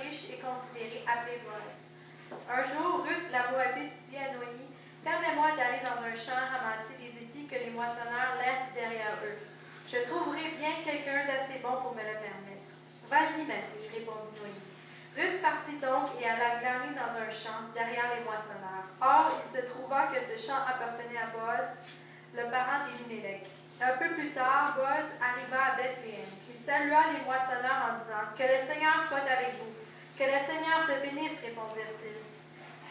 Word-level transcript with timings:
riche 0.00 0.30
et 0.30 0.38
considéré, 0.38 1.04
Boaz. 1.42 2.38
Un 2.48 2.64
jour, 2.64 3.02
Ruth, 3.02 3.30
la 3.30 3.50
Moabite, 3.50 3.92
dit 4.08 4.16
à 4.16 4.32
Noémie, 4.34 4.70
Permets-moi 5.04 5.52
d'aller 5.56 5.84
dans 5.84 6.00
un 6.00 6.16
champ 6.16 6.32
ramasser 6.32 6.96
les 6.98 7.12
épis 7.22 7.46
que 7.46 7.56
les 7.56 7.70
moissonneurs 7.70 8.40
laissent 8.40 8.72
derrière 8.72 9.20
eux. 9.20 9.36
Je 9.86 10.00
trouverai 10.08 10.48
bien 10.56 10.80
quelqu'un 10.82 11.28
d'assez 11.28 11.60
bon 11.60 11.76
pour 11.82 11.92
me 11.92 12.00
le 12.00 12.16
permettre. 12.16 12.72
Vas-y, 13.12 13.44
ma 13.44 13.60
fille, 13.68 13.92
répondit 13.92 14.32
Noémie. 14.40 14.72
Ruth 15.14 15.42
partit 15.42 15.76
donc 15.76 16.08
et 16.18 16.24
alla 16.24 16.58
glaner 16.58 16.96
dans 16.96 17.12
un 17.20 17.28
champ 17.28 17.68
derrière 17.74 18.16
les 18.16 18.24
moissonneurs. 18.24 18.88
Or, 19.00 19.36
il 19.36 19.46
se 19.52 19.66
trouva 19.66 20.08
que 20.08 20.24
ce 20.24 20.40
champ 20.40 20.64
appartenait 20.64 21.20
à 21.20 21.28
Boaz, 21.36 21.68
le 22.34 22.50
parent 22.50 22.88
d'Elimelech. 22.88 23.44
Un 23.82 23.98
peu 23.98 24.08
plus 24.14 24.32
tard, 24.32 24.74
Boaz 24.74 25.04
arriva 25.20 25.60
à 25.60 25.76
Bethléem. 25.76 26.32
Salua 26.64 27.12
les 27.12 27.24
moissonneurs 27.28 27.80
en 27.84 28.00
disant 28.00 28.24
Que 28.36 28.44
le 28.48 28.64
Seigneur 28.64 28.96
soit 29.08 29.28
avec 29.28 29.60
vous. 29.60 29.68
Que 30.16 30.24
le 30.24 30.40
Seigneur 30.48 30.88
te 30.88 30.96
bénisse, 31.04 31.36
répondirent-ils. 31.44 32.24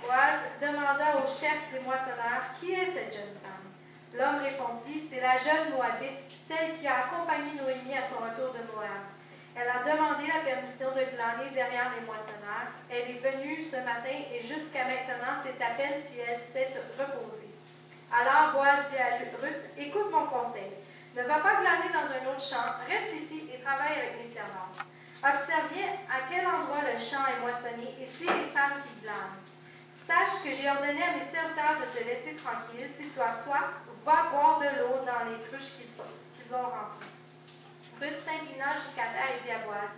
Boaz 0.05 0.45
demanda 0.61 1.17
au 1.17 1.25
chef 1.25 1.57
des 1.73 1.79
moissonneurs 1.81 2.53
Qui 2.59 2.73
est 2.73 2.93
cette 2.93 3.13
jeune 3.17 3.33
femme? 3.41 3.65
L'homme 4.13 4.45
répondit 4.45 5.09
C'est 5.09 5.21
la 5.21 5.37
jeune 5.41 5.73
Moabite, 5.73 6.21
celle 6.45 6.77
qui 6.77 6.85
a 6.85 7.09
accompagné 7.09 7.57
Noémie 7.57 7.97
à 7.97 8.05
son 8.05 8.21
retour 8.21 8.53
de 8.53 8.61
Moab. 8.69 9.09
Elle 9.57 9.69
a 9.69 9.81
demandé 9.81 10.29
la 10.29 10.45
permission 10.45 10.93
de 10.93 11.09
glaner 11.09 11.49
derrière 11.53 11.89
les 11.97 12.05
moissonneurs. 12.05 12.69
Elle 12.93 13.09
est 13.09 13.21
venue 13.25 13.65
ce 13.65 13.77
matin 13.81 14.17
et 14.33 14.41
jusqu'à 14.41 14.85
maintenant, 14.85 15.41
c'est 15.41 15.57
à 15.57 15.73
peine 15.73 16.01
si 16.09 16.21
elle 16.21 16.41
s'est 16.53 16.77
reposée. 16.97 17.49
Alors 18.13 18.53
Boaz 18.53 18.85
dit 18.93 19.01
à 19.01 19.17
Ruth 19.17 19.65
Écoute 19.77 20.11
mon 20.11 20.25
conseil. 20.29 20.69
Ne 21.15 21.21
va 21.23 21.39
pas 21.39 21.61
glaner 21.61 21.93
dans 21.93 22.09
un 22.09 22.33
autre 22.33 22.41
champ. 22.41 22.73
Reste 22.89 23.13
ici 23.13 23.49
travaille 23.63 23.97
avec 23.97 24.19
mes 24.19 24.33
servantes. 24.35 24.77
Observe 25.23 25.71
bien 25.71 25.87
à 26.11 26.27
quel 26.29 26.45
endroit 26.45 26.83
le 26.83 26.99
champ 26.99 27.23
est 27.31 27.39
moissonné 27.39 27.95
et 27.99 28.05
suis 28.05 28.27
les 28.27 28.51
femmes 28.51 28.83
qui 28.83 28.93
glanent. 29.01 29.39
Sache 30.03 30.43
que 30.43 30.51
j'ai 30.51 30.67
ordonné 30.69 30.99
à 30.99 31.15
mes 31.15 31.31
serviteurs 31.31 31.79
de 31.79 31.87
te 31.95 32.03
laisser 32.03 32.35
tranquille. 32.35 32.91
Si 32.99 33.07
tu 33.07 33.19
as 33.23 33.39
soif, 33.47 33.71
va 34.03 34.27
boire 34.31 34.59
de 34.59 34.67
l'eau 34.83 34.99
dans 35.07 35.31
les 35.31 35.39
cruches 35.47 35.79
qu'ils 35.79 36.53
ont 36.53 36.67
remplies. 36.67 37.07
Ruth 38.01 38.19
s'inclina 38.19 38.75
jusqu'à 38.83 39.15
terre 39.15 39.31
et 39.31 39.47
dit 39.47 39.55
à 39.55 39.63
Boaz 39.63 39.95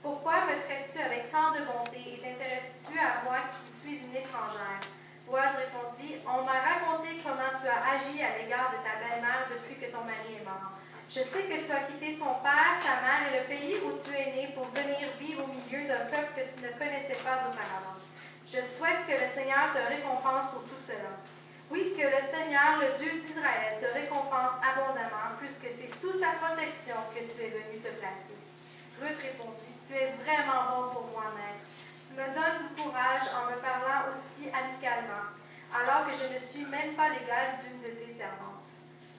Pourquoi 0.00 0.48
me 0.48 0.56
traites-tu 0.64 0.98
avec 0.98 1.30
tant 1.30 1.52
de 1.52 1.60
bonté 1.68 2.16
et 2.16 2.18
t'intéresses-tu 2.24 2.96
à 2.96 3.20
moi 3.28 3.44
qui 3.52 3.68
suis 3.76 4.08
une 4.08 4.16
étrangère? 4.16 4.80
Boaz 5.28 5.52
répondit 5.60 6.16
On 6.24 6.48
m'a 6.48 6.64
raconté 6.64 7.20
comment 7.20 7.52
tu 7.60 7.68
as 7.68 7.92
agi 7.92 8.24
à 8.24 8.40
l'égard 8.40 8.72
de 8.72 8.80
ta 8.80 8.96
belle-mère 9.04 9.52
depuis 9.52 9.76
que 9.76 9.92
ton 9.92 10.00
mari 10.00 10.40
est 10.40 10.44
mort. 10.48 10.80
Je 11.14 11.20
sais 11.20 11.44
que 11.44 11.66
tu 11.66 11.70
as 11.70 11.84
quitté 11.92 12.16
ton 12.16 12.40
père, 12.40 12.80
ta 12.80 13.04
mère 13.04 13.28
et 13.28 13.36
le 13.36 13.44
pays 13.44 13.76
où 13.84 13.92
tu 14.00 14.16
es 14.16 14.32
né 14.32 14.48
pour 14.56 14.64
venir 14.72 14.96
vivre 15.20 15.44
au 15.44 15.52
milieu 15.52 15.84
d'un 15.86 16.08
peuple 16.08 16.32
que 16.32 16.48
tu 16.48 16.64
ne 16.64 16.72
connaissais 16.72 17.20
pas 17.20 17.52
auparavant. 17.52 18.00
Je 18.48 18.56
souhaite 18.80 19.04
que 19.04 19.12
le 19.12 19.28
Seigneur 19.36 19.76
te 19.76 19.92
récompense 19.92 20.48
pour 20.56 20.64
tout 20.64 20.80
cela. 20.80 21.12
Oui, 21.68 21.92
que 21.92 22.08
le 22.08 22.22
Seigneur, 22.32 22.80
le 22.80 22.96
Dieu 22.96 23.12
d'Israël, 23.20 23.76
te 23.76 23.92
récompense 23.92 24.56
abondamment, 24.64 25.36
puisque 25.36 25.68
c'est 25.76 25.92
sous 26.00 26.16
sa 26.16 26.32
protection 26.40 26.96
que 27.12 27.20
tu 27.20 27.44
es 27.44 27.60
venu 27.60 27.84
te 27.84 27.92
placer. 28.00 28.36
Ruth 28.96 29.20
répondit, 29.20 29.76
Tu 29.84 29.92
es 29.92 30.16
vraiment 30.24 30.64
bon 30.72 30.96
pour 30.96 31.06
moi, 31.12 31.28
maître. 31.36 31.60
Tu 32.08 32.16
me 32.16 32.24
donnes 32.32 32.64
du 32.64 32.72
courage 32.80 33.28
en 33.36 33.52
me 33.52 33.60
parlant 33.60 34.08
aussi 34.08 34.48
amicalement, 34.48 35.28
alors 35.76 36.08
que 36.08 36.16
je 36.16 36.32
ne 36.32 36.40
suis 36.40 36.64
même 36.72 36.96
pas 36.96 37.12
l'égale 37.12 37.60
d'une 37.68 37.84
de 37.84 38.00
tes 38.00 38.16
servantes. 38.16 38.51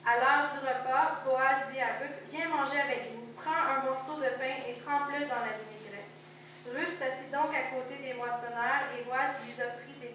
À 0.04 0.20
l'heure 0.20 0.52
du 0.52 0.60
repas, 0.60 1.24
Boaz 1.24 1.64
dit 1.72 1.80
à 1.80 1.96
Ruth, 1.96 2.20
Viens 2.28 2.48
manger 2.52 2.76
avec 2.76 3.16
nous, 3.16 3.24
prends 3.40 3.56
un 3.56 3.88
morceau 3.88 4.20
de 4.20 4.36
pain 4.36 4.60
et 4.68 4.76
trempe-le 4.84 5.24
dans 5.32 5.40
la 5.40 5.56
vinaigrette. 5.56 6.12
Ruth 6.68 6.92
s'assit 7.00 7.32
donc 7.32 7.48
à 7.56 7.72
côté 7.72 7.96
des 8.04 8.12
moissonneurs 8.12 8.84
et 8.92 9.00
Boaz 9.08 9.40
lui 9.40 9.56
offrit 9.56 9.96
des 10.04 10.12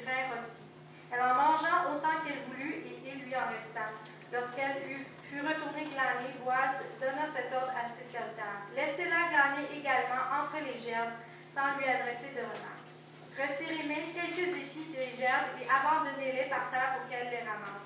grains 0.00 0.32
rôtis. 0.32 0.64
Elle 1.12 1.20
en 1.20 1.36
mangea 1.36 1.84
autant 1.92 2.16
qu'elle 2.24 2.48
voulut 2.48 2.80
et 2.80 3.12
lui 3.12 3.36
en 3.36 3.44
resta. 3.52 3.92
Lorsqu'elle 4.32 5.04
fut 5.28 5.44
retournée 5.44 5.92
glaner, 5.92 6.32
Boaz 6.40 6.80
donna 6.96 7.28
cet 7.36 7.52
ordre 7.52 7.76
à 7.76 7.92
ses 7.92 8.08
serviteurs. 8.08 8.64
Laissez-la 8.72 9.36
glaner 9.36 9.68
également 9.76 10.32
entre 10.32 10.64
les 10.64 10.80
gerbes 10.80 11.12
sans 11.52 11.76
lui 11.76 11.84
adresser 11.84 12.32
de 12.32 12.40
remarques. 12.40 12.88
Retirez 13.36 13.84
mais 13.84 14.16
quelques 14.16 14.48
épis 14.48 14.96
des 14.96 15.12
gerbes 15.12 15.60
et 15.60 15.68
abandonnez-les 15.68 16.48
par 16.48 16.72
terre 16.72 16.96
pour 16.96 17.04
qu'elle 17.12 17.28
les 17.28 17.44
ramasse. 17.44 17.85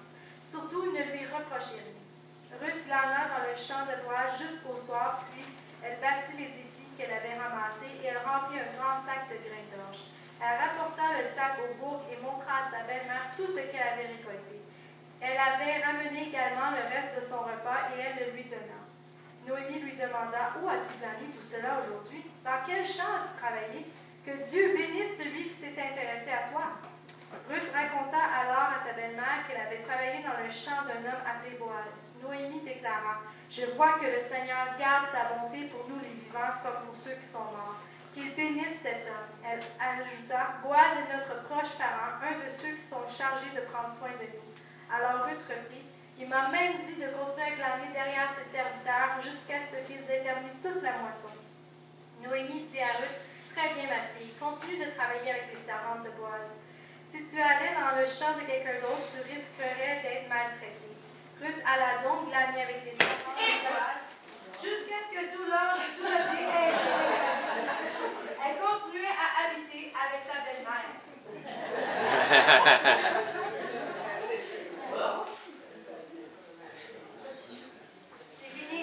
Surtout, 0.50 0.92
ne 0.92 1.02
lui 1.12 1.26
reprochez 1.26 1.78
rien. 1.78 2.58
Ruth 2.58 2.84
glana 2.84 3.30
dans 3.30 3.46
le 3.46 3.54
champ 3.54 3.86
de 3.86 3.94
Boaz 4.02 4.34
jusqu'au 4.42 4.76
soir, 4.82 5.22
puis 5.30 5.46
elle 5.82 6.00
battit 6.00 6.36
les 6.36 6.50
épis 6.50 6.90
qu'elle 6.98 7.12
avait 7.12 7.38
ramassé 7.38 7.86
et 8.02 8.06
elle 8.06 8.18
remplit 8.18 8.58
un 8.58 8.74
grand 8.74 9.06
sac 9.06 9.30
de 9.30 9.38
grains 9.38 9.70
d'orge. 9.70 10.10
Elle 10.42 10.58
rapporta 10.58 11.22
le 11.22 11.30
sac 11.38 11.62
au 11.62 11.74
bourg 11.78 12.02
et 12.10 12.20
montra 12.20 12.66
à 12.66 12.70
sa 12.70 12.82
belle-mère 12.84 13.30
tout 13.36 13.46
ce 13.46 13.62
qu'elle 13.70 13.88
avait 13.94 14.10
récolté. 14.18 14.58
Elle 15.20 15.38
avait 15.38 15.84
ramené 15.84 16.28
également 16.28 16.74
le 16.74 16.82
reste 16.90 17.14
de 17.14 17.28
son 17.28 17.40
repas 17.46 17.94
et 17.94 18.00
elle 18.00 18.26
le 18.26 18.32
lui 18.32 18.44
donna. 18.44 18.80
Noémie 19.46 19.80
lui 19.80 19.92
demanda 19.92 20.56
Où 20.60 20.68
as-tu 20.68 20.98
glané 20.98 21.30
tout 21.36 21.46
cela 21.46 21.80
aujourd'hui? 21.84 22.24
Dans 22.44 22.60
quel 22.66 22.84
champ 22.84 23.22
as-tu 23.22 23.38
travaillé? 23.38 23.86
Que 24.26 24.50
Dieu 24.50 24.74
bénisse 24.76 25.16
celui 25.16 25.48
qui 25.48 25.56
s'est 25.60 25.78
intéressé 25.78 26.30
à 26.30 26.50
toi. 26.50 26.89
Ruth 27.30 27.70
raconta 27.72 28.18
alors 28.18 28.74
à 28.74 28.86
sa 28.86 28.92
belle-mère 28.94 29.46
qu'elle 29.46 29.60
avait 29.60 29.82
travaillé 29.86 30.22
dans 30.26 30.34
le 30.42 30.50
champ 30.50 30.82
d'un 30.82 31.06
homme 31.06 31.22
appelé 31.22 31.54
Boaz. 31.58 31.94
Noémie 32.22 32.62
déclara 32.62 33.22
Je 33.50 33.66
vois 33.78 33.98
que 34.02 34.06
le 34.06 34.18
Seigneur 34.26 34.74
garde 34.78 35.06
sa 35.14 35.38
bonté 35.38 35.70
pour 35.70 35.86
nous 35.88 36.00
les 36.02 36.14
vivants 36.26 36.58
comme 36.62 36.86
pour 36.86 36.96
ceux 36.96 37.14
qui 37.14 37.26
sont 37.26 37.46
morts. 37.54 37.78
Qu'il 38.14 38.34
bénisse 38.34 38.82
cet 38.82 39.06
homme. 39.06 39.30
Elle 39.46 39.62
ajouta 39.78 40.58
Boaz 40.62 40.98
est 40.98 41.14
notre 41.14 41.46
proche 41.46 41.70
parent, 41.78 42.18
un 42.18 42.34
de 42.42 42.50
ceux 42.50 42.74
qui 42.74 42.86
sont 42.90 43.06
chargés 43.06 43.54
de 43.54 43.62
prendre 43.70 43.94
soin 43.98 44.10
de 44.18 44.26
nous. 44.26 44.50
Alors 44.90 45.30
Ruth 45.30 45.46
reprit 45.46 45.86
Il 46.18 46.28
m'a 46.28 46.50
même 46.50 46.82
dit 46.82 46.98
de 46.98 47.06
à 47.06 47.50
glaner 47.54 47.94
derrière 47.94 48.34
ses 48.34 48.50
serviteurs 48.50 49.22
jusqu'à 49.22 49.70
ce 49.70 49.86
qu'ils 49.86 50.02
terminé 50.02 50.50
toute 50.62 50.82
la 50.82 50.98
moisson. 50.98 51.30
Noémie 52.26 52.66
dit 52.66 52.82
à 52.82 52.98
Ruth 52.98 53.22
Très 53.54 53.74
bien, 53.74 53.86
ma 53.86 54.02
fille, 54.18 54.34
continue 54.38 54.78
de 54.78 54.90
travailler 54.98 55.30
avec 55.30 55.54
les 55.54 55.62
servantes 55.66 56.02
de 56.02 56.10
Boaz. 56.18 56.50
Si 57.12 57.18
tu 57.28 57.40
allais 57.40 57.74
dans 57.74 57.96
le 57.98 58.06
champ 58.06 58.36
de 58.38 58.46
quelqu'un 58.46 58.80
d'autre, 58.80 59.06
tu 59.12 59.20
risquerais 59.22 60.02
d'être 60.02 60.28
maltraité. 60.28 60.90
Ruth 61.40 61.62
alla 61.66 62.02
donc 62.02 62.28
glaner 62.28 62.62
avec 62.62 62.84
les 62.84 62.94
enfants 62.94 63.34
jusqu'à 64.62 64.98
ce 65.08 65.14
que 65.16 65.22
tout 65.34 65.44
l'or 65.44 65.74
et 65.76 65.90
tout 65.96 66.04
le 66.04 66.18
blé 66.30 66.44
Elle 68.46 68.56
continuait 68.60 69.16
à 69.16 69.26
habiter 69.46 69.84
avec 69.96 70.20
sa 70.28 70.36
belle-mère. 70.44 70.94
J'ai 78.38 78.50
fini. 78.50 78.82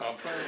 Enfin 0.00 0.38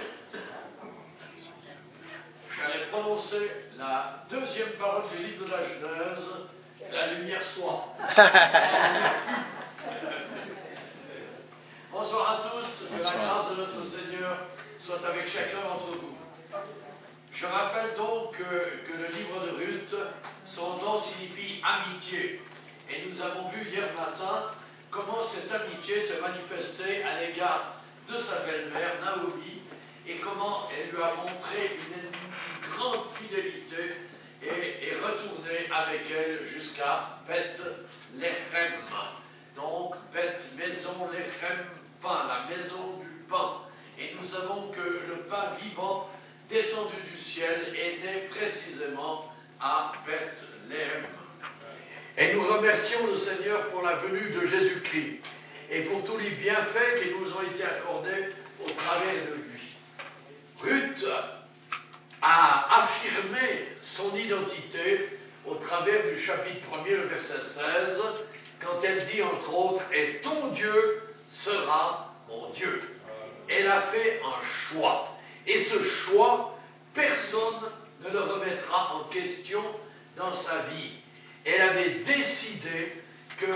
j'allais 2.56 2.86
prononcer 2.86 3.50
la 3.90 4.22
deuxième 4.30 4.70
parole 4.78 5.10
du 5.10 5.18
livre 5.18 5.46
de 5.46 5.50
la 5.50 5.62
Genèse, 5.64 6.28
la 6.92 7.12
lumière 7.14 7.42
soit. 7.42 7.88
Bonsoir 11.90 12.30
à 12.30 12.36
tous, 12.48 12.84
que 12.88 13.02
la 13.02 13.10
grâce 13.10 13.50
de 13.50 13.56
notre 13.56 13.82
Seigneur 13.84 14.46
soit 14.78 15.04
avec 15.04 15.26
chacun 15.26 15.62
d'entre 15.66 15.98
vous. 16.00 16.16
Je 17.32 17.46
rappelle 17.46 17.96
donc 17.96 18.36
que, 18.36 18.44
que, 18.44 18.92
le 18.96 19.08
livre 19.08 19.44
de 19.46 19.50
Ruth, 19.56 19.96
son 20.44 20.76
nom 20.76 21.00
signifie 21.00 21.60
amitié. 21.64 22.40
Et 22.88 23.06
nous 23.08 23.20
avons 23.20 23.48
vu 23.48 23.70
hier 23.70 23.92
matin 23.98 24.52
comment 24.92 25.24
cette 25.24 25.50
amitié 25.50 26.00
se 26.00 26.20
manifestait 26.20 27.02
à 27.02 27.22
l'égard 27.22 27.74
de 28.08 28.16
sa 28.18 28.42
belle-mère, 28.42 29.00
Naomi, 29.04 29.62
et 30.06 30.18
comment 30.18 30.68
elle 30.70 30.90
lui 30.94 31.02
a 31.02 31.12
montré 31.16 31.76
une 31.88 32.09
fidélité 33.18 33.96
et 34.42 34.88
est 34.88 34.96
retourné 34.96 35.68
avec 35.70 36.00
elle 36.10 36.46
jusqu'à 36.46 37.20
Bethléem. 37.28 38.72
Donc, 39.56 39.94
Beth, 40.12 40.40
maison, 40.56 41.08
Lechem, 41.12 41.66
pain, 42.02 42.26
la 42.26 42.56
maison 42.56 42.98
du 42.98 43.24
pain. 43.28 43.62
Et 43.98 44.14
nous 44.14 44.26
savons 44.26 44.70
que 44.70 44.80
le 44.80 45.26
pain 45.28 45.52
vivant 45.60 46.08
descendu 46.48 46.96
du 47.10 47.18
ciel 47.18 47.74
est 47.76 48.02
né 48.02 48.28
précisément 48.30 49.30
à 49.60 49.92
Bethléem. 50.06 51.06
Et 52.16 52.34
nous 52.34 52.42
remercions 52.42 53.06
le 53.06 53.16
Seigneur 53.16 53.66
pour 53.68 53.82
la 53.82 53.96
venue 53.96 54.30
de 54.30 54.46
Jésus-Christ 54.46 55.20
et 55.70 55.82
pour 55.82 56.02
tous 56.04 56.18
les 56.18 56.30
bienfaits 56.30 57.02
qui 57.02 57.10
nous 57.14 57.32
ont 57.32 57.42
été 57.42 57.62
accordés 57.62 58.30
au 58.64 58.70
travers 58.70 59.14
de 59.26 59.34
lui. 59.34 59.76
Ruth 60.60 61.06
a 62.22 62.82
affirmé 62.82 63.68
son 63.80 64.14
identité 64.16 65.18
au 65.46 65.54
travers 65.54 66.04
du 66.04 66.18
chapitre 66.18 66.66
1er, 66.70 66.96
le 66.96 67.08
verset 67.08 67.40
16, 67.40 68.02
quand 68.60 68.82
elle 68.84 69.04
dit 69.06 69.22
entre 69.22 69.54
autres, 69.54 69.82
et 69.92 70.20
ton 70.20 70.48
Dieu 70.48 71.02
sera 71.28 72.14
mon 72.28 72.50
Dieu. 72.50 72.80
Elle 73.48 73.70
a 73.70 73.82
fait 73.82 74.20
un 74.24 74.44
choix. 74.44 75.16
Et 75.46 75.58
ce 75.58 75.82
choix, 75.82 76.58
personne 76.94 77.60
ne 78.04 78.10
le 78.10 78.20
remettra 78.20 78.94
en 78.96 79.04
question 79.04 79.62
dans 80.16 80.32
sa 80.32 80.58
vie. 80.74 80.92
Elle 81.44 81.62
avait 81.62 81.90
décidé 82.00 82.92
que 83.38 83.46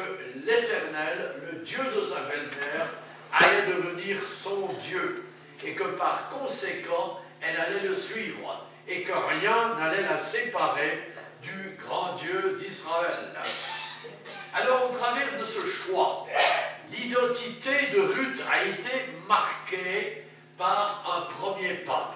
l'Éternel, 0.46 1.34
le 1.52 1.58
Dieu 1.58 1.82
de 1.94 2.02
sa 2.02 2.20
belle-mère, 2.22 2.88
allait 3.32 3.66
devenir 3.66 4.24
son 4.24 4.72
Dieu 4.74 5.24
et 5.64 5.74
que 5.74 5.84
par 5.96 6.30
conséquent, 6.30 7.20
elle 7.46 7.60
allait 7.60 7.88
le 7.88 7.94
suivre 7.94 8.66
et 8.88 9.02
que 9.02 9.12
rien 9.12 9.74
n'allait 9.76 10.02
la 10.02 10.18
séparer 10.18 11.12
du 11.42 11.76
grand 11.82 12.14
Dieu 12.14 12.56
d'Israël. 12.58 13.32
Alors 14.54 14.90
au 14.90 14.96
travers 14.96 15.38
de 15.38 15.44
ce 15.44 15.66
choix, 15.66 16.26
l'identité 16.90 17.88
de 17.92 18.00
Ruth 18.00 18.42
a 18.50 18.64
été 18.64 18.90
marquée 19.26 20.24
par 20.56 21.04
un 21.16 21.32
premier 21.34 21.74
pas. 21.84 22.14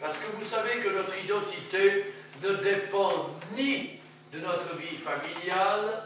Parce 0.00 0.18
que 0.18 0.36
vous 0.36 0.44
savez 0.44 0.80
que 0.80 0.88
notre 0.88 1.16
identité 1.24 2.06
ne 2.42 2.54
dépend 2.56 3.30
ni 3.56 3.98
de 4.32 4.40
notre 4.40 4.76
vie 4.76 4.96
familiale, 4.96 6.04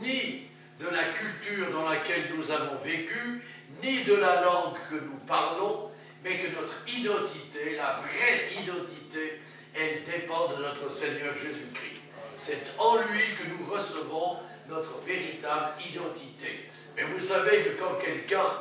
ni 0.00 0.42
de 0.78 0.88
la 0.88 1.04
culture 1.04 1.72
dans 1.72 1.88
laquelle 1.88 2.34
nous 2.36 2.50
avons 2.50 2.78
vécu, 2.84 3.42
ni 3.82 4.04
de 4.04 4.14
la 4.14 4.42
langue 4.42 4.76
que 4.90 4.94
nous 4.96 5.18
parlons, 5.26 5.90
mais 6.26 6.38
que 6.38 6.56
notre 6.56 6.74
identité, 6.88 7.76
la 7.76 8.00
vraie 8.02 8.60
identité, 8.60 9.40
elle 9.74 10.02
dépend 10.04 10.48
de 10.48 10.56
notre 10.56 10.90
Seigneur 10.90 11.36
Jésus-Christ. 11.36 12.00
C'est 12.36 12.64
en 12.78 12.96
lui 12.96 13.22
que 13.36 13.46
nous 13.48 13.64
recevons 13.70 14.38
notre 14.68 15.00
véritable 15.02 15.74
identité. 15.88 16.68
Mais 16.96 17.04
vous 17.04 17.20
savez 17.20 17.62
que 17.62 17.78
quand 17.78 17.94
quelqu'un 18.04 18.58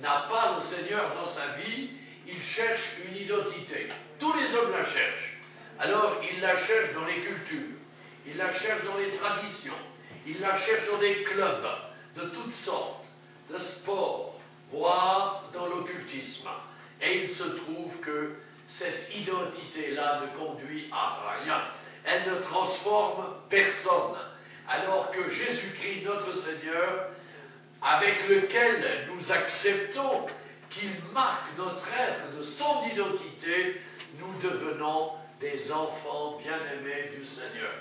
n'a 0.00 0.26
pas 0.30 0.56
le 0.56 0.62
Seigneur 0.62 1.14
dans 1.14 1.26
sa 1.26 1.48
vie, 1.58 1.90
il 2.26 2.40
cherche 2.40 2.96
une 3.06 3.16
identité. 3.16 3.88
Tous 4.18 4.32
les 4.32 4.54
hommes 4.54 4.72
la 4.72 4.86
cherchent. 4.86 5.36
Alors 5.80 6.16
il 6.32 6.40
la 6.40 6.56
cherche 6.56 6.94
dans 6.94 7.04
les 7.04 7.20
cultures, 7.20 7.76
il 8.26 8.38
la 8.38 8.54
cherche 8.54 8.84
dans 8.84 8.96
les 8.96 9.10
traditions, 9.18 9.72
il 10.26 10.40
la 10.40 10.56
cherche 10.56 10.88
dans 10.90 10.98
des 10.98 11.22
clubs 11.24 11.68
de 12.16 12.22
toutes 12.30 12.54
sortes, 12.54 13.04
de 13.50 13.58
sport, 13.58 14.38
voire 14.70 15.50
dans 15.52 15.66
l'occultisme. 15.66 16.48
Et 17.02 17.24
il 17.24 17.28
se 17.28 17.42
trouve 17.42 18.00
que 18.00 18.36
cette 18.66 19.14
identité-là 19.14 20.22
ne 20.22 20.38
conduit 20.38 20.88
à 20.92 21.34
rien. 21.42 21.62
Elle 22.04 22.32
ne 22.32 22.40
transforme 22.40 23.24
personne. 23.50 24.16
Alors 24.68 25.10
que 25.10 25.28
Jésus-Christ, 25.28 26.04
notre 26.04 26.34
Seigneur, 26.34 27.08
avec 27.82 28.28
lequel 28.28 29.08
nous 29.12 29.32
acceptons 29.32 30.26
qu'il 30.70 30.92
marque 31.12 31.56
notre 31.58 31.86
être 31.98 32.38
de 32.38 32.42
son 32.42 32.84
identité, 32.92 33.80
nous 34.18 34.40
devenons 34.40 35.12
des 35.40 35.72
enfants 35.72 36.38
bien-aimés 36.42 37.10
du 37.16 37.24
Seigneur. 37.24 37.72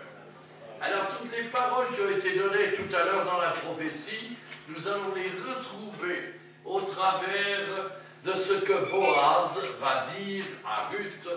Alors 0.82 1.20
toutes 1.20 1.32
les 1.32 1.44
paroles 1.50 1.94
qui 1.94 2.02
ont 2.02 2.18
été 2.18 2.36
données 2.40 2.74
tout 2.74 2.96
à 2.96 3.06
l'heure 3.06 3.26
dans 3.26 3.38
la 3.38 3.52
prophétie, 3.52 4.36
nous 4.68 4.88
allons 4.88 5.14
les 5.14 5.30
retrouver 5.48 6.34
au 6.66 6.82
travers 6.82 7.92
de 8.24 8.34
ce 8.34 8.54
que 8.66 8.92
Boaz 8.92 9.60
va 9.80 10.06
dire 10.18 10.46
à 10.66 10.90
Ruth 10.90 11.28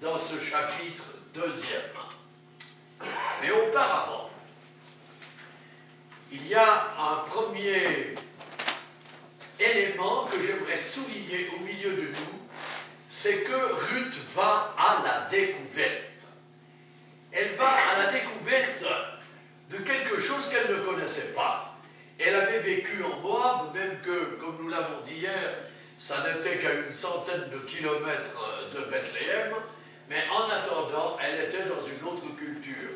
dans 0.00 0.18
ce 0.18 0.40
chapitre 0.40 1.04
deuxième. 1.34 1.90
Mais 3.42 3.50
auparavant, 3.50 4.30
il 6.32 6.46
y 6.46 6.54
a 6.54 6.94
un 6.98 7.14
premier 7.28 8.14
élément 9.58 10.26
que 10.26 10.40
j'aimerais 10.42 10.78
souligner 10.78 11.50
au 11.56 11.60
milieu 11.64 11.90
de 11.90 12.08
nous, 12.08 12.40
c'est 13.08 13.42
que 13.42 13.72
Ruth 13.74 14.14
va 14.34 14.74
à 14.78 15.02
la 15.04 15.28
découverte. 15.28 16.04
Elle 17.32 17.56
va 17.56 17.68
à 17.68 17.98
la 17.98 18.12
découverte 18.12 18.84
de 19.70 19.76
quelque 19.78 20.20
chose 20.20 20.48
qu'elle 20.48 20.76
ne 20.76 20.82
connaissait 20.82 21.32
pas. 21.34 21.74
Elle 22.18 22.34
avait 22.34 22.60
vécu 22.60 23.02
en 23.02 23.20
Moab, 23.20 23.74
même 23.74 24.00
que, 24.02 24.36
comme 24.40 24.58
nous 24.62 24.68
l'avons 24.68 25.00
dit 25.06 25.14
hier, 25.14 25.69
ça 26.00 26.24
n'était 26.26 26.58
qu'à 26.58 26.72
une 26.72 26.94
centaine 26.94 27.50
de 27.50 27.58
kilomètres 27.66 28.70
de 28.74 28.90
Bethléem, 28.90 29.54
mais 30.08 30.24
en 30.30 30.48
attendant, 30.48 31.18
elle 31.20 31.44
était 31.44 31.68
dans 31.68 31.84
une 31.84 32.08
autre 32.08 32.36
culture, 32.38 32.90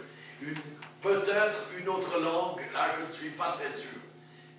peut-être 1.02 1.66
une 1.78 1.88
autre 1.90 2.18
langue, 2.18 2.62
là 2.72 2.96
je 2.98 3.06
ne 3.06 3.12
suis 3.12 3.30
pas 3.36 3.58
très 3.58 3.78
sûr. 3.78 4.00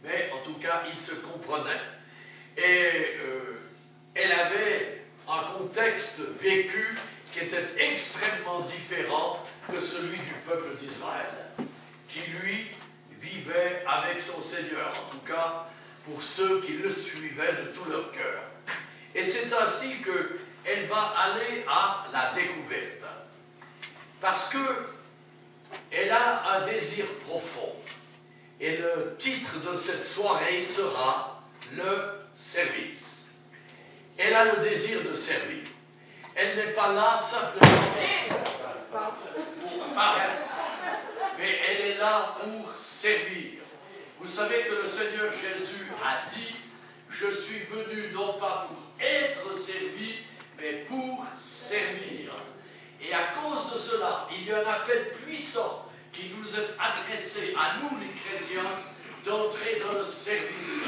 Mais 0.04 0.30
en 0.32 0.46
tout 0.46 0.60
cas, 0.60 0.84
ils 0.94 1.02
se 1.02 1.16
comprenaient. 1.16 1.82
Et 2.56 3.18
euh, 3.20 3.60
elle 4.14 4.32
avait 4.32 5.02
un 5.28 5.58
contexte 5.58 6.20
vécu 6.40 6.96
qui 7.34 7.40
était 7.40 7.66
extrêmement 7.80 8.62
différent 8.62 9.40
que 9.72 9.80
celui 9.80 10.20
du 10.20 10.34
peuple 10.48 10.78
d'Israël, 10.78 11.50
qui 12.08 12.20
lui 12.40 12.68
vivait 13.20 13.84
avec 13.88 14.22
son 14.22 14.42
Seigneur, 14.44 14.94
en 15.04 15.12
tout 15.12 15.26
cas 15.26 15.66
pour 16.06 16.22
ceux 16.22 16.62
qui 16.62 16.74
le 16.74 16.92
suivaient 16.92 17.54
de 17.54 17.72
tout 17.72 17.90
leur 17.90 18.12
cœur. 18.12 18.44
Et 19.13 19.24
c'est 19.24 19.52
ainsi 19.52 19.96
qu'elle 20.04 20.88
va 20.88 21.13
aller 21.18 21.66
à 21.68 22.06
la 22.12 22.34
découverte. 22.34 23.06
Parce 24.22 24.50
que 24.50 24.88
elle 25.92 26.12
a 26.12 26.57
un 26.57 26.66
désir 26.66 27.06
profond. 27.25 27.75
Et 28.60 28.78
le 28.78 29.16
titre 29.19 29.72
de 29.72 29.78
cette 29.78 30.06
soirée 30.06 30.63
sera 30.63 31.42
le 31.74 32.22
service. 32.36 33.28
Elle 34.18 34.34
a 34.34 34.56
le 34.56 34.62
désir 34.62 35.04
de 35.04 35.13
servir. 35.13 35.63
Elle 36.36 36.56
n'est 36.56 36.74
pas 36.74 36.94
là 36.94 37.19
simplement 37.22 37.81
pour 37.81 38.56
mais 41.38 41.60
elle 41.68 41.81
est 41.88 41.98
là 41.98 42.38
pour 42.40 42.78
servir. 42.78 43.65
Vous 44.25 44.31
savez 44.31 44.63
que 44.63 44.81
le 44.81 44.88
Seigneur 44.88 45.31
Jésus 45.33 45.86
a 46.04 46.27
dit, 46.27 46.56
je 47.12 47.30
suis 47.30 47.60
venu 47.66 48.10
non 48.12 48.33
pas 48.39 48.68
pour 48.68 49.06
être 49.06 49.56
servi, 49.56 50.16
mais 50.57 50.83
pour 50.88 51.24
servir. 51.38 52.31
Et 53.00 53.13
à 53.13 53.36
cause 53.39 53.72
de 53.72 53.77
cela, 53.77 54.27
il 54.36 54.48
y 54.48 54.51
a 54.51 54.62
un 54.62 54.68
appel 54.68 55.12
puissant 55.24 55.88
qui 56.12 56.31
nous 56.36 56.50
est 56.56 56.69
adressé 56.80 57.53
à 57.55 57.77
nous 57.84 58.00
les 58.00 58.10
chrétiens 58.20 58.65
d'entrer 59.25 59.79
dans 59.86 60.00
le 60.00 60.03
service. 60.03 60.88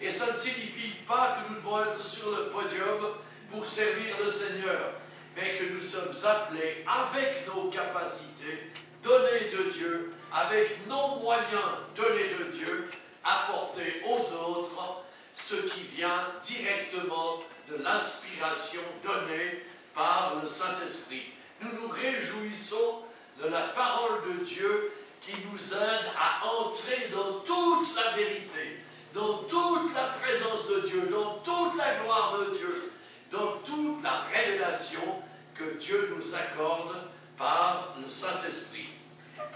Et 0.00 0.10
ça 0.10 0.32
ne 0.32 0.38
signifie 0.38 0.96
pas 1.06 1.38
que 1.38 1.52
nous 1.52 1.60
devons 1.60 1.84
être 1.84 2.04
sur 2.04 2.36
le 2.36 2.50
podium 2.50 3.14
pour 3.52 3.64
servir 3.64 4.16
le 4.24 4.28
Seigneur, 4.32 4.94
mais 5.36 5.56
que 5.56 5.72
nous 5.72 5.80
sommes 5.80 6.16
appelés 6.24 6.84
avec 6.84 7.46
nos 7.46 7.70
capacités 7.70 8.72
données 9.04 9.50
de 9.56 9.70
Dieu, 9.70 10.12
avec 10.34 10.86
nos 10.86 11.16
moyens 11.20 11.78
donnés 11.94 12.34
de 12.38 12.44
Dieu, 12.52 12.90
apporter 13.24 14.02
aux 14.06 14.34
autres 14.34 15.04
ce 15.34 15.56
qui 15.56 15.82
vient 15.96 16.26
directement 16.42 17.40
de 17.68 17.76
l'inspiration 17.76 18.82
donnée 19.02 19.64
par 19.94 20.36
le 20.42 20.48
Saint-Esprit. 20.48 21.32
Nous 21.60 21.72
nous 21.80 21.88
réjouissons 21.88 23.02
de 23.42 23.48
la 23.48 23.68
parole 23.68 24.20
de 24.28 24.44
Dieu 24.44 24.92
qui 25.20 25.32
nous 25.50 25.74
aide 25.74 26.06
à 26.18 26.46
entrer 26.46 27.08
dans 27.12 27.40
toute 27.40 27.94
la 27.94 28.12
vérité, 28.12 28.78
dans 29.14 29.44
toute 29.44 29.94
la 29.94 30.08
présence 30.20 30.66
de 30.68 30.80
Dieu, 30.88 31.08
dans 31.10 31.38
toute 31.38 31.76
la 31.78 31.96
gloire 32.00 32.38
de 32.38 32.56
Dieu, 32.56 32.92
dans 33.30 33.58
toute 33.64 34.02
la 34.02 34.22
révélation 34.32 35.22
que 35.54 35.78
Dieu 35.78 36.14
nous 36.16 36.34
accorde 36.34 36.96
par 37.38 37.94
le 38.00 38.08
Saint-Esprit. 38.08 38.88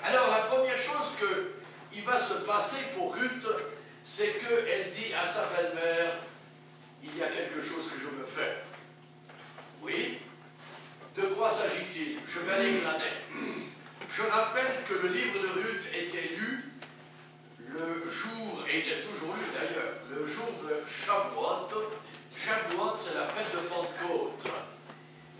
Alors 0.03 0.31
la 0.31 0.41
première 0.47 0.79
chose 0.79 1.17
qu'il 1.19 2.05
va 2.05 2.21
se 2.21 2.35
passer 2.45 2.85
pour 2.97 3.15
Ruth, 3.15 3.47
c'est 4.05 4.39
qu'elle 4.39 4.93
dit 4.93 5.13
à 5.15 5.27
sa 5.33 5.47
belle-mère, 5.49 6.19
il 7.03 7.17
y 7.17 7.23
a 7.23 7.29
quelque 7.29 7.63
chose 7.63 7.91
que 7.91 7.99
je 8.01 8.09
veux 8.09 8.27
faire. 8.27 8.63
Oui 9.83 10.19
De 11.17 11.23
quoi 11.35 11.51
s'agit-il? 11.51 12.19
Je 12.29 12.41
vais 12.41 12.53
aller 12.53 12.81
Je 14.15 14.23
rappelle 14.23 14.85
que 14.89 14.95
le 14.95 15.09
livre 15.09 15.41
de 15.41 15.49
Ruth 15.49 15.87
était 15.95 16.37
lu 16.37 16.65
le 17.59 18.11
jour, 18.11 18.65
et 18.69 18.81
il 18.81 18.93
est 18.93 19.03
toujours 19.03 19.35
lu 19.35 19.43
d'ailleurs, 19.53 19.95
le 20.11 20.27
jour 20.27 20.47
de 20.63 20.83
Shavuot. 21.05 21.69
Shavuot, 22.37 22.97
c'est 22.99 23.15
la 23.15 23.27
fête 23.27 23.53
de 23.53 23.69
Pentecôte, 23.69 24.47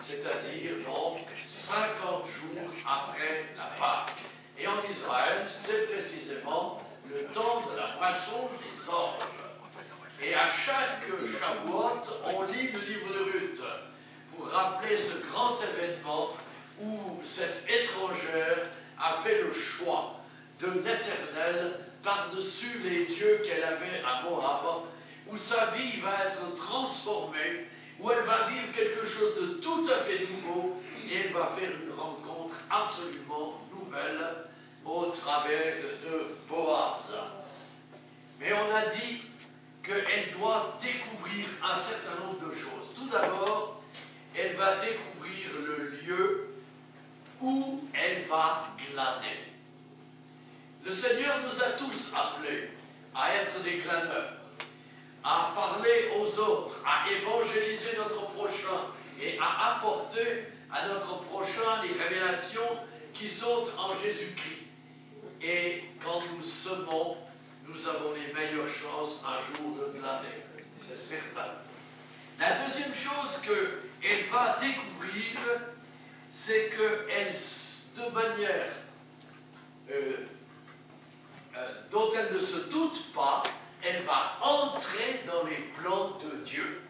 c'est-à-dire 0.01 0.73
donc 0.87 1.21
50 1.41 2.25
jours 2.27 2.63
après 2.87 3.47
la 3.57 3.77
Pâque. 3.79 4.13
Et 4.59 4.67
en 4.67 4.83
Israël, 4.89 5.47
c'est 5.51 5.93
précisément 5.93 6.81
le 7.09 7.25
temps 7.33 7.63
de 7.71 7.77
la 7.77 7.95
moisson 7.97 8.49
des 8.61 8.89
anges. 8.89 9.47
Et 10.23 10.35
à 10.35 10.49
chaque 10.49 11.05
Shavuot, 11.05 12.01
on 12.25 12.43
lit 12.45 12.73
le 12.73 12.81
livre 12.81 13.09
de 13.13 13.25
Ruth 13.25 13.61
pour 14.35 14.49
rappeler 14.49 14.97
ce 14.97 15.19
grand 15.31 15.57
événement 15.61 16.31
où 16.81 17.21
cette 17.23 17.65
étrangère 17.69 18.71
a 18.99 19.23
fait 19.23 19.43
le 19.43 19.53
choix 19.53 20.21
de 20.61 20.69
l'éternel 20.71 21.81
par-dessus 22.03 22.79
les 22.83 23.07
dieux 23.07 23.43
qu'elle 23.45 23.65
avait 23.65 24.03
à 24.07 24.23
Moab, 24.23 24.85
où 25.29 25.37
sa 25.37 25.73
vie 25.73 26.01
va 26.01 26.29
être 26.29 26.55
transformée, 26.55 27.67
où 28.01 28.11
elle 28.11 28.25
va 28.25 28.49
vivre 28.49 28.73
quelque 28.75 29.07
chose 29.07 29.37
de 29.37 29.47
tout 29.61 29.87
à 29.91 30.05
fait 30.05 30.27
nouveau 30.31 30.81
et 31.09 31.17
elle 31.17 31.33
va 31.33 31.53
faire 31.59 31.71
une 31.71 31.93
rencontre 31.93 32.55
absolument 32.71 33.61
nouvelle 33.71 34.46
au 34.87 35.07
travers 35.07 35.77
de 36.03 36.37
Boaz. 36.49 37.15
Mais 38.39 38.53
on 38.53 38.75
a 38.75 38.87
dit 38.87 39.23
qu'elle 39.83 40.33
doit 40.39 40.79
découvrir 40.81 41.47
un 41.63 41.77
certain 41.77 42.25
nombre 42.25 42.47
de 42.47 42.55
choses. 42.55 42.95
Tout 42.95 43.09
d'abord, 43.09 43.81
elle 44.35 44.57
va 44.57 44.85
découvrir 44.85 45.49
le 45.65 45.89
lieu 45.89 46.49
où 47.41 47.83
elle 47.95 48.25
va 48.25 48.69
glaner. 48.93 49.53
Le 50.85 50.93
Seigneur 50.93 51.41
nous 51.43 51.63
a 51.63 51.71
tous 51.73 52.13
appelés 52.15 52.71
à 53.15 53.35
être 53.35 53.63
des 53.63 53.79
glaneurs, 53.79 54.35
à 55.25 55.53
parler 55.55 56.11
aux 56.19 56.39
autres, 56.39 56.81
à 56.87 57.11
évangéliser 57.11 57.97
notre 57.97 58.27
prochain 58.33 58.93
et 59.21 59.39
à 59.41 59.77
apporter 59.77 60.47
à 60.71 60.89
notre 60.89 61.21
prochain 61.25 61.83
les 61.83 61.93
révélations 61.93 62.79
qui 63.15 63.31
sont 63.31 63.65
en 63.79 63.95
Jésus-Christ. 63.95 64.66
Et 65.43 65.85
quand 66.03 66.21
nous 66.35 66.43
semons, 66.43 67.17
nous 67.67 67.89
avons 67.89 68.13
les 68.15 68.33
meilleures 68.33 68.69
chances 68.69 69.23
un 69.27 69.57
jour 69.57 69.77
de 69.77 69.99
glaner. 69.99 70.45
C'est 70.79 70.99
certain. 70.99 71.53
La 72.39 72.67
deuxième 72.67 72.95
chose 72.95 73.41
qu'elle 73.45 74.29
va 74.31 74.59
découvrir, 74.61 75.39
c'est 76.31 76.71
qu'elle, 76.71 77.35
de 77.97 78.11
manière 78.13 78.73
euh, 79.91 80.17
euh, 81.57 81.69
dont 81.91 82.13
elle 82.15 82.35
ne 82.35 82.39
se 82.39 82.69
doute 82.69 83.13
pas, 83.15 83.43
elle 83.83 84.03
va 84.03 84.39
entrer 84.43 85.23
dans 85.27 85.45
les 85.45 85.57
plans 85.81 86.19
de 86.19 86.45
Dieu. 86.45 86.83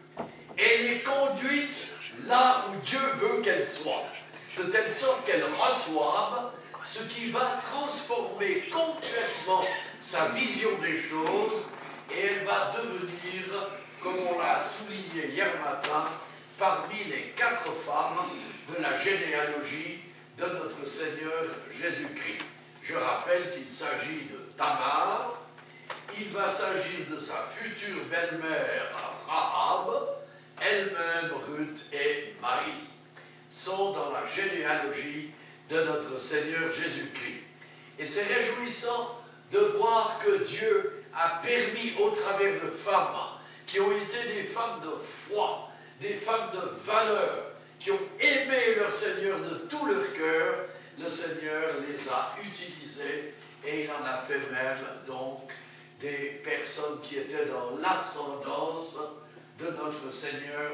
Elle 0.57 0.93
est 0.93 1.03
conduite 1.03 1.87
là 2.25 2.65
où 2.69 2.81
Dieu 2.81 2.99
veut 3.17 3.41
qu'elle 3.41 3.65
soit, 3.65 4.05
de 4.57 4.63
telle 4.63 4.91
sorte 4.91 5.25
qu'elle 5.25 5.43
reçoive 5.43 6.51
ce 6.87 7.03
qui 7.03 7.31
va 7.31 7.59
transformer 7.69 8.63
complètement 8.71 9.63
sa 10.01 10.29
vision 10.29 10.69
des 10.79 11.01
choses 11.01 11.63
et 12.09 12.19
elle 12.19 12.45
va 12.45 12.73
devenir, 12.77 13.43
comme 14.01 14.15
on 14.19 14.39
l'a 14.39 14.63
souligné 14.63 15.33
hier 15.33 15.51
matin, 15.59 16.07
parmi 16.57 17.03
les 17.03 17.33
quatre 17.35 17.73
femmes 17.85 18.29
de 18.69 18.81
la 18.81 18.97
généalogie 18.99 19.99
de 20.37 20.45
notre 20.45 20.87
Seigneur 20.87 21.43
Jésus-Christ. 21.79 22.45
Je 22.83 22.95
rappelle 22.95 23.51
qu'il 23.53 23.69
s'agit 23.69 24.29
de 24.31 24.37
Tamar, 24.57 25.33
il 26.17 26.29
va 26.29 26.49
s'agir 26.55 27.05
de 27.11 27.19
sa 27.19 27.47
future 27.57 28.05
belle-mère 28.09 28.95
Rahab, 29.27 30.07
elle-même 30.61 31.31
Ruth 31.49 31.85
et 31.91 32.33
Marie, 32.41 32.87
sont 33.49 33.91
dans 33.91 34.11
la 34.11 34.25
généalogie 34.27 35.31
de 35.69 35.83
notre 35.83 36.19
Seigneur 36.19 36.71
Jésus-Christ. 36.71 37.43
Et 37.99 38.07
c'est 38.07 38.23
réjouissant 38.23 39.21
de 39.51 39.59
voir 39.59 40.19
que 40.23 40.43
Dieu 40.43 41.03
a 41.13 41.41
permis 41.41 41.93
au 41.99 42.11
travers 42.11 42.63
de 42.63 42.69
femmes 42.69 43.37
qui 43.65 43.79
ont 43.79 43.91
été 43.91 44.33
des 44.33 44.43
femmes 44.43 44.81
de 44.81 44.91
foi, 45.27 45.69
des 45.99 46.13
femmes 46.15 46.51
de 46.53 46.85
valeur, 46.85 47.51
qui 47.79 47.91
ont 47.91 47.99
aimé 48.19 48.75
leur 48.75 48.93
Seigneur 48.93 49.39
de 49.39 49.55
tout 49.67 49.85
leur 49.85 50.13
cœur, 50.13 50.65
le 50.99 51.09
Seigneur 51.09 51.73
les 51.87 52.09
a 52.09 52.35
utilisées 52.43 53.33
et 53.65 53.83
il 53.83 53.91
en 53.91 54.03
a 54.05 54.21
fait 54.21 54.39
même 54.51 54.85
donc 55.05 55.51
des 55.99 56.41
personnes 56.43 57.01
qui 57.01 57.17
étaient 57.17 57.47
dans 57.47 57.77
l'ascendance 57.77 58.95
de 59.59 59.65
notre 59.71 60.11
Seigneur 60.11 60.71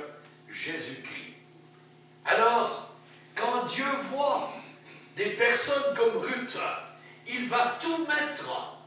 Jésus-Christ. 0.49 1.33
Alors, 2.25 2.91
quand 3.35 3.65
Dieu 3.65 3.85
voit 4.11 4.53
des 5.15 5.31
personnes 5.31 5.95
comme 5.95 6.17
Ruth, 6.17 6.57
il 7.27 7.47
va 7.49 7.77
tout 7.81 8.05
mettre 8.05 8.77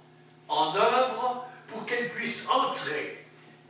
en 0.49 0.75
œuvre 0.75 1.47
pour 1.69 1.87
qu'elle 1.87 2.11
puisse 2.11 2.47
entrer 2.49 3.25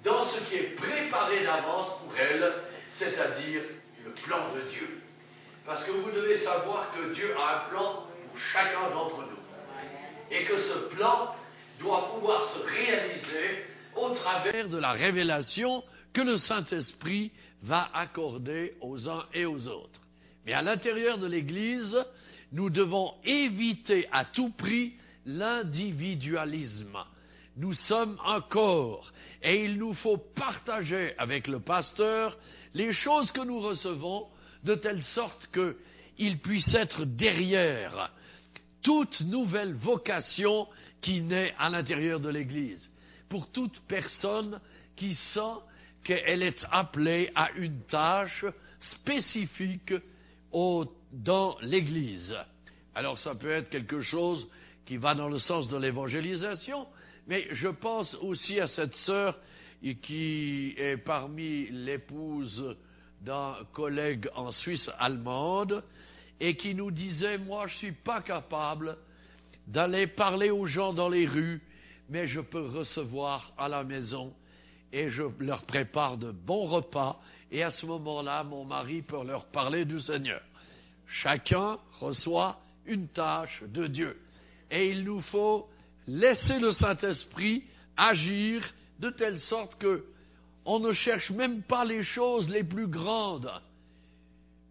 dans 0.05 0.25
ce 0.25 0.41
qui 0.45 0.57
est 0.57 0.77
préparé 0.77 1.45
d'avance 1.45 1.99
pour 2.01 2.17
elle, 2.19 2.53
c'est-à-dire 2.91 3.63
le 4.05 4.13
plan 4.13 4.55
de 4.55 4.61
Dieu. 4.71 5.03
Parce 5.65 5.83
que 5.85 5.91
vous 5.91 6.11
devez 6.11 6.39
savoir 6.39 6.93
que 6.93 7.13
Dieu 7.13 7.35
a 7.37 7.57
un 7.57 7.69
plan 7.71 8.07
pour 8.29 8.39
chacun 8.39 8.91
d'entre 8.91 9.19
nous. 9.19 9.37
Et 10.31 10.45
que 10.45 10.59
ce 10.59 10.95
plan 10.95 11.35
doit 11.81 12.15
pouvoir 12.15 12.49
se 12.49 12.59
réaliser 12.61 13.65
au 13.95 14.11
travers 14.11 14.69
de 14.69 14.79
la 14.79 14.93
révélation 14.93 15.83
que 16.13 16.21
le 16.21 16.37
Saint-Esprit 16.37 17.33
va 17.63 17.89
accorder 17.95 18.75
aux 18.81 19.09
uns 19.09 19.27
et 19.35 19.45
aux 19.45 19.69
autres. 19.69 20.01
Mais 20.45 20.53
à 20.53 20.63
l'intérieur 20.63 21.19
de 21.19 21.27
l'Église, 21.27 21.97
nous 22.53 22.71
devons 22.71 23.13
éviter 23.25 24.09
à 24.13 24.25
tout 24.25 24.51
prix 24.51 24.95
l'individualisme. 25.25 26.99
Nous 27.57 27.73
sommes 27.73 28.19
un 28.25 28.41
corps 28.41 29.13
et 29.43 29.65
il 29.65 29.79
nous 29.79 29.95
faut 29.95 30.19
partager 30.19 31.17
avec 31.19 31.49
le 31.49 31.61
pasteur 31.61 32.37
les 32.75 32.93
choses 32.93 33.33
que 33.33 33.41
nous 33.41 33.61
recevons 33.61 34.27
de 34.65 34.75
telle 34.75 35.03
sorte 35.03 35.49
qu'il 35.53 36.39
puisse 36.39 36.75
être 36.75 37.05
derrière 37.05 38.13
toute 38.83 39.23
nouvelle 39.23 39.75
vocation 39.75 40.69
qui 41.01 41.23
naît 41.23 41.55
à 41.59 41.71
l'intérieur 41.71 42.21
de 42.21 42.29
l'Église. 42.29 42.91
Pour 43.29 43.51
toute 43.51 43.81
personne 43.89 44.61
qui 44.95 45.15
sent 45.15 45.59
qu'elle 46.05 46.43
est 46.43 46.65
appelée 46.71 47.31
à 47.35 47.51
une 47.57 47.81
tâche 47.83 48.45
spécifique 48.79 49.95
dans 51.17 51.57
l'Église. 51.63 52.37
Alors 52.95 53.19
ça 53.19 53.35
peut 53.35 53.51
être 53.51 53.71
quelque 53.71 54.01
chose 54.01 54.49
qui 54.85 54.97
va 54.97 55.15
dans 55.15 55.29
le 55.29 55.39
sens 55.39 55.69
de 55.69 55.77
l'évangélisation, 55.77 56.87
mais 57.27 57.47
je 57.51 57.69
pense 57.69 58.15
aussi 58.17 58.61
à 58.61 58.67
cette 58.67 58.95
sœur 58.95 59.39
qui 60.03 60.75
est 60.77 60.97
parmi 60.97 61.69
l'épouse 61.71 62.77
d'un 63.21 63.57
collègue 63.73 64.29
en 64.35 64.51
Suisse 64.51 64.91
allemande 64.99 65.85
et 66.41 66.57
qui 66.57 66.75
nous 66.75 66.91
disait, 66.91 67.39
moi 67.39 67.67
je 67.67 67.75
ne 67.75 67.79
suis 67.79 67.93
pas 67.93 68.21
capable 68.21 68.97
d'aller 69.67 70.07
parler 70.07 70.51
aux 70.51 70.67
gens 70.67 70.93
dans 70.93 71.09
les 71.09 71.27
rues, 71.27 71.63
mais 72.09 72.27
je 72.27 72.41
peux 72.41 72.67
recevoir 72.67 73.53
à 73.59 73.69
la 73.69 73.85
maison 73.85 74.33
et 74.93 75.09
je 75.09 75.25
leur 75.41 75.65
prépare 75.65 76.19
de 76.19 76.31
bons 76.31 76.67
repas 76.67 77.21
et 77.51 77.63
à 77.63 77.71
ce 77.71 77.87
moment-là, 77.87 78.45
mon 78.45 78.65
mari 78.65 79.03
peut 79.03 79.25
leur 79.25 79.47
parler 79.47 79.85
du 79.85 80.01
Seigneur. 80.01 80.41
Chacun 81.07 81.79
reçoit 82.01 82.61
une 82.87 83.09
tâche 83.09 83.63
de 83.69 83.87
Dieu. 83.87 84.17
Et 84.71 84.91
il 84.91 85.05
nous 85.05 85.21
faut 85.21 85.69
laisser 86.07 86.59
le 86.59 86.71
Saint-Esprit 86.71 87.65
agir 87.97 88.63
de 88.99 89.11
telle 89.11 89.39
sorte 89.39 89.77
que 89.77 90.05
on 90.65 90.81
ne 90.81 90.93
cherche 90.93 91.31
même 91.31 91.63
pas 91.63 91.85
les 91.85 92.03
choses 92.03 92.51
les 92.51 92.65
plus 92.65 92.89
grandes, 92.89 93.53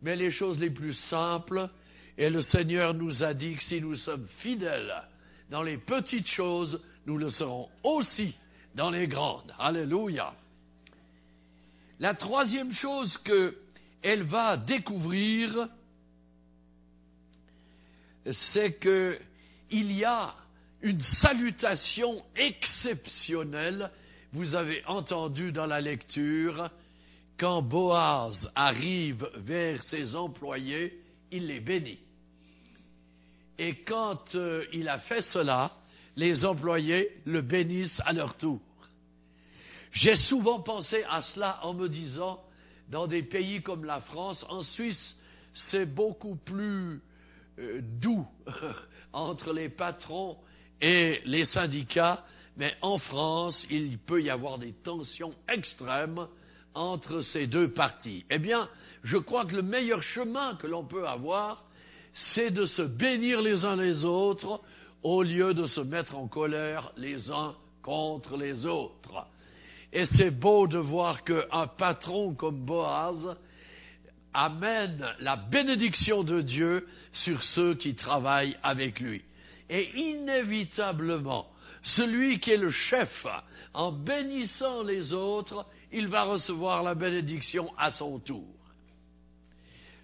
mais 0.02 0.18
les 0.18 0.30
choses 0.30 0.60
les 0.60 0.70
plus 0.70 0.94
simples. 0.94 1.70
Et 2.18 2.30
le 2.30 2.42
Seigneur 2.42 2.94
nous 2.94 3.24
a 3.24 3.34
dit 3.34 3.56
que 3.56 3.64
si 3.64 3.82
nous 3.82 3.96
sommes 3.96 4.28
fidèles 4.40 4.94
dans 5.50 5.64
les 5.64 5.78
petites 5.78 6.28
choses, 6.28 6.82
nous 7.06 7.18
le 7.18 7.30
serons 7.30 7.70
aussi 7.84 8.36
dans 8.76 8.90
les 8.90 9.08
grandes. 9.08 9.54
Alléluia. 9.58 10.34
La 12.00 12.14
troisième 12.14 12.74
chose 12.74 13.18
qu'elle 13.18 14.24
va 14.24 14.58
découvrir, 14.58 15.70
c'est 18.32 18.80
qu'il 18.80 19.92
y 19.92 20.04
a 20.04 20.36
une 20.82 21.02
salutation 21.02 22.24
exceptionnelle. 22.36 23.92
Vous 24.34 24.56
avez 24.56 24.84
entendu 24.86 25.52
dans 25.52 25.66
la 25.66 25.82
lecture, 25.82 26.70
quand 27.38 27.62
Boaz 27.62 28.52
arrive 28.56 29.30
vers 29.36 29.84
ses 29.84 30.16
employés, 30.16 31.02
il 31.32 31.48
les 31.48 31.60
bénit. 31.60 32.00
Et 33.58 33.76
quand 33.84 34.36
euh, 34.36 34.66
il 34.74 34.90
a 34.90 35.00
fait 35.00 35.22
cela, 35.22 35.72
les 36.16 36.46
employés 36.46 37.10
le 37.26 37.42
bénissent 37.42 38.02
à 38.06 38.14
leur 38.14 38.38
tour. 38.38 38.60
J'ai 39.92 40.16
souvent 40.16 40.60
pensé 40.60 41.04
à 41.10 41.22
cela 41.22 41.60
en 41.64 41.74
me 41.74 41.88
disant, 41.88 42.44
dans 42.90 43.08
des 43.08 43.24
pays 43.24 43.62
comme 43.62 43.86
la 43.86 44.02
France, 44.02 44.46
en 44.50 44.62
Suisse, 44.62 45.16
c'est 45.54 45.86
beaucoup 45.86 46.36
plus 46.36 47.02
euh, 47.60 47.82
doux 47.82 48.26
entre 49.14 49.54
les 49.54 49.70
patrons 49.70 50.38
et 50.82 51.22
les 51.26 51.46
syndicats, 51.46 52.24
mais 52.58 52.74
en 52.82 52.98
France, 52.98 53.66
il 53.70 53.98
peut 53.98 54.22
y 54.22 54.30
avoir 54.30 54.58
des 54.60 54.74
tensions 54.74 55.34
extrêmes 55.48 56.28
entre 56.74 57.22
ces 57.22 57.48
deux 57.48 57.70
parties. 57.70 58.26
Eh 58.30 58.40
bien, 58.40 58.70
je 59.04 59.18
crois 59.18 59.46
que 59.46 59.56
le 59.56 59.62
meilleur 59.62 60.04
chemin 60.04 60.56
que 60.56 60.68
l'on 60.68 60.84
peut 60.84 61.08
avoir, 61.08 61.66
c'est 62.14 62.52
de 62.52 62.66
se 62.66 62.82
bénir 62.82 63.42
les 63.42 63.66
uns 63.66 63.76
les 63.76 64.06
autres 64.06 64.62
au 65.04 65.24
lieu 65.24 65.54
de 65.54 65.68
se 65.68 65.82
mettre 65.82 66.18
en 66.18 66.28
colère 66.28 66.92
les 66.98 67.32
uns 67.32 67.56
contre 67.82 68.38
les 68.38 68.66
autres. 68.66 69.28
Et 69.94 70.06
c'est 70.06 70.32
beau 70.32 70.68
de 70.68 70.78
voir 70.78 71.24
qu'un 71.24 71.68
patron 71.68 72.34
comme 72.34 72.66
Boaz 72.66 73.38
amène 74.36 75.08
la 75.20 75.38
bénédiction 75.38 76.24
de 76.24 76.42
Dieu 76.42 76.86
sur 77.14 77.42
ceux 77.42 77.74
qui 77.74 77.96
travaillent 77.96 78.58
avec 78.62 79.00
lui. 79.00 79.24
Et 79.70 79.90
inévitablement, 79.96 81.48
celui 81.82 82.40
qui 82.40 82.52
est 82.52 82.58
le 82.58 82.70
chef, 82.70 83.26
en 83.74 83.92
bénissant 83.92 84.84
les 84.84 85.14
autres, 85.14 85.66
il 85.92 86.08
va 86.08 86.24
recevoir 86.24 86.84
la 86.84 86.94
bénédiction 86.96 87.72
à 87.78 87.92
son 87.92 88.20
tour. 88.20 88.46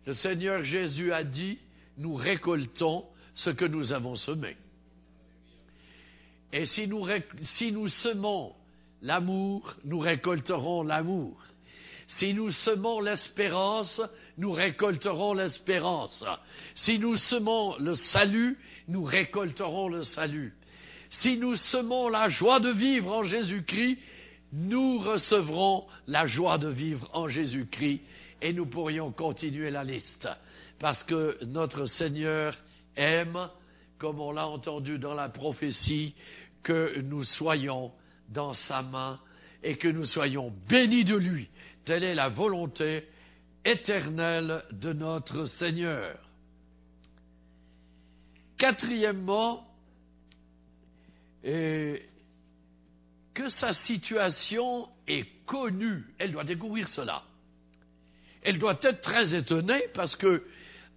Le 0.05 0.13
Seigneur 0.13 0.63
Jésus 0.63 1.11
a 1.11 1.23
dit, 1.23 1.59
nous 1.97 2.15
récoltons 2.15 3.05
ce 3.35 3.50
que 3.50 3.65
nous 3.65 3.93
avons 3.93 4.15
semé. 4.15 4.57
Et 6.53 6.65
si 6.65 6.88
nous, 6.88 7.88
semons 7.88 8.53
l'amour, 9.01 9.75
nous 9.85 10.00
récolterons 10.00 10.83
l'amour. 10.83 11.41
Si 12.08 12.34
nous 12.34 12.51
semons 12.51 13.00
l'espérance, 13.00 14.01
nous 14.38 14.51
récolterons 14.51 15.34
l'espérance. 15.34 16.24
Si 16.75 17.00
nous 17.00 17.15
semons 17.15 17.77
le 17.77 17.96
salut, 17.96 18.58
nous 18.88 19.03
récolterons 19.03 19.88
le 19.88 20.03
salut. 20.03 20.53
Si 21.10 21.38
nous 21.38 21.55
semons 21.55 22.10
la 22.10 22.29
joie 22.29 22.60
de 22.60 22.70
vivre 22.70 23.12
en 23.12 23.24
Jésus-Christ, 23.24 23.98
nous 24.53 25.00
recevrons 25.00 25.86
la 26.08 26.25
joie 26.25 26.58
de 26.58 26.67
vivre 26.67 27.10
en 27.13 27.27
Jésus-Christ 27.27 28.01
et 28.41 28.53
nous 28.53 28.65
pourrions 28.65 29.12
continuer 29.12 29.72
la 29.72 29.84
liste. 29.84 30.27
Parce 30.79 31.03
que 31.03 31.38
notre 31.46 31.86
Seigneur 31.86 32.55
aime, 32.96 33.50
comme 33.98 34.20
on 34.20 34.31
l'a 34.31 34.48
entendu 34.48 34.98
dans 34.98 35.13
la 35.13 35.29
prophétie, 35.29 36.15
que 36.63 37.00
nous 37.01 37.24
soyons 37.24 37.91
dans 38.29 38.53
sa 38.53 38.81
main 38.81 39.20
et 39.63 39.77
que 39.77 39.88
nous 39.88 40.05
soyons 40.05 40.53
bénis 40.67 41.03
de 41.03 41.15
lui. 41.15 41.50
Telle 41.85 42.03
est 42.03 42.15
la 42.15 42.29
volonté 42.29 43.07
éternelle 43.65 44.63
de 44.71 44.93
notre 44.93 45.45
Seigneur. 45.45 46.17
Quatrièmement, 48.57 49.67
que 53.33 53.50
sa 53.50 53.73
situation 53.73 54.88
est 55.07 55.25
connue. 55.45 56.03
Elle 56.19 56.31
doit 56.31 56.43
découvrir 56.43 56.88
cela. 56.88 57.23
Elle 58.43 58.59
doit 58.59 58.79
être 58.81 59.01
très 59.01 59.35
étonnée 59.35 59.83
parce 59.93 60.15
que, 60.15 60.43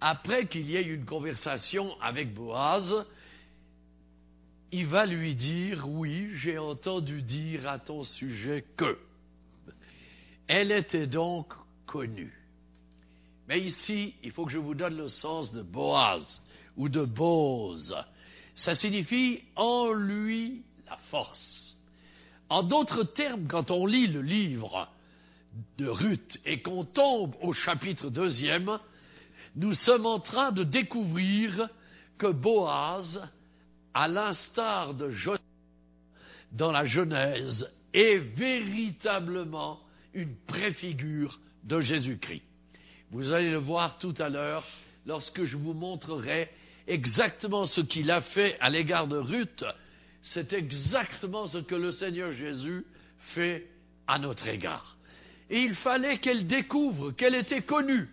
après 0.01 0.47
qu'il 0.47 0.69
y 0.69 0.75
ait 0.75 0.83
une 0.83 1.05
conversation 1.05 1.99
avec 2.01 2.33
Boaz, 2.33 3.05
il 4.71 4.87
va 4.87 5.05
lui 5.05 5.35
dire, 5.35 5.87
oui, 5.87 6.29
j'ai 6.35 6.57
entendu 6.57 7.21
dire 7.21 7.67
à 7.67 7.79
ton 7.79 8.03
sujet 8.03 8.65
que. 8.75 8.97
Elle 10.47 10.71
était 10.71 11.07
donc 11.07 11.53
connue. 11.85 12.33
Mais 13.47 13.59
ici, 13.61 14.15
il 14.23 14.31
faut 14.31 14.45
que 14.45 14.51
je 14.51 14.57
vous 14.57 14.75
donne 14.75 14.97
le 14.97 15.07
sens 15.07 15.51
de 15.51 15.61
Boaz 15.61 16.41
ou 16.77 16.89
de 16.89 17.03
Bose. 17.03 17.95
Ça 18.55 18.75
signifie 18.75 19.41
en 19.55 19.91
lui 19.91 20.63
la 20.87 20.97
force. 20.97 21.75
En 22.49 22.63
d'autres 22.63 23.03
termes, 23.03 23.47
quand 23.47 23.71
on 23.71 23.85
lit 23.85 24.07
le 24.07 24.21
livre 24.21 24.89
de 25.77 25.87
Ruth 25.87 26.39
et 26.45 26.61
qu'on 26.61 26.85
tombe 26.85 27.35
au 27.41 27.53
chapitre 27.53 28.09
deuxième, 28.09 28.79
nous 29.55 29.73
sommes 29.73 30.05
en 30.05 30.19
train 30.19 30.51
de 30.51 30.63
découvrir 30.63 31.69
que 32.17 32.27
Boaz 32.27 33.21
à 33.95 34.09
l'instar 34.09 34.93
de 34.93 35.09
Joseph 35.09 35.41
dans 36.51 36.71
la 36.71 36.85
Genèse, 36.85 37.69
est 37.93 38.17
véritablement 38.17 39.79
une 40.15 40.35
préfigure 40.47 41.39
de 41.63 41.81
Jésus-Christ. 41.81 42.41
Vous 43.11 43.31
allez 43.31 43.51
le 43.51 43.57
voir 43.57 43.97
tout 43.99 44.13
à 44.17 44.29
l'heure 44.29 44.65
lorsque 45.05 45.43
je 45.43 45.57
vous 45.57 45.73
montrerai 45.73 46.49
exactement 46.87 47.65
ce 47.65 47.81
qu'il 47.81 48.09
a 48.09 48.21
fait 48.21 48.57
à 48.59 48.69
l'égard 48.69 49.07
de 49.07 49.17
Ruth. 49.17 49.63
C'est 50.23 50.53
exactement 50.53 51.47
ce 51.47 51.59
que 51.59 51.75
le 51.75 51.91
Seigneur 51.91 52.31
Jésus 52.31 52.85
fait 53.19 53.67
à 54.07 54.17
notre 54.17 54.47
égard. 54.47 54.97
Et 55.49 55.61
il 55.61 55.75
fallait 55.75 56.17
qu'elle 56.17 56.47
découvre 56.47 57.11
qu'elle 57.11 57.35
était 57.35 57.61
connue. 57.61 58.09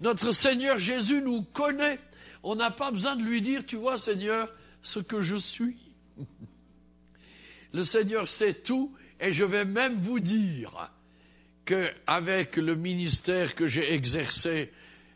Notre 0.00 0.32
Seigneur 0.32 0.78
Jésus 0.78 1.22
nous 1.22 1.42
connaît. 1.42 1.98
On 2.42 2.56
n'a 2.56 2.70
pas 2.70 2.90
besoin 2.90 3.16
de 3.16 3.22
lui 3.22 3.40
dire, 3.40 3.64
tu 3.64 3.76
vois 3.76 3.96
Seigneur, 3.96 4.50
ce 4.82 4.98
que 4.98 5.22
je 5.22 5.36
suis. 5.36 5.78
Le 7.72 7.84
Seigneur 7.84 8.28
sait 8.28 8.54
tout 8.54 8.94
et 9.18 9.32
je 9.32 9.44
vais 9.44 9.64
même 9.64 9.96
vous 10.00 10.20
dire 10.20 10.90
qu'avec 11.64 12.56
le 12.56 12.74
ministère 12.74 13.54
que 13.54 13.66
j'ai 13.66 13.92
exercé 13.92 14.70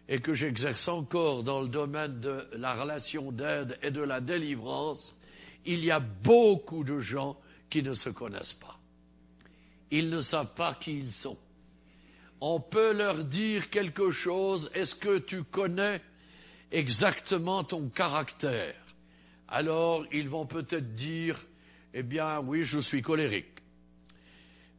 et 0.09 0.21
que 0.21 0.33
j'exerce 0.33 0.89
encore 0.89 1.45
dans 1.45 1.61
le 1.61 1.69
domaine 1.69 2.21
de 2.21 2.47
la 2.55 2.75
relation 2.75 3.31
d'aide 3.31 3.79
et 3.83 3.91
de 3.91 4.01
la 4.01 4.21
délivrance, 4.21 5.15
il 5.67 5.85
y 5.85 5.91
a 5.91 6.01
beaucoup 6.01 6.85
de 6.85 6.99
gens 6.99 7.37
qui 7.69 7.83
ne 7.83 7.93
se 7.93 8.09
connaissent 8.09 8.55
pas. 8.55 8.79
Ils 9.91 10.09
ne 10.09 10.21
savent 10.21 10.55
pas 10.55 10.75
qui 10.81 10.99
ils 10.99 11.13
sont. 11.13 11.39
On 12.41 12.61
peut 12.61 12.93
leur 12.93 13.25
dire 13.25 13.69
quelque 13.69 14.11
chose, 14.11 14.71
est-ce 14.75 14.95
que 14.95 15.19
tu 15.19 15.43
connais 15.45 16.01
exactement 16.71 17.65
ton 17.65 17.89
caractère? 17.89 18.77
Alors 19.49 20.07
ils 20.13 20.29
vont 20.29 20.47
peut-être 20.47 20.95
dire, 20.95 21.39
eh 21.93 22.03
bien 22.03 22.41
oui, 22.41 22.65
je 22.65 22.79
suis 22.79 23.03
colérique. 23.03 23.58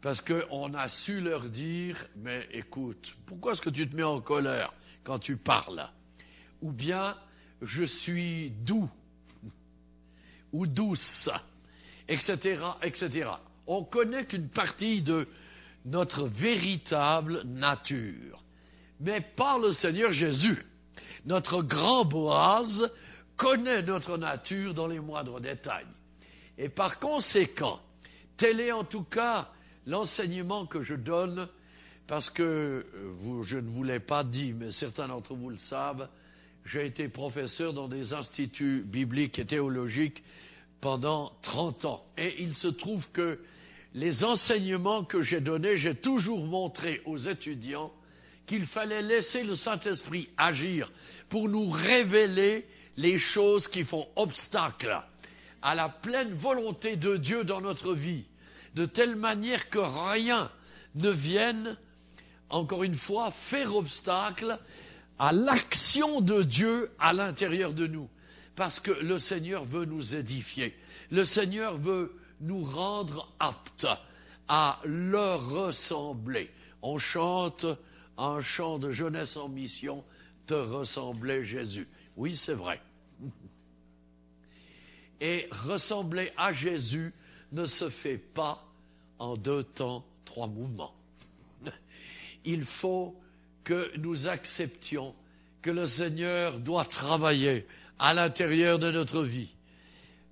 Parce 0.02 0.22
qu'on 0.22 0.74
a 0.74 0.88
su 0.88 1.20
leur 1.20 1.50
dire, 1.50 1.98
mais 2.16 2.48
écoute, 2.54 3.16
pourquoi 3.26 3.52
est-ce 3.52 3.62
que 3.62 3.70
tu 3.70 3.90
te 3.90 3.96
mets 3.96 4.04
en 4.04 4.22
colère 4.22 4.74
quand 5.04 5.20
tu 5.20 5.36
parles? 5.36 5.90
Ou 6.62 6.72
bien, 6.72 7.18
je 7.62 7.84
suis 7.84 8.52
doux, 8.52 8.90
ou 10.54 10.68
douce, 10.68 11.30
etc., 12.08 12.62
etc. 12.82 13.30
On 13.68 13.84
connaît 13.84 14.26
qu'une 14.26 14.48
partie 14.48 15.02
de 15.02 15.28
notre 15.86 16.28
véritable 16.28 17.44
nature. 17.44 18.42
Mais 19.02 19.22
par 19.22 19.60
le 19.60 19.74
Seigneur 19.74 20.12
Jésus, 20.12 20.66
notre 21.26 21.62
grand 21.62 22.06
Boaz 22.06 22.90
connaît 23.36 23.82
notre 23.82 24.18
nature 24.18 24.74
dans 24.74 24.88
les 24.88 25.00
moindres 25.00 25.42
détails. 25.42 25.86
Et 26.58 26.70
par 26.70 27.00
conséquent, 27.00 27.80
tel 28.38 28.60
est 28.60 28.72
en 28.72 28.84
tout 28.84 29.04
cas 29.04 29.50
l'enseignement 29.90 30.66
que 30.66 30.82
je 30.82 30.96
donne, 30.96 31.48
parce 32.08 32.30
que 32.30 32.44
euh, 32.44 33.44
je 33.44 33.58
ne 33.58 33.70
vous 33.70 33.84
l'ai 33.84 34.00
pas 34.00 34.24
dit, 34.24 34.54
mais 34.54 34.72
certains 34.72 35.08
d'entre 35.08 35.34
vous 35.34 35.50
le 35.50 35.58
savent, 35.58 36.08
j'ai 36.66 36.86
été 36.86 37.08
professeur 37.08 37.74
dans 37.74 37.88
des 37.88 38.14
instituts 38.14 38.84
bibliques 38.86 39.40
et 39.40 39.46
théologiques 39.46 40.24
pendant 40.82 41.32
30 41.42 41.86
ans. 41.86 42.06
Et 42.18 42.42
il 42.42 42.56
se 42.56 42.68
trouve 42.68 43.10
que 43.12 43.40
les 43.94 44.24
enseignements 44.24 45.04
que 45.04 45.22
j'ai 45.22 45.42
donnés, 45.42 45.76
j'ai 45.76 45.96
toujours 45.96 46.46
montré 46.46 47.02
aux 47.06 47.18
étudiants 47.18 47.92
qu'il 48.46 48.66
fallait 48.66 49.02
laisser 49.02 49.44
le 49.44 49.56
Saint-Esprit 49.56 50.30
agir 50.38 50.92
pour 51.30 51.50
nous 51.50 51.70
révéler 51.70 52.66
les 52.98 53.18
choses 53.18 53.68
qui 53.68 53.84
font 53.84 54.08
obstacle 54.16 55.02
à 55.62 55.76
la 55.76 55.90
pleine 55.90 56.34
volonté 56.34 56.96
de 56.96 57.18
Dieu 57.18 57.44
dans 57.44 57.62
notre 57.62 57.94
vie, 57.94 58.26
de 58.76 58.86
telle 58.86 59.16
manière 59.16 59.70
que 59.70 59.80
rien 59.80 60.50
ne 60.96 61.10
vienne, 61.10 61.78
encore 62.50 62.84
une 62.84 62.96
fois, 62.96 63.32
faire 63.32 63.76
obstacle 63.76 64.60
à 65.18 65.32
l'action 65.32 66.22
de 66.22 66.44
Dieu 66.44 66.92
à 67.00 67.14
l'intérieur 67.14 67.74
de 67.74 67.88
nous. 67.88 68.10
Parce 68.56 68.80
que 68.80 68.92
le 68.92 69.18
Seigneur 69.18 69.66
veut 69.66 69.86
nous 69.86 70.16
édifier. 70.16 70.76
Le 71.12 71.26
Seigneur 71.26 71.78
veut 71.78 72.14
nous 72.42 72.64
rendre 72.64 73.32
aptes 73.40 73.88
à 74.48 74.80
leur 74.86 75.50
ressembler. 75.50 76.50
On 76.82 76.98
chante 76.98 77.66
un 78.18 78.42
chant 78.42 78.80
de 78.80 78.92
jeunesse 78.92 79.38
en 79.38 79.48
mission, 79.48 80.04
te 80.48 80.54
ressembler 80.54 81.44
Jésus. 81.44 81.88
Oui, 82.16 82.36
c'est 82.36 82.54
vrai. 82.54 82.82
Et 85.22 85.48
ressembler 85.52 86.32
à 86.38 86.54
Jésus 86.54 87.14
ne 87.52 87.66
se 87.66 87.90
fait 87.90 88.18
pas 88.18 88.64
en 89.18 89.36
deux 89.38 89.64
temps, 89.64 90.06
trois 90.26 90.48
mouvements. 90.48 90.94
Il 92.46 92.64
faut 92.66 93.16
que 93.64 93.92
nous 93.98 94.28
acceptions 94.28 95.14
que 95.62 95.70
le 95.70 95.86
Seigneur 95.88 96.60
doit 96.60 96.86
travailler 96.86 97.68
à 97.98 98.14
l'intérieur 98.14 98.80
de 98.80 98.92
notre 98.92 99.24
vie. 99.24 99.52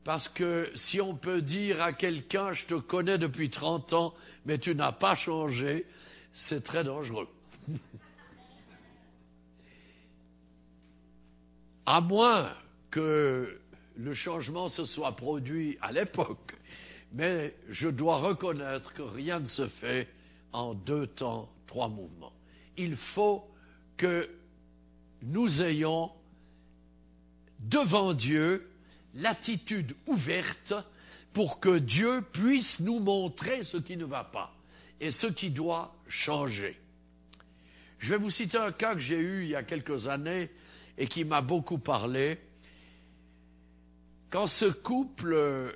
Parce 0.03 0.29
que 0.29 0.71
si 0.73 1.01
on 1.01 1.15
peut 1.15 1.41
dire 1.41 1.81
à 1.81 1.91
quelqu'un, 1.91 2.53
je 2.53 2.65
te 2.65 2.75
connais 2.75 3.17
depuis 3.17 3.49
30 3.49 3.91
ans, 3.91 4.13
mais 4.45 4.57
tu 4.57 4.73
n'as 4.73 4.93
pas 4.93 5.15
changé, 5.15 5.85
c'est 6.31 6.63
très 6.63 6.85
dangereux. 6.85 7.27
à 11.85 11.99
moins 11.99 12.49
que 12.89 13.59
le 13.97 14.13
changement 14.13 14.69
se 14.69 14.85
soit 14.85 15.15
produit 15.17 15.77
à 15.81 15.91
l'époque, 15.91 16.55
mais 17.13 17.55
je 17.69 17.89
dois 17.89 18.17
reconnaître 18.17 18.93
que 18.93 19.01
rien 19.01 19.39
ne 19.39 19.45
se 19.45 19.67
fait 19.67 20.07
en 20.51 20.73
deux 20.73 21.07
temps, 21.07 21.49
trois 21.65 21.87
mouvements. 21.87 22.33
Il 22.77 22.95
faut 22.95 23.43
que 23.97 24.29
nous 25.21 25.61
ayons 25.61 26.11
devant 27.59 28.13
Dieu 28.13 28.67
l'attitude 29.15 29.95
ouverte 30.05 30.73
pour 31.33 31.59
que 31.59 31.79
Dieu 31.79 32.23
puisse 32.33 32.79
nous 32.79 32.99
montrer 32.99 33.63
ce 33.63 33.77
qui 33.77 33.97
ne 33.97 34.05
va 34.05 34.23
pas 34.23 34.53
et 34.99 35.11
ce 35.11 35.27
qui 35.27 35.49
doit 35.49 35.95
changer. 36.07 36.77
Je 37.99 38.13
vais 38.13 38.19
vous 38.19 38.29
citer 38.29 38.57
un 38.57 38.71
cas 38.71 38.93
que 38.93 39.01
j'ai 39.01 39.19
eu 39.19 39.43
il 39.43 39.49
y 39.49 39.55
a 39.55 39.63
quelques 39.63 40.07
années 40.07 40.49
et 40.97 41.07
qui 41.07 41.25
m'a 41.25 41.41
beaucoup 41.41 41.77
parlé. 41.77 42.39
Quand 44.29 44.47
ce 44.47 44.65
couple 44.65 45.73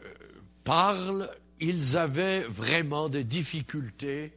parle, 0.64 1.30
ils 1.60 1.98
avaient 1.98 2.44
vraiment 2.46 3.10
des 3.10 3.24
difficultés 3.24 4.34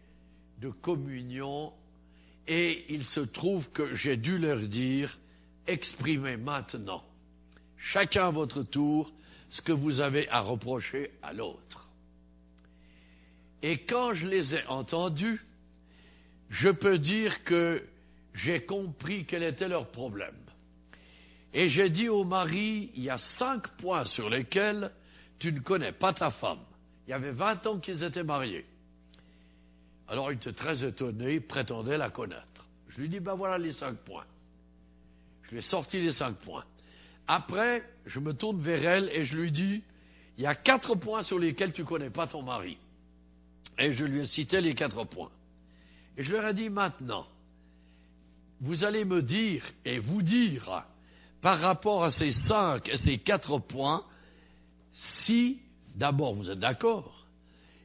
de 0.61 0.71
communion 0.71 1.73
et 2.47 2.85
il 2.89 3.05
se 3.05 3.21
trouve 3.21 3.71
que 3.71 3.95
j'ai 3.95 4.17
dû 4.17 4.39
leur 4.39 4.61
dire, 4.61 5.19
exprimez 5.67 6.37
maintenant, 6.37 7.03
chacun 7.77 8.29
à 8.29 8.31
votre 8.31 8.63
tour, 8.63 9.11
ce 9.49 9.63
que 9.63 9.73
vous 9.73 10.01
avez 10.01 10.29
à 10.29 10.41
reprocher 10.41 11.13
à 11.23 11.33
l'autre. 11.33 11.89
Et 13.63 13.79
quand 13.79 14.13
je 14.13 14.27
les 14.27 14.57
ai 14.57 14.67
entendus, 14.67 15.41
je 16.51 16.69
peux 16.69 16.99
dire 16.99 17.43
que 17.45 17.83
j'ai 18.35 18.65
compris 18.65 19.25
quel 19.25 19.43
était 19.43 19.69
leur 19.69 19.91
problème. 19.91 20.35
Et 21.55 21.69
j'ai 21.69 21.89
dit 21.89 22.09
au 22.09 22.25
mari, 22.25 22.91
il 22.95 23.05
y 23.05 23.11
a 23.11 23.17
cinq 23.17 23.69
points 23.77 24.05
sur 24.05 24.29
lesquels 24.29 24.91
tu 25.39 25.53
ne 25.53 25.61
connais 25.61 25.93
pas 25.93 26.13
ta 26.13 26.31
femme. 26.31 26.61
Il 27.07 27.11
y 27.11 27.13
avait 27.13 27.33
vingt 27.33 27.67
ans 27.67 27.79
qu'ils 27.79 28.03
étaient 28.03 28.25
mariés. 28.25 28.65
Alors 30.09 30.33
il 30.33 30.37
était 30.37 30.53
très 30.53 30.85
étonné, 30.85 31.35
il 31.35 31.47
prétendait 31.47 31.99
la 31.99 32.11
connaître. 32.11 32.67
Je 32.89 33.01
lui 33.01 33.09
dis, 33.09 33.21
ben 33.21 33.35
voilà 33.35 33.59
les 33.59 33.73
cinq 33.73 33.97
points. 33.99 34.25
Je 35.43 35.51
lui 35.51 35.59
ai 35.59 35.63
sorti 35.63 36.01
les 36.01 36.13
cinq 36.13 36.37
points. 36.37 36.65
Après, 37.27 37.83
je 38.07 38.21
me 38.21 38.35
tourne 38.35 38.61
vers 38.61 38.85
elle 38.85 39.11
et 39.13 39.25
je 39.25 39.37
lui 39.39 39.51
dis, 39.51 39.83
il 40.37 40.45
y 40.45 40.47
a 40.47 40.55
quatre 40.55 40.95
points 40.95 41.23
sur 41.23 41.39
lesquels 41.39 41.73
tu 41.73 41.83
ne 41.83 41.87
connais 41.87 42.11
pas 42.11 42.27
ton 42.27 42.43
mari. 42.43 42.77
Et 43.79 43.93
je 43.93 44.05
lui 44.05 44.21
ai 44.21 44.27
cité 44.27 44.61
les 44.61 44.75
quatre 44.75 45.05
points. 45.05 45.31
Et 46.17 46.23
je 46.23 46.33
leur 46.33 46.47
ai 46.47 46.55
dit 46.55 46.71
maintenant, 46.71 47.27
vous 48.61 48.85
allez 48.85 49.05
me 49.05 49.23
dire 49.23 49.65
et 49.85 49.99
vous 49.99 50.23
dire, 50.23 50.85
par 51.41 51.59
rapport 51.61 52.05
à 52.05 52.11
ces 52.11 52.31
cinq 52.31 52.89
et 52.89 52.97
ces 52.97 53.19
quatre 53.19 53.59
points, 53.59 54.05
si 54.95 55.61
d'abord 55.95 56.35
vous 56.35 56.51
êtes 56.51 56.59
d'accord, 56.59 57.27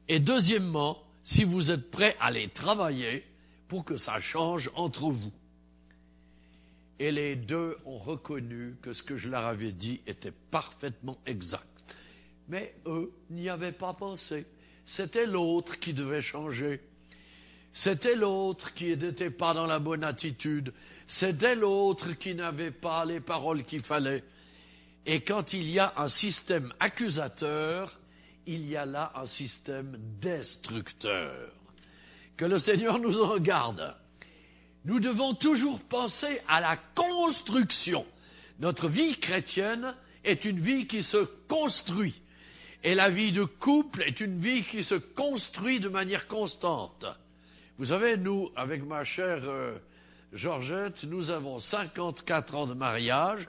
et 0.08 0.20
deuxièmement, 0.20 0.98
si 1.24 1.44
vous 1.44 1.72
êtes 1.72 1.92
prêt 1.92 2.16
à 2.20 2.32
les 2.32 2.48
travailler 2.48 3.26
pour 3.68 3.84
que 3.86 3.98
ça 3.98 4.20
change 4.20 4.72
entre 4.76 5.10
vous. 5.10 5.34
Et 6.98 7.12
les 7.12 7.36
deux 7.36 7.78
ont 7.86 7.98
reconnu 7.98 8.76
que 8.82 8.94
ce 8.94 9.04
que 9.04 9.16
je 9.16 9.30
leur 9.30 9.46
avais 9.46 9.72
dit 9.72 10.02
était 10.08 10.34
parfaitement 10.52 11.18
exact. 11.26 11.66
Mais 12.48 12.74
eux 12.88 13.12
n'y 13.30 13.48
avaient 13.48 13.72
pas 13.72 13.94
pensé. 13.94 14.46
C'était 14.86 15.28
l'autre 15.28 15.80
qui 15.80 15.94
devait 15.94 16.22
changer. 16.22 16.82
C'était 17.72 18.16
l'autre 18.16 18.74
qui 18.74 18.98
n'était 18.98 19.30
pas 19.30 19.54
dans 19.54 19.68
la 19.68 19.80
bonne 19.80 20.04
attitude. 20.04 20.74
C'était 21.08 21.56
l'autre 21.56 22.14
qui 22.14 22.34
n'avait 22.34 22.72
pas 22.72 23.06
les 23.06 23.20
paroles 23.20 23.64
qu'il 23.64 23.84
fallait. 23.84 24.24
Et 25.06 25.22
quand 25.22 25.54
il 25.54 25.70
y 25.70 25.80
a 25.80 25.94
un 25.98 26.10
système 26.10 26.72
accusateur, 26.80 28.00
il 28.46 28.68
y 28.68 28.76
a 28.76 28.86
là 28.86 29.12
un 29.16 29.26
système 29.26 29.98
destructeur. 30.22 31.52
Que 32.38 32.46
le 32.46 32.60
Seigneur 32.60 33.00
nous 33.00 33.22
en 33.22 33.38
garde. 33.40 33.96
Nous 34.86 35.00
devons 35.00 35.34
toujours 35.34 35.80
penser 35.82 36.42
à 36.48 36.62
la 36.62 36.78
construction. 36.96 38.06
Notre 38.60 38.88
vie 38.88 39.18
chrétienne 39.20 39.94
est 40.24 40.46
une 40.46 40.60
vie 40.60 40.88
qui 40.88 41.04
se 41.04 41.26
construit. 41.48 42.22
Et 42.84 42.96
la 42.96 43.10
vie 43.10 43.32
de 43.32 43.44
couple 43.44 44.04
est 44.04 44.22
une 44.22 44.40
vie 44.40 44.64
qui 44.64 44.84
se 44.84 44.96
construit 44.96 45.80
de 45.80 45.90
manière 45.90 46.28
constante. 46.28 47.06
Vous 47.78 47.86
savez, 47.86 48.18
nous, 48.18 48.50
avec 48.56 48.84
ma 48.84 49.04
chère 49.04 49.44
euh, 49.44 49.78
Georgette, 50.34 51.04
nous 51.04 51.30
avons 51.30 51.60
54 51.60 52.56
ans 52.56 52.68
de 52.68 52.74
mariage, 52.74 53.48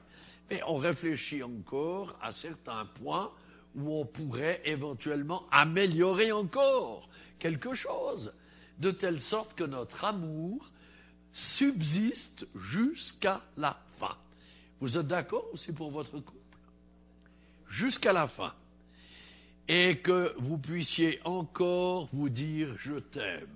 mais 0.50 0.60
on 0.66 0.76
réfléchit 0.76 1.42
encore 1.42 2.18
à 2.20 2.32
certains 2.32 2.84
points 2.86 3.32
où 3.76 3.94
on 3.94 4.04
pourrait 4.04 4.60
éventuellement 4.64 5.46
améliorer 5.52 6.32
encore 6.32 7.08
quelque 7.38 7.72
chose, 7.72 8.32
de 8.78 8.90
telle 8.90 9.20
sorte 9.20 9.54
que 9.54 9.62
notre 9.62 10.04
amour 10.04 10.68
subsiste 11.32 12.46
jusqu'à 12.56 13.40
la 13.56 13.78
fin. 13.98 14.16
Vous 14.80 14.98
êtes 14.98 15.06
d'accord 15.06 15.44
aussi 15.52 15.72
pour 15.72 15.92
votre 15.92 16.18
couple? 16.18 16.38
Jusqu'à 17.68 18.12
la 18.12 18.26
fin. 18.26 18.52
Et 19.68 19.98
que 19.98 20.34
vous 20.38 20.58
puissiez 20.58 21.20
encore 21.24 22.08
vous 22.12 22.28
dire 22.28 22.76
je 22.76 22.94
t'aime. 22.98 23.46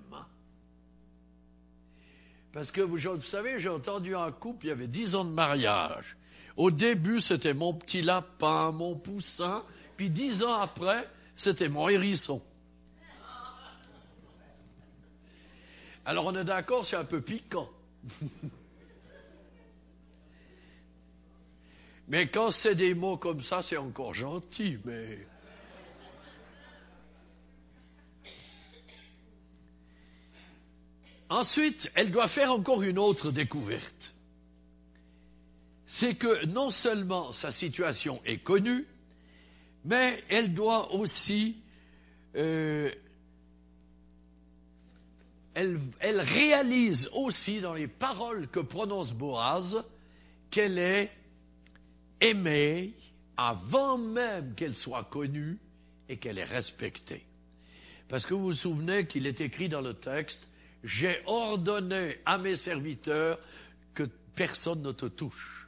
Parce 2.53 2.71
que 2.71 2.79
vous, 2.79 2.97
vous 2.97 3.21
savez, 3.21 3.59
j'ai 3.59 3.67
entendu 3.67 4.15
un 4.15 4.31
couple, 4.31 4.67
il 4.67 4.69
y 4.69 4.71
avait 4.71 4.87
dix 4.87 5.13
ans 5.13 5.25
de 5.25 5.31
mariage. 5.31 6.15
Au 6.57 6.71
début, 6.71 7.19
c'était 7.19 7.53
mon 7.53 7.73
petit 7.73 8.01
lapin, 8.01 8.71
mon 8.71 8.95
poussin, 8.95 9.63
puis 9.97 10.09
dix 10.09 10.41
ans 10.41 10.53
après, 10.53 11.07
c'était 11.35 11.67
mon 11.69 11.89
hérisson. 11.89 12.41
Alors 16.05 16.25
on 16.27 16.35
est 16.35 16.45
d'accord, 16.45 16.85
c'est 16.85 16.95
un 16.95 17.03
peu 17.03 17.19
piquant. 17.21 17.67
mais 22.07 22.27
quand 22.27 22.51
c'est 22.51 22.75
des 22.75 22.93
mots 22.93 23.17
comme 23.17 23.41
ça, 23.41 23.61
c'est 23.61 23.77
encore 23.77 24.13
gentil, 24.13 24.77
mais... 24.85 25.27
Ensuite, 31.27 31.91
elle 31.95 32.11
doit 32.11 32.27
faire 32.27 32.51
encore 32.51 32.83
une 32.83 32.99
autre 32.99 33.31
découverte. 33.31 34.14
C'est 35.97 36.15
que 36.15 36.45
non 36.47 36.71
seulement 36.71 37.31
sa 37.31 37.53
situation 37.53 38.21
est 38.25 38.39
connue, 38.39 38.85
mais 39.85 40.21
elle 40.27 40.53
doit 40.53 40.93
aussi, 40.93 41.55
euh, 42.35 42.91
elle, 45.53 45.79
elle, 46.01 46.19
réalise 46.19 47.09
aussi 47.13 47.61
dans 47.61 47.75
les 47.75 47.87
paroles 47.87 48.49
que 48.49 48.59
prononce 48.59 49.13
Boaz 49.13 49.85
qu'elle 50.51 50.79
est 50.79 51.09
aimée 52.19 52.93
avant 53.37 53.97
même 53.97 54.53
qu'elle 54.53 54.75
soit 54.75 55.05
connue 55.05 55.57
et 56.09 56.17
qu'elle 56.17 56.39
est 56.39 56.43
respectée. 56.43 57.23
Parce 58.09 58.25
que 58.25 58.33
vous 58.33 58.47
vous 58.47 58.51
souvenez 58.51 59.07
qu'il 59.07 59.27
est 59.27 59.39
écrit 59.39 59.69
dans 59.69 59.79
le 59.81 59.93
texte, 59.93 60.45
j'ai 60.83 61.21
ordonné 61.25 62.17
à 62.25 62.37
mes 62.37 62.57
serviteurs 62.57 63.39
que 63.93 64.03
personne 64.35 64.81
ne 64.81 64.91
te 64.91 65.05
touche. 65.05 65.64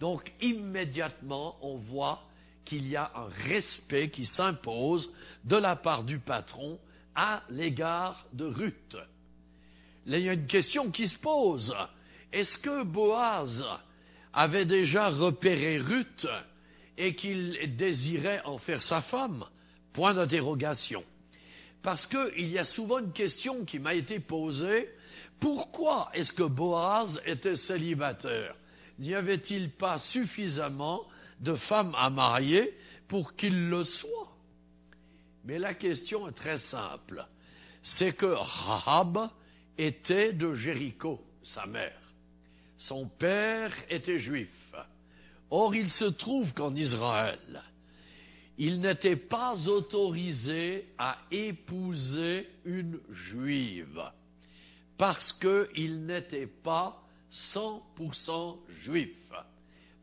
Donc 0.00 0.32
immédiatement, 0.40 1.56
on 1.62 1.76
voit 1.76 2.22
qu'il 2.64 2.88
y 2.88 2.96
a 2.96 3.10
un 3.14 3.28
respect 3.48 4.10
qui 4.10 4.26
s'impose 4.26 5.10
de 5.44 5.56
la 5.56 5.76
part 5.76 6.04
du 6.04 6.18
patron 6.18 6.78
à 7.14 7.42
l'égard 7.50 8.26
de 8.32 8.44
Ruth. 8.44 8.96
il 10.06 10.18
y 10.18 10.28
a 10.28 10.32
une 10.32 10.46
question 10.46 10.90
qui 10.90 11.06
se 11.06 11.18
pose. 11.18 11.74
Est-ce 12.32 12.58
que 12.58 12.82
Boaz 12.82 13.64
avait 14.32 14.64
déjà 14.64 15.10
repéré 15.10 15.78
Ruth 15.78 16.26
et 16.98 17.14
qu'il 17.14 17.76
désirait 17.76 18.42
en 18.44 18.58
faire 18.58 18.82
sa 18.82 19.02
femme? 19.02 19.44
Point 19.92 20.14
d'interrogation. 20.14 21.04
Parce 21.82 22.06
qu'il 22.06 22.48
y 22.48 22.58
a 22.58 22.64
souvent 22.64 22.98
une 22.98 23.12
question 23.12 23.64
qui 23.64 23.78
m'a 23.78 23.94
été 23.94 24.18
posée. 24.18 24.88
Pourquoi 25.38 26.10
est-ce 26.14 26.32
que 26.32 26.42
Boaz 26.42 27.20
était 27.26 27.56
célibataire? 27.56 28.56
N'y 28.98 29.14
avait-il 29.14 29.70
pas 29.70 29.98
suffisamment 29.98 31.02
de 31.40 31.54
femmes 31.54 31.94
à 31.96 32.10
marier 32.10 32.72
pour 33.08 33.34
qu'il 33.34 33.68
le 33.68 33.84
soit? 33.84 34.32
Mais 35.44 35.58
la 35.58 35.74
question 35.74 36.28
est 36.28 36.32
très 36.32 36.58
simple. 36.58 37.26
C'est 37.82 38.16
que 38.16 38.26
Rahab 38.26 39.30
était 39.76 40.32
de 40.32 40.54
Jéricho, 40.54 41.20
sa 41.42 41.66
mère. 41.66 42.00
Son 42.78 43.06
père 43.06 43.74
était 43.90 44.18
juif. 44.18 44.74
Or, 45.50 45.74
il 45.74 45.90
se 45.90 46.06
trouve 46.06 46.54
qu'en 46.54 46.74
Israël, 46.74 47.62
il 48.56 48.80
n'était 48.80 49.16
pas 49.16 49.68
autorisé 49.68 50.88
à 50.98 51.18
épouser 51.30 52.48
une 52.64 53.00
juive 53.10 54.02
parce 54.96 55.32
qu'il 55.32 56.06
n'était 56.06 56.46
pas 56.46 57.03
100% 57.34 58.56
juif. 58.82 59.32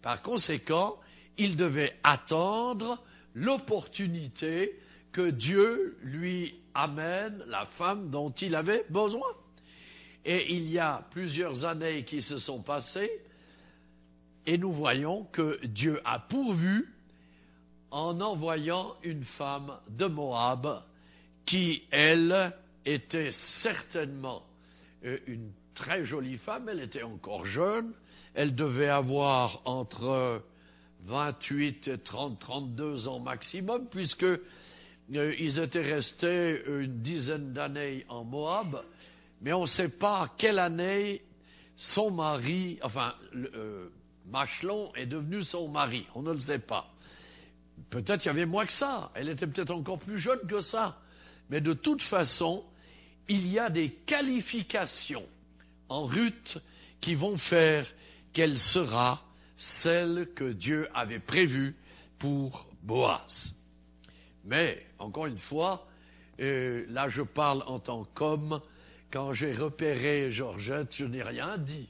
Par 0.02 0.22
conséquent, 0.22 0.98
il 1.38 1.56
devait 1.56 1.96
attendre 2.04 3.02
l'opportunité 3.34 4.78
que 5.12 5.30
Dieu 5.30 5.98
lui 6.02 6.56
amène 6.74 7.44
la 7.48 7.66
femme 7.66 8.10
dont 8.10 8.32
il 8.32 8.56
avait 8.56 8.86
besoin. 8.90 9.28
Et 10.26 10.54
il 10.54 10.70
y 10.72 10.80
a 10.80 11.08
plusieurs 11.12 11.66
années 11.66 12.04
qui 12.06 12.22
se 12.22 12.38
sont 12.38 12.62
passées, 12.62 13.12
et 14.46 14.58
nous 14.58 14.72
voyons 14.72 15.26
que 15.26 15.66
Dieu 15.66 16.00
a 16.04 16.20
pourvu 16.20 16.94
en 17.92 18.20
envoyant 18.22 18.96
une 19.04 19.24
femme 19.24 19.78
de 19.90 20.06
Moab 20.06 20.84
qui, 21.46 21.84
elle, 21.92 22.54
était 22.86 23.32
certainement 23.32 24.44
euh, 25.04 25.20
une 25.28 25.52
très 25.82 26.06
jolie 26.06 26.38
femme, 26.38 26.70
elle 26.70 26.80
était 26.80 27.02
encore 27.02 27.44
jeune, 27.44 27.92
elle 28.36 28.54
devait 28.54 28.88
avoir 28.88 29.64
entre 29.66 30.44
28 31.06 31.88
et 31.88 31.98
30, 31.98 32.38
32 32.38 33.08
ans 33.08 33.20
maximum, 33.20 33.88
puisque 33.90 34.22
euh, 34.22 34.40
ils 35.10 35.58
étaient 35.58 35.82
restés 35.82 36.64
une 36.68 37.02
dizaine 37.02 37.52
d'années 37.54 38.06
en 38.10 38.24
Moab, 38.24 38.84
mais 39.42 39.54
on 39.54 39.64
ne 39.64 39.66
sait 39.66 39.90
pas 39.90 40.32
quelle 40.38 40.60
année 40.60 41.24
son 41.78 42.12
mari, 42.12 42.78
enfin, 42.84 43.16
euh, 43.34 43.90
Machelon 44.28 44.94
est 44.94 45.08
devenu 45.08 45.42
son 45.42 45.68
mari, 45.68 46.06
on 46.14 46.22
ne 46.22 46.32
le 46.32 46.40
sait 46.40 46.60
pas. 46.60 46.94
Peut-être 47.90 48.24
il 48.26 48.28
y 48.28 48.30
avait 48.30 48.46
moins 48.46 48.68
que 48.68 48.74
ça, 48.74 49.12
elle 49.16 49.30
était 49.30 49.48
peut-être 49.48 49.72
encore 49.72 49.98
plus 49.98 50.20
jeune 50.20 50.42
que 50.48 50.62
ça, 50.62 51.00
mais 51.50 51.60
de 51.60 51.74
toute 51.74 52.04
façon, 52.04 52.64
il 53.28 53.48
y 53.48 53.58
a 53.58 53.72
des 53.72 53.90
qualifications 53.90 55.26
en 55.92 56.06
Ruth 56.06 56.58
qui 57.02 57.16
vont 57.16 57.38
faire 57.38 57.86
qu'elle 58.34 58.58
sera 58.58 59.22
celle 59.58 60.30
que 60.34 60.54
Dieu 60.54 60.88
avait 60.94 61.20
prévue 61.20 61.76
pour 62.18 62.68
Boaz. 62.82 63.54
Mais, 64.46 64.86
encore 64.98 65.26
une 65.28 65.38
fois, 65.38 65.86
euh, 66.40 66.86
là 66.88 67.10
je 67.10 67.22
parle 67.22 67.64
en 67.68 67.80
tant 67.80 68.06
qu'homme, 68.16 68.62
quand 69.12 69.34
j'ai 69.34 69.52
repéré 69.52 70.32
Georgette, 70.32 70.96
je 70.96 71.06
n'ai 71.06 71.22
rien 71.22 71.58
dit. 71.58 71.90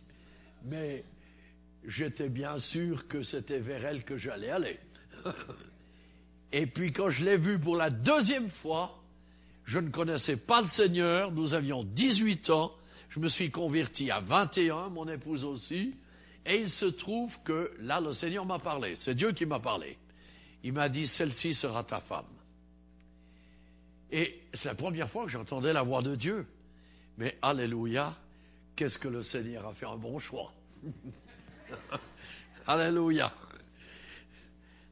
Mais 0.66 1.04
j'étais 1.86 2.30
bien 2.30 2.60
sûr 2.60 3.08
que 3.08 3.22
c'était 3.22 3.60
vers 3.60 3.86
elle 3.86 4.04
que 4.04 4.18
j'allais 4.18 4.50
aller. 4.50 4.80
Et 6.52 6.66
puis 6.66 6.92
quand 6.92 7.10
je 7.10 7.24
l'ai 7.24 7.38
vue 7.38 7.60
pour 7.60 7.76
la 7.76 7.92
deuxième 7.92 8.50
fois, 8.50 8.98
je 9.64 9.80
ne 9.80 9.90
connaissais 9.90 10.38
pas 10.38 10.62
le 10.62 10.68
Seigneur, 10.68 11.32
nous 11.32 11.54
avions 11.54 11.84
18 11.84 12.50
ans, 12.50 12.74
je 13.12 13.19
me 13.19 13.28
suis 13.28 13.52
converti 13.52 14.10
à 14.10 14.21
21, 14.21 14.89
mon 14.89 15.08
épouse 15.08 15.43
aussi, 15.43 15.93
et 16.45 16.62
il 16.62 16.69
se 16.69 16.86
trouve 16.86 17.38
que 17.43 17.71
là, 17.82 18.00
le 18.00 18.13
Seigneur 18.13 18.45
m'a 18.45 18.58
parlé. 18.58 18.95
C'est 18.95 19.15
Dieu 19.15 19.34
qui 19.34 19.45
m'a 19.45 19.60
parlé. 19.60 19.97
Il 20.63 20.74
m'a 20.74 20.88
dit, 20.88 21.08
celle-ci 21.08 21.54
sera 21.54 21.84
ta 21.84 22.00
femme. 22.00 22.26
Et 24.12 24.41
c'est 24.54 24.69
la 24.69 24.76
première 24.76 25.10
fois 25.10 25.26
que 25.26 25.32
j'entendais 25.32 25.74
la 25.74 25.84
voix 25.84 26.02
de 26.02 26.15
Dieu. 26.15 26.47
Mais 27.17 27.38
Alléluia, 27.41 28.15
qu'est-ce 28.78 28.97
que 28.97 29.10
le 29.10 29.24
Seigneur 29.24 29.67
a 29.67 29.74
fait 29.74 29.86
un 29.86 29.97
bon 29.97 30.17
choix. 30.17 30.54
Alléluia. 32.65 33.34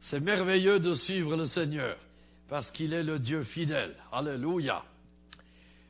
C'est 0.01 0.19
merveilleux 0.19 0.79
de 0.79 0.93
suivre 0.93 1.38
le 1.38 1.45
Seigneur 1.45 1.97
parce 2.49 2.69
qu'il 2.69 2.93
est 2.93 3.03
le 3.03 3.17
Dieu 3.17 3.43
fidèle. 3.43 3.95
Alléluia. 4.12 4.84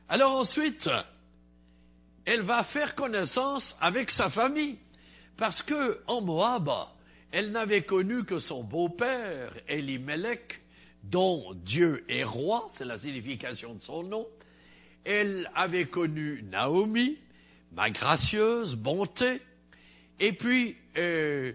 Alors 0.08 0.32
ensuite, 0.32 0.88
elle 2.30 2.42
va 2.42 2.62
faire 2.62 2.94
connaissance 2.94 3.76
avec 3.80 4.12
sa 4.12 4.30
famille. 4.30 4.78
Parce 5.36 5.62
que 5.62 5.98
en 6.06 6.20
Moab, 6.20 6.70
elle 7.32 7.50
n'avait 7.50 7.82
connu 7.82 8.24
que 8.24 8.38
son 8.38 8.62
beau-père, 8.62 9.52
Elimelech, 9.66 10.60
dont 11.02 11.52
Dieu 11.64 12.04
est 12.08 12.22
roi, 12.22 12.68
c'est 12.70 12.84
la 12.84 12.96
signification 12.96 13.74
de 13.74 13.80
son 13.80 14.04
nom. 14.04 14.28
Elle 15.04 15.50
avait 15.56 15.86
connu 15.86 16.44
Naomi, 16.44 17.18
ma 17.72 17.90
gracieuse 17.90 18.76
bonté, 18.76 19.42
et 20.20 20.32
puis 20.32 20.76
euh, 20.98 21.52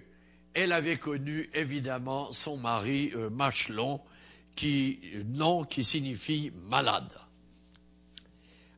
elle 0.54 0.74
avait 0.74 0.98
connu 0.98 1.50
évidemment 1.54 2.34
son 2.34 2.58
mari 2.58 3.14
euh, 3.16 3.30
Machelon, 3.30 4.02
qui, 4.58 5.00
nom 5.24 5.64
qui 5.64 5.86
signifie 5.86 6.52
malade. 6.68 7.14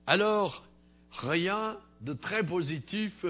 Alors, 0.06 0.64
rien 1.10 1.80
de 2.02 2.14
très 2.14 2.46
positif 2.46 3.26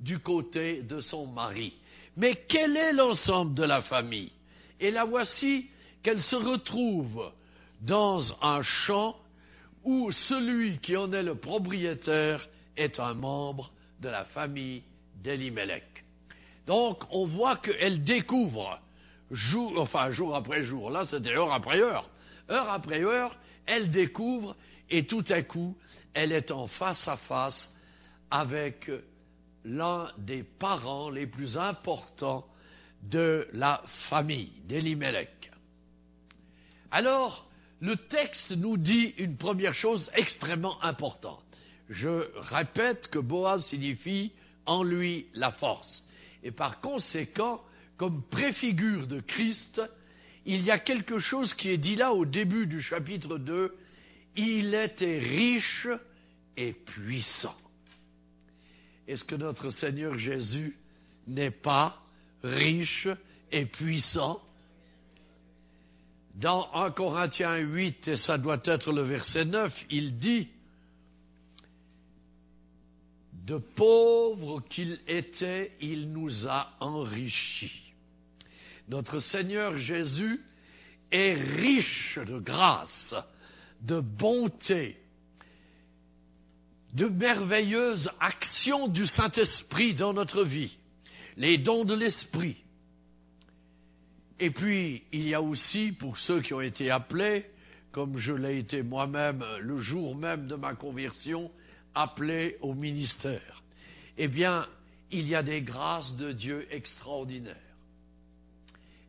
du 0.00 0.18
côté 0.18 0.82
de 0.82 1.00
son 1.00 1.26
mari. 1.26 1.74
Mais 2.16 2.34
quel 2.48 2.76
est 2.76 2.92
l'ensemble 2.92 3.54
de 3.54 3.64
la 3.64 3.82
famille? 3.82 4.32
Et 4.80 4.90
la 4.90 5.04
voici 5.04 5.66
qu'elle 6.02 6.22
se 6.22 6.36
retrouve 6.36 7.32
dans 7.80 8.22
un 8.42 8.62
champ 8.62 9.16
où 9.84 10.10
celui 10.10 10.78
qui 10.78 10.96
en 10.96 11.12
est 11.12 11.22
le 11.22 11.34
propriétaire 11.34 12.46
est 12.76 13.00
un 13.00 13.14
membre 13.14 13.70
de 14.00 14.08
la 14.08 14.24
famille 14.24 14.82
d'Elimelech. 15.22 16.04
Donc 16.66 17.04
on 17.10 17.26
voit 17.26 17.56
qu'elle 17.56 18.02
découvre 18.02 18.80
jour, 19.30 19.88
jour 20.10 20.34
après 20.34 20.62
jour, 20.62 20.90
là 20.90 21.04
c'était 21.04 21.34
heure 21.34 21.52
après 21.52 21.80
heure, 21.80 22.10
heure 22.50 22.70
après 22.70 23.02
heure, 23.02 23.36
elle 23.66 23.90
découvre 23.90 24.56
et 24.90 25.06
tout 25.06 25.24
à 25.28 25.42
coup 25.42 25.76
elle 26.14 26.32
est 26.32 26.50
en 26.50 26.66
face 26.66 27.06
à 27.08 27.16
face 27.16 27.75
avec 28.30 28.90
l'un 29.64 30.10
des 30.18 30.42
parents 30.42 31.10
les 31.10 31.26
plus 31.26 31.58
importants 31.58 32.46
de 33.02 33.46
la 33.52 33.82
famille 33.86 34.52
d'Elimelech. 34.66 35.50
Alors, 36.90 37.46
le 37.80 37.96
texte 37.96 38.52
nous 38.52 38.76
dit 38.76 39.14
une 39.18 39.36
première 39.36 39.74
chose 39.74 40.10
extrêmement 40.14 40.82
importante. 40.82 41.42
Je 41.88 42.26
répète 42.38 43.08
que 43.08 43.18
Boaz 43.18 43.66
signifie 43.66 44.32
en 44.64 44.82
lui 44.82 45.26
la 45.34 45.52
force. 45.52 46.04
Et 46.42 46.50
par 46.50 46.80
conséquent, 46.80 47.62
comme 47.96 48.22
préfigure 48.22 49.06
de 49.06 49.20
Christ, 49.20 49.82
il 50.44 50.62
y 50.62 50.70
a 50.70 50.78
quelque 50.78 51.18
chose 51.18 51.54
qui 51.54 51.70
est 51.70 51.78
dit 51.78 51.96
là 51.96 52.12
au 52.12 52.24
début 52.24 52.66
du 52.66 52.80
chapitre 52.80 53.38
2. 53.38 53.74
Il 54.36 54.74
était 54.74 55.18
riche 55.18 55.88
et 56.56 56.72
puissant. 56.72 57.56
Est-ce 59.08 59.24
que 59.24 59.34
notre 59.34 59.70
Seigneur 59.70 60.18
Jésus 60.18 60.76
n'est 61.26 61.50
pas 61.50 62.00
riche 62.42 63.08
et 63.52 63.66
puissant? 63.66 64.40
Dans 66.34 66.70
1 66.74 66.90
Corinthiens 66.90 67.56
8, 67.56 68.08
et 68.08 68.16
ça 68.16 68.36
doit 68.36 68.60
être 68.64 68.92
le 68.92 69.02
verset 69.02 69.44
9, 69.44 69.86
il 69.90 70.18
dit, 70.18 70.48
de 73.46 73.58
pauvres 73.58 74.60
qu'il 74.68 74.98
était, 75.06 75.72
il 75.80 76.10
nous 76.12 76.48
a 76.48 76.68
enrichis. 76.80 77.92
Notre 78.88 79.20
Seigneur 79.20 79.78
Jésus 79.78 80.42
est 81.12 81.34
riche 81.34 82.18
de 82.18 82.38
grâce, 82.38 83.14
de 83.80 84.00
bonté, 84.00 84.96
de 86.96 87.06
merveilleuses 87.08 88.10
actions 88.20 88.88
du 88.88 89.06
Saint-Esprit 89.06 89.92
dans 89.92 90.14
notre 90.14 90.42
vie, 90.42 90.78
les 91.36 91.58
dons 91.58 91.84
de 91.84 91.94
l'Esprit. 91.94 92.56
Et 94.40 94.50
puis, 94.50 95.02
il 95.12 95.28
y 95.28 95.34
a 95.34 95.42
aussi, 95.42 95.92
pour 95.92 96.16
ceux 96.16 96.40
qui 96.40 96.54
ont 96.54 96.62
été 96.62 96.90
appelés, 96.90 97.44
comme 97.92 98.16
je 98.16 98.32
l'ai 98.32 98.58
été 98.58 98.82
moi-même 98.82 99.44
le 99.60 99.76
jour 99.76 100.16
même 100.16 100.46
de 100.46 100.54
ma 100.54 100.74
conversion, 100.74 101.50
appelé 101.94 102.56
au 102.62 102.72
ministère, 102.72 103.62
eh 104.16 104.28
bien, 104.28 104.66
il 105.10 105.28
y 105.28 105.34
a 105.34 105.42
des 105.42 105.60
grâces 105.60 106.16
de 106.16 106.32
Dieu 106.32 106.66
extraordinaires. 106.70 107.56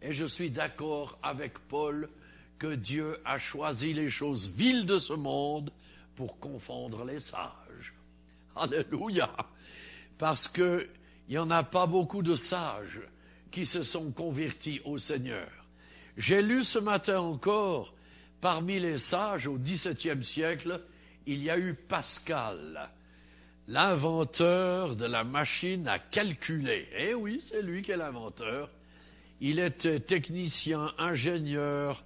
Et 0.01 0.11
je 0.11 0.25
suis 0.25 0.51
d'accord 0.51 1.17
avec 1.23 1.57
Paul 1.69 2.09
que 2.59 2.75
Dieu 2.75 3.17
a 3.23 3.39
choisi 3.39 3.93
les 3.93 4.09
choses 4.09 4.49
viles 4.49 4.85
de 4.85 4.97
ce 4.97 5.13
monde 5.13 5.71
pour 6.17 6.39
confondre 6.39 7.05
les 7.05 7.19
sages. 7.19 7.93
Alléluia. 8.55 9.29
Parce 10.17 10.47
qu'il 10.47 10.89
n'y 11.29 11.37
en 11.37 11.49
a 11.51 11.63
pas 11.63 11.85
beaucoup 11.85 12.23
de 12.23 12.35
sages 12.35 12.99
qui 13.51 13.65
se 13.65 13.83
sont 13.83 14.11
convertis 14.11 14.81
au 14.83 14.97
Seigneur. 14.97 15.49
J'ai 16.17 16.41
lu 16.41 16.63
ce 16.63 16.79
matin 16.79 17.19
encore, 17.19 17.93
parmi 18.41 18.79
les 18.79 18.97
sages 18.97 19.47
au 19.47 19.57
XVIIe 19.57 20.23
siècle, 20.23 20.81
il 21.27 21.43
y 21.43 21.51
a 21.51 21.59
eu 21.59 21.75
Pascal, 21.75 22.89
l'inventeur 23.67 24.95
de 24.95 25.05
la 25.05 25.23
machine 25.23 25.87
à 25.87 25.99
calculer. 25.99 26.87
Eh 26.97 27.13
oui, 27.13 27.39
c'est 27.41 27.61
lui 27.61 27.83
qui 27.83 27.91
est 27.91 27.97
l'inventeur. 27.97 28.71
Il 29.39 29.59
était 29.59 29.99
technicien, 29.99 30.91
ingénieur, 30.97 32.03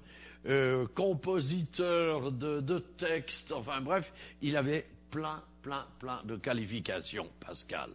euh, 0.48 0.88
compositeur 0.96 2.32
de, 2.32 2.80
textes, 2.98 3.52
enfin 3.52 3.82
bref, 3.82 4.12
il 4.42 4.58
avait 4.58 4.88
plein, 5.12 5.44
plein, 5.62 5.86
plein 6.00 6.24
de 6.24 6.36
qualifications, 6.36 7.30
Pascal. 7.40 7.92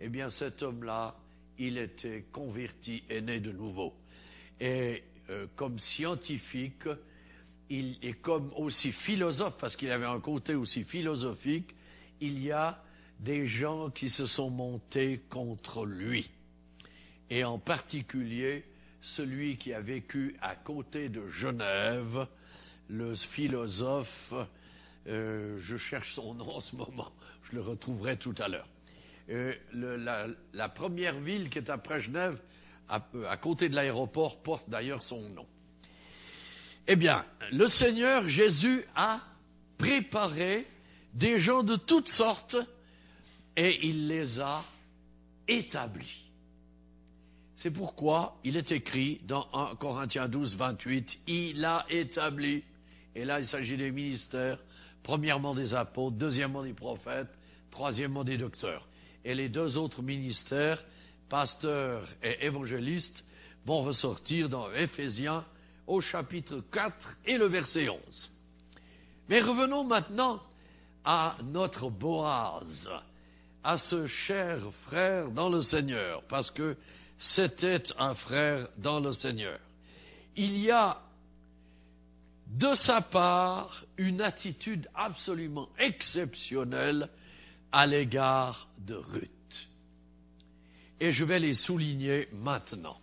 Eh 0.00 0.08
bien, 0.08 0.28
cet 0.30 0.62
homme-là, 0.62 1.16
il 1.58 1.78
était 1.78 2.24
converti 2.32 3.02
et 3.08 3.20
né 3.20 3.40
de 3.40 3.52
nouveau. 3.52 3.94
Et 4.60 5.04
euh, 5.30 5.46
comme 5.54 5.78
scientifique, 5.78 6.88
est 7.70 8.20
comme 8.20 8.52
aussi 8.56 8.92
philosophe, 8.92 9.56
parce 9.58 9.76
qu'il 9.76 9.90
avait 9.90 10.06
un 10.06 10.20
côté 10.20 10.54
aussi 10.54 10.84
philosophique, 10.84 11.74
il 12.20 12.42
y 12.42 12.52
a 12.52 12.82
des 13.20 13.46
gens 13.46 13.90
qui 13.90 14.10
se 14.10 14.26
sont 14.26 14.50
montés 14.50 15.22
contre 15.30 15.84
lui. 15.84 16.30
Et 17.30 17.44
en 17.44 17.58
particulier, 17.58 18.64
celui 19.06 19.56
qui 19.56 19.72
a 19.72 19.80
vécu 19.80 20.36
à 20.40 20.56
côté 20.56 21.08
de 21.08 21.28
Genève, 21.28 22.26
le 22.88 23.14
philosophe, 23.14 24.34
euh, 25.06 25.56
je 25.60 25.76
cherche 25.76 26.14
son 26.14 26.34
nom 26.34 26.56
en 26.56 26.60
ce 26.60 26.74
moment, 26.74 27.12
je 27.44 27.56
le 27.56 27.62
retrouverai 27.62 28.16
tout 28.16 28.34
à 28.38 28.48
l'heure. 28.48 28.68
Euh, 29.30 29.54
la, 30.52 30.68
première 30.68 31.18
ville 31.20 31.50
qui 31.50 31.58
est 31.58 31.70
après 31.70 32.00
Genève, 32.00 32.38
à, 32.88 33.04
à 33.28 33.36
côté 33.36 33.68
de 33.68 33.74
l'aéroport, 33.74 34.42
porte 34.42 34.68
d'ailleurs 34.68 35.02
son 35.02 35.28
nom. 35.30 35.46
Eh 36.88 36.96
bien, 36.96 37.24
le 37.52 37.66
Seigneur 37.66 38.28
Jésus 38.28 38.84
a 38.94 39.20
préparé 39.78 40.66
des 41.14 41.38
gens 41.38 41.62
de 41.62 41.76
toutes 41.76 42.08
sortes 42.08 42.56
et 43.56 43.86
il 43.86 44.08
les 44.08 44.40
a 44.40 44.64
établis. 45.48 46.25
C'est 47.56 47.70
pourquoi 47.70 48.36
il 48.44 48.56
est 48.56 48.70
écrit 48.70 49.20
dans 49.24 49.46
1 49.54 49.76
Corinthiens 49.76 50.28
12, 50.28 50.56
28, 50.56 51.20
il 51.26 51.64
a 51.64 51.86
établi, 51.88 52.62
et 53.14 53.24
là 53.24 53.40
il 53.40 53.46
s'agit 53.46 53.78
des 53.78 53.90
ministères, 53.90 54.58
premièrement 55.02 55.54
des 55.54 55.74
apôtres, 55.74 56.18
deuxièmement 56.18 56.62
des 56.62 56.74
prophètes, 56.74 57.30
troisièmement 57.70 58.24
des 58.24 58.36
docteurs. 58.36 58.86
Et 59.24 59.34
les 59.34 59.48
deux 59.48 59.78
autres 59.78 60.02
ministères, 60.02 60.84
pasteurs 61.30 62.06
et 62.22 62.44
évangélistes, 62.44 63.24
vont 63.64 63.82
ressortir 63.82 64.50
dans 64.50 64.70
Éphésiens 64.72 65.44
au 65.86 66.00
chapitre 66.02 66.62
4 66.70 67.16
et 67.24 67.38
le 67.38 67.46
verset 67.46 67.88
11. 67.88 68.30
Mais 69.28 69.40
revenons 69.40 69.82
maintenant 69.82 70.42
à 71.04 71.36
notre 71.42 71.88
Boaz, 71.88 72.90
à 73.64 73.78
ce 73.78 74.06
cher 74.06 74.60
frère 74.82 75.30
dans 75.30 75.48
le 75.48 75.62
Seigneur, 75.62 76.22
parce 76.28 76.50
que 76.50 76.76
c'était 77.18 77.82
un 77.98 78.14
frère 78.14 78.68
dans 78.78 79.00
le 79.00 79.12
Seigneur. 79.12 79.58
Il 80.36 80.58
y 80.58 80.70
a 80.70 81.00
de 82.46 82.74
sa 82.74 83.00
part 83.00 83.84
une 83.96 84.20
attitude 84.20 84.88
absolument 84.94 85.68
exceptionnelle 85.78 87.08
à 87.72 87.86
l'égard 87.86 88.68
de 88.78 88.94
Ruth. 88.94 89.30
Et 91.00 91.12
je 91.12 91.24
vais 91.24 91.40
les 91.40 91.54
souligner 91.54 92.28
maintenant. 92.32 92.96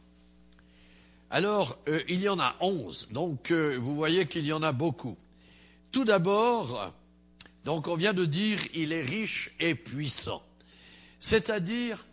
Alors, 1.30 1.78
euh, 1.88 2.02
il 2.08 2.22
y 2.22 2.30
en 2.30 2.40
a 2.40 2.56
onze, 2.60 3.08
donc 3.12 3.52
euh, 3.52 3.78
vous 3.80 3.96
voyez 3.96 4.28
qu'il 4.28 4.46
y 4.46 4.54
en 4.54 4.62
a 4.62 4.72
beaucoup. 4.72 5.18
Tout 5.92 6.06
d'abord, 6.06 6.94
donc 7.66 7.88
on 7.88 7.96
vient 7.96 8.14
de 8.14 8.26
dire, 8.26 8.60
il 8.74 8.94
est 8.94 9.04
riche 9.04 9.52
et 9.60 9.76
puissant. 9.76 10.44
C'est-à-dire, 11.20 12.06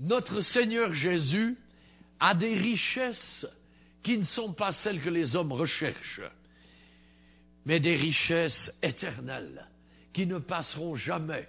notre 0.00 0.40
Seigneur 0.40 0.94
Jésus 0.94 1.56
a 2.20 2.34
des 2.34 2.54
richesses 2.54 3.46
qui 4.02 4.18
ne 4.18 4.24
sont 4.24 4.52
pas 4.52 4.72
celles 4.72 5.00
que 5.00 5.10
les 5.10 5.36
hommes 5.36 5.52
recherchent, 5.52 6.22
mais 7.64 7.80
des 7.80 7.96
richesses 7.96 8.72
éternelles 8.82 9.66
qui 10.12 10.26
ne 10.26 10.38
passeront 10.38 10.94
jamais. 10.94 11.48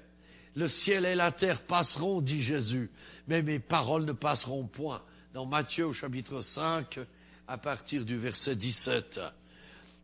Le 0.56 0.68
ciel 0.68 1.06
et 1.06 1.16
la 1.16 1.32
terre 1.32 1.62
passeront, 1.62 2.22
dit 2.22 2.42
Jésus, 2.42 2.90
mais 3.28 3.42
mes 3.42 3.60
paroles 3.60 4.06
ne 4.06 4.14
passeront 4.14 4.66
point 4.66 5.02
dans 5.34 5.46
Matthieu 5.46 5.86
au 5.86 5.94
chapitre 5.94 6.42
5 6.42 7.00
à 7.48 7.58
partir 7.58 8.04
du 8.04 8.18
verset 8.18 8.56
17. 8.56 9.20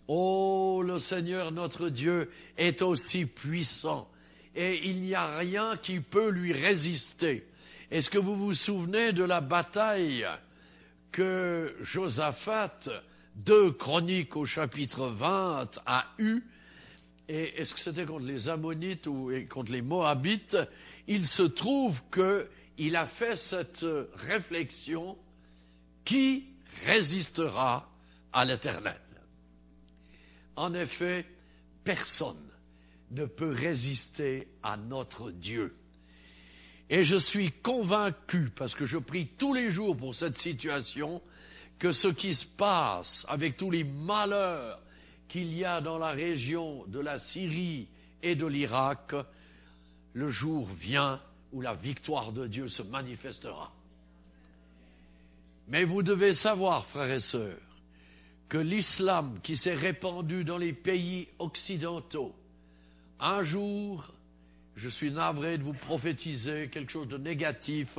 Oh, 0.07 0.83
le 0.85 0.99
Seigneur 0.99 1.51
notre 1.51 1.89
Dieu 1.89 2.29
est 2.57 2.81
aussi 2.83 3.25
puissant 3.25 4.07
et 4.55 4.87
il 4.87 5.01
n'y 5.01 5.15
a 5.15 5.37
rien 5.37 5.77
qui 5.77 5.99
peut 5.99 6.29
lui 6.29 6.53
résister. 6.53 7.45
Est-ce 7.91 8.09
que 8.09 8.17
vous 8.17 8.35
vous 8.35 8.53
souvenez 8.53 9.13
de 9.13 9.23
la 9.23 9.41
bataille 9.41 10.25
que 11.11 11.75
Josaphat, 11.81 12.79
deux 13.35 13.71
chroniques 13.71 14.35
au 14.35 14.45
chapitre 14.45 15.07
20, 15.07 15.79
a 15.85 16.05
eue? 16.17 16.41
Et 17.27 17.61
est-ce 17.61 17.73
que 17.73 17.79
c'était 17.79 18.05
contre 18.05 18.25
les 18.25 18.49
Ammonites 18.49 19.07
ou 19.07 19.31
contre 19.49 19.71
les 19.71 19.81
Moabites? 19.81 20.57
Il 21.07 21.27
se 21.27 21.43
trouve 21.43 22.01
que 22.09 22.47
il 22.77 22.95
a 22.95 23.07
fait 23.07 23.35
cette 23.35 23.85
réflexion 24.15 25.17
qui 26.03 26.45
résistera 26.85 27.89
à 28.33 28.45
l'éternel. 28.45 28.99
En 30.55 30.73
effet, 30.73 31.25
personne 31.83 32.49
ne 33.11 33.25
peut 33.25 33.51
résister 33.51 34.47
à 34.63 34.75
notre 34.75 35.31
Dieu. 35.31 35.75
Et 36.89 37.03
je 37.03 37.15
suis 37.15 37.51
convaincu, 37.51 38.51
parce 38.55 38.75
que 38.75 38.85
je 38.85 38.97
prie 38.97 39.27
tous 39.37 39.53
les 39.53 39.69
jours 39.69 39.97
pour 39.97 40.13
cette 40.13 40.37
situation, 40.37 41.21
que 41.79 41.91
ce 41.91 42.07
qui 42.07 42.33
se 42.33 42.45
passe 42.45 43.25
avec 43.27 43.57
tous 43.57 43.71
les 43.71 43.83
malheurs 43.83 44.79
qu'il 45.27 45.53
y 45.53 45.65
a 45.65 45.81
dans 45.81 45.97
la 45.97 46.11
région 46.11 46.85
de 46.87 46.99
la 46.99 47.19
Syrie 47.19 47.87
et 48.21 48.35
de 48.35 48.45
l'Irak, 48.45 49.15
le 50.13 50.27
jour 50.29 50.67
vient 50.79 51.19
où 51.51 51.61
la 51.61 51.73
victoire 51.73 52.31
de 52.31 52.47
Dieu 52.47 52.67
se 52.67 52.83
manifestera. 52.83 53.71
Mais 55.67 55.83
vous 55.83 56.03
devez 56.03 56.33
savoir, 56.33 56.85
frères 56.85 57.11
et 57.11 57.19
sœurs, 57.19 57.57
que 58.47 58.57
l'islam 58.57 59.39
qui 59.41 59.57
s'est 59.57 59.73
répandu 59.73 60.43
dans 60.43 60.59
les 60.59 60.73
pays 60.73 61.27
occidentaux, 61.39 62.33
un 63.19 63.43
jour, 63.43 64.13
je 64.75 64.89
suis 64.89 65.11
navré 65.11 65.57
de 65.57 65.63
vous 65.63 65.73
prophétiser 65.73 66.69
quelque 66.71 66.91
chose 66.91 67.07
de 67.07 67.17
négatif, 67.17 67.97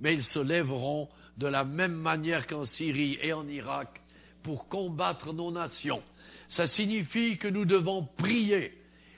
mais 0.00 0.14
ils 0.14 0.24
se 0.24 0.38
lèveront 0.38 1.08
de 1.36 1.46
la 1.46 1.64
même 1.64 1.94
manière 1.94 2.46
qu'en 2.46 2.64
Syrie 2.64 3.18
et 3.20 3.32
en 3.32 3.46
Irak 3.48 4.00
pour 4.42 4.68
combattre 4.68 5.32
nos 5.32 5.50
nations. 5.50 6.02
Ça 6.48 6.66
signifie 6.66 7.38
que 7.38 7.48
nous 7.48 7.64
devons 7.64 8.08
prier. 8.16 8.72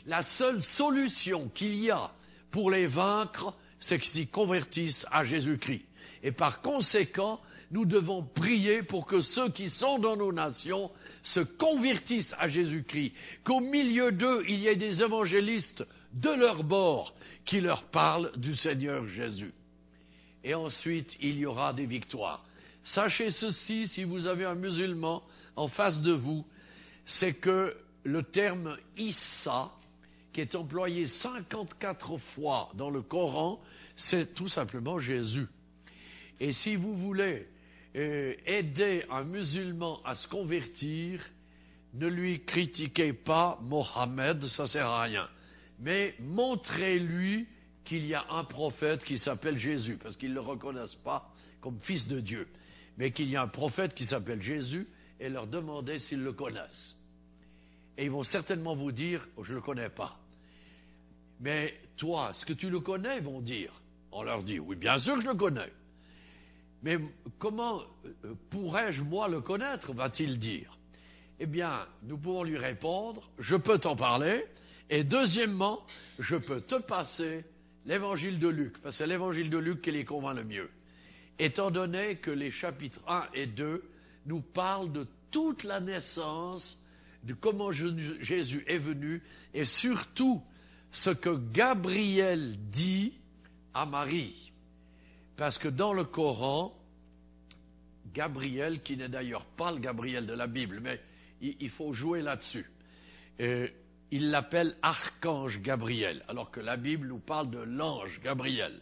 La 0.07 0.23
seule 0.23 0.63
solution 0.63 1.49
qu'il 1.49 1.75
y 1.77 1.91
a 1.91 2.13
pour 2.51 2.71
les 2.71 2.87
vaincre, 2.87 3.55
c'est 3.79 3.99
qu'ils 3.99 4.11
s'y 4.11 4.27
convertissent 4.29 5.07
à 5.11 5.25
Jésus-Christ. 5.25 5.85
Et 6.23 6.33
par 6.33 6.61
conséquent, 6.61 7.41
nous 7.71 7.85
devons 7.85 8.23
prier 8.23 8.83
pour 8.83 9.07
que 9.07 9.21
ceux 9.21 9.51
qui 9.51 9.69
sont 9.69 9.99
dans 9.99 10.17
nos 10.17 10.33
nations 10.33 10.91
se 11.23 11.41
convertissent 11.41 12.35
à 12.39 12.49
Jésus-Christ, 12.49 13.13
qu'au 13.45 13.61
milieu 13.61 14.13
d'eux, 14.13 14.45
il 14.49 14.61
y 14.61 14.69
ait 14.69 14.77
des 14.77 15.03
évangélistes 15.03 15.85
de 16.13 16.31
leur 16.31 16.65
bord 16.65 17.15
qui 17.45 17.61
leur 17.61 17.85
parlent 17.85 18.33
du 18.37 18.55
Seigneur 18.55 19.07
Jésus. 19.07 19.53
Et 20.45 20.55
ensuite, 20.55 21.17
il 21.21 21.39
y 21.39 21.47
aura 21.47 21.73
des 21.73 21.87
victoires. 21.87 22.45
Sachez 22.85 23.31
ceci, 23.31 23.89
si 23.89 24.05
vous 24.05 24.27
avez 24.27 24.45
un 24.45 24.55
musulman 24.55 25.23
en 25.57 25.67
face 25.67 26.03
de 26.03 26.13
vous, 26.13 26.47
c'est 27.05 27.35
que 27.35 27.77
le 28.05 28.23
terme 28.23 28.77
Issa, 28.97 29.73
qui 30.33 30.41
est 30.41 30.55
employé 30.55 31.07
54 31.07 32.19
fois 32.19 32.71
dans 32.75 32.91
le 32.91 33.03
Coran, 33.03 33.61
c'est 33.97 34.35
tout 34.35 34.49
simplement 34.49 34.99
Jésus. 34.99 35.49
Et 36.39 36.53
si 36.53 36.77
vous 36.77 36.95
voulez 36.95 37.49
euh, 37.97 38.35
aider 38.47 39.05
un 39.11 39.25
musulman 39.25 40.01
à 40.05 40.15
se 40.15 40.29
convertir, 40.29 41.21
ne 41.95 42.07
lui 42.07 42.45
critiquez 42.45 43.13
pas 43.13 43.59
Mohammed, 43.63 44.45
ça 44.45 44.67
sert 44.67 44.87
à 44.87 45.03
rien. 45.03 45.29
Mais 45.79 46.15
montrez-lui 46.21 47.47
qu'il 47.85 48.07
y 48.07 48.15
a 48.15 48.25
un 48.31 48.45
prophète 48.45 49.05
qui 49.05 49.19
s'appelle 49.19 49.59
Jésus, 49.59 49.97
parce 49.97 50.17
qu'ils 50.17 50.31
ne 50.31 50.35
le 50.35 50.41
reconnaissent 50.41 50.97
pas 50.97 51.33
comme 51.61 51.79
fils 51.81 52.09
de 52.09 52.21
Dieu, 52.21 52.47
mais 52.97 53.13
qu'il 53.13 53.29
y 53.29 53.37
a 53.37 53.43
un 53.43 53.49
prophète 53.49 53.95
qui 53.95 54.05
s'appelle 54.05 54.43
Jésus, 54.43 54.87
et 55.21 55.29
leur 55.29 55.47
demandez 55.47 55.99
s'ils 55.99 56.23
le 56.23 56.33
connaissent. 56.33 56.95
Et 57.97 58.05
ils 58.05 58.11
vont 58.11 58.25
certainement 58.25 58.77
vous 58.77 58.93
dire, 58.93 59.27
oh, 59.37 59.45
je 59.45 59.53
ne 59.53 59.57
le 59.57 59.63
connais 59.63 59.89
pas. 59.89 60.19
Mais 61.41 61.75
toi, 61.97 62.33
est-ce 62.33 62.45
que 62.45 62.53
tu 62.53 62.69
le 62.69 62.81
connais 62.81 63.19
Ils 63.19 63.25
vont 63.25 63.41
dire. 63.41 63.73
On 64.13 64.23
leur 64.23 64.43
dit, 64.43 64.59
oui, 64.59 64.77
bien 64.77 64.99
sûr 64.99 65.17
que 65.17 65.23
je 65.23 65.29
le 65.29 65.35
connais. 65.35 65.73
Mais 66.83 66.99
comment 67.39 67.81
euh, 68.25 68.35
pourrais-je, 68.51 69.03
moi, 69.03 69.29
le 69.29 69.41
connaître 69.41 69.93
va-t-il 69.93 70.39
dire. 70.39 70.79
Eh 71.39 71.47
bien, 71.47 71.87
nous 72.03 72.19
pouvons 72.19 72.45
lui 72.45 72.57
répondre, 72.57 73.31
je 73.39 73.57
peux 73.57 73.79
t'en 73.79 73.97
parler, 73.97 74.45
et 74.91 75.05
deuxièmement, 75.05 75.85
je 76.19 76.37
peux 76.37 76.61
te 76.61 76.77
passer 76.77 77.45
l'évangile 77.85 78.39
de 78.39 78.49
Luc, 78.49 78.79
parce 78.83 78.97
que 78.97 79.05
c'est 79.05 79.07
l'évangile 79.07 79.51
de 79.51 79.59
Luc 79.59 79.83
qui 79.83 79.91
les 79.91 80.05
convainc 80.05 80.37
le 80.37 80.45
mieux. 80.45 80.71
Étant 81.39 81.71
donné 81.71 82.17
que 82.17 82.31
les 82.31 82.51
chapitres 82.51 83.01
1 83.07 83.29
et 83.35 83.47
2 83.47 83.83
nous 84.27 84.41
parlent 84.41 84.93
de 84.93 85.07
toute 85.31 85.65
la 85.65 85.81
naissance, 85.81 86.83
de 87.25 87.35
comment 87.35 87.73
Jésus 87.73 88.65
est 88.67 88.79
venu, 88.79 89.23
et 89.53 89.65
surtout 89.65 90.43
ce 90.93 91.11
que 91.11 91.37
Gabriel 91.53 92.57
dit 92.71 93.13
à 93.75 93.87
Marie. 93.87 94.53
Parce 95.37 95.59
que 95.59 95.69
dans 95.69 95.93
le 95.93 96.05
Coran, 96.05 96.73
Gabriel, 98.15 98.83
qui 98.83 98.97
n'est 98.97 99.11
d'ailleurs 99.11 99.45
pas 99.45 99.73
le 99.73 99.79
Gabriel 99.79 100.27
de 100.27 100.33
la 100.33 100.47
Bible, 100.47 100.81
mais 100.81 101.01
il, 101.43 101.69
faut 101.69 101.93
jouer 101.93 102.23
là-dessus. 102.23 102.65
Il 104.11 104.31
l'appelle 104.31 104.77
archange 104.83 105.61
Gabriel, 105.61 106.25
alors 106.29 106.51
que 106.51 106.61
la 106.61 106.77
Bible 106.77 107.09
nous 107.09 107.19
parle 107.19 107.51
de 107.51 107.59
l'ange 107.59 108.21
Gabriel, 108.23 108.81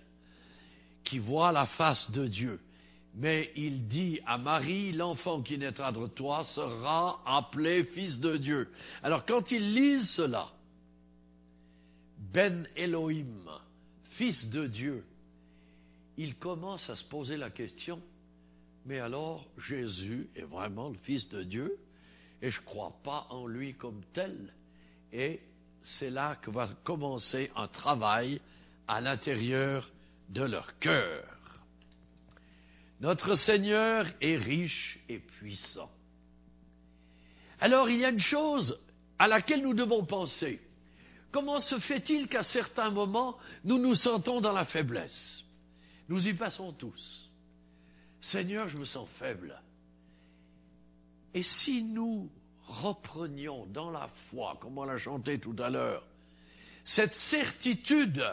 qui 1.02 1.18
voit 1.18 1.52
la 1.52 1.66
face 1.66 2.10
de 2.10 2.26
Dieu. 2.26 2.60
Mais 3.14 3.52
il 3.56 3.86
dit 3.86 4.20
à 4.26 4.38
Marie, 4.38 4.92
l'enfant 4.92 5.40
qui 5.40 5.56
naîtra 5.56 5.92
de 5.92 6.06
toi 6.08 6.44
sera 6.44 7.22
appelé 7.24 7.84
fils 7.84 8.18
de 8.18 8.36
Dieu. 8.36 8.68
Alors 9.02 9.24
quand 9.24 9.50
il 9.52 9.74
lit 9.74 10.04
cela, 10.04 10.48
Ben 12.32 12.66
Elohim, 12.76 13.48
fils 14.10 14.50
de 14.50 14.66
Dieu, 14.66 15.04
il 16.16 16.36
commence 16.36 16.90
à 16.90 16.96
se 16.96 17.04
poser 17.04 17.36
la 17.36 17.50
question, 17.50 18.00
mais 18.84 18.98
alors 18.98 19.46
Jésus 19.58 20.28
est 20.34 20.42
vraiment 20.42 20.88
le 20.88 20.98
fils 20.98 21.28
de 21.28 21.42
Dieu? 21.42 21.78
Et 22.42 22.50
je 22.50 22.60
ne 22.60 22.66
crois 22.66 22.94
pas 23.02 23.26
en 23.30 23.46
lui 23.46 23.74
comme 23.74 24.02
tel. 24.12 24.52
Et 25.14 25.40
c'est 25.80 26.10
là 26.10 26.34
que 26.34 26.50
va 26.50 26.68
commencer 26.82 27.50
un 27.54 27.68
travail 27.68 28.40
à 28.88 29.00
l'intérieur 29.00 29.88
de 30.28 30.42
leur 30.42 30.76
cœur. 30.80 31.24
Notre 32.98 33.36
Seigneur 33.36 34.06
est 34.20 34.36
riche 34.36 34.98
et 35.08 35.20
puissant. 35.20 35.90
Alors 37.60 37.88
il 37.88 37.98
y 37.98 38.04
a 38.04 38.10
une 38.10 38.18
chose 38.18 38.76
à 39.20 39.28
laquelle 39.28 39.62
nous 39.62 39.74
devons 39.74 40.04
penser. 40.04 40.60
Comment 41.30 41.60
se 41.60 41.78
fait-il 41.78 42.26
qu'à 42.26 42.42
certains 42.42 42.90
moments, 42.90 43.38
nous 43.62 43.78
nous 43.78 43.94
sentons 43.94 44.40
dans 44.40 44.52
la 44.52 44.64
faiblesse? 44.64 45.44
Nous 46.08 46.26
y 46.26 46.34
passons 46.34 46.72
tous. 46.72 47.30
Seigneur, 48.20 48.68
je 48.68 48.78
me 48.78 48.84
sens 48.84 49.08
faible. 49.10 49.60
Et 51.34 51.44
si 51.44 51.84
nous 51.84 52.28
reprenions 52.66 53.66
dans 53.66 53.90
la 53.90 54.08
foi, 54.28 54.58
comme 54.60 54.78
on 54.78 54.84
l'a 54.84 54.96
chanté 54.96 55.38
tout 55.38 55.56
à 55.58 55.70
l'heure, 55.70 56.02
cette 56.84 57.14
certitude 57.14 58.24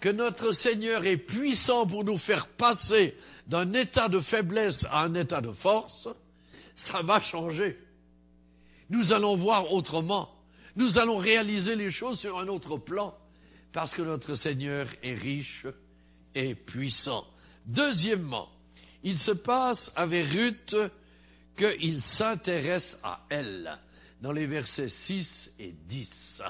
que 0.00 0.08
notre 0.08 0.52
Seigneur 0.52 1.04
est 1.04 1.16
puissant 1.16 1.86
pour 1.86 2.04
nous 2.04 2.18
faire 2.18 2.48
passer 2.48 3.16
d'un 3.46 3.72
état 3.72 4.08
de 4.08 4.20
faiblesse 4.20 4.84
à 4.90 5.02
un 5.02 5.14
état 5.14 5.40
de 5.40 5.52
force, 5.52 6.08
ça 6.74 7.02
va 7.02 7.20
changer. 7.20 7.78
Nous 8.90 9.12
allons 9.12 9.36
voir 9.36 9.72
autrement. 9.72 10.28
Nous 10.76 10.98
allons 10.98 11.18
réaliser 11.18 11.76
les 11.76 11.90
choses 11.90 12.18
sur 12.18 12.38
un 12.38 12.48
autre 12.48 12.78
plan, 12.78 13.14
parce 13.72 13.94
que 13.94 14.02
notre 14.02 14.34
Seigneur 14.34 14.86
est 15.02 15.14
riche 15.14 15.66
et 16.34 16.54
puissant. 16.54 17.24
Deuxièmement, 17.66 18.48
il 19.02 19.18
se 19.18 19.30
passe 19.30 19.92
avec 19.94 20.26
Ruth 20.26 20.76
qu'il 21.56 22.00
s'intéresse 22.00 22.98
à 23.02 23.20
elle 23.28 23.78
dans 24.20 24.32
les 24.32 24.46
versets 24.46 24.88
6 24.88 25.52
et 25.58 25.74
10. 25.88 26.42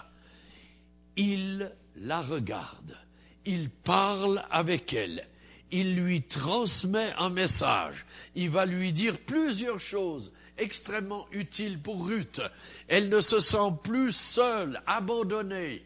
Il 1.16 1.72
la 1.96 2.22
regarde, 2.22 2.96
il 3.44 3.70
parle 3.70 4.42
avec 4.50 4.92
elle, 4.92 5.26
il 5.70 5.96
lui 5.96 6.22
transmet 6.22 7.12
un 7.18 7.30
message, 7.30 8.06
il 8.34 8.50
va 8.50 8.66
lui 8.66 8.92
dire 8.92 9.18
plusieurs 9.26 9.80
choses 9.80 10.32
extrêmement 10.58 11.26
utiles 11.32 11.80
pour 11.80 12.06
Ruth. 12.06 12.40
Elle 12.88 13.08
ne 13.08 13.20
se 13.20 13.40
sent 13.40 13.72
plus 13.82 14.12
seule, 14.12 14.80
abandonnée, 14.86 15.82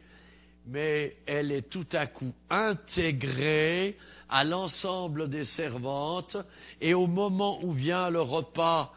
mais 0.67 1.17
elle 1.27 1.53
est 1.53 1.69
tout 1.71 1.87
à 1.93 2.07
coup 2.07 2.35
intégrée 2.51 3.97
à 4.29 4.45
l'ensemble 4.45 5.31
des 5.31 5.45
servantes 5.45 6.37
et 6.81 6.95
au 6.95 7.07
moment 7.07 7.65
où 7.65 7.73
vient 7.73 8.11
le 8.11 8.21
repas, 8.21 8.93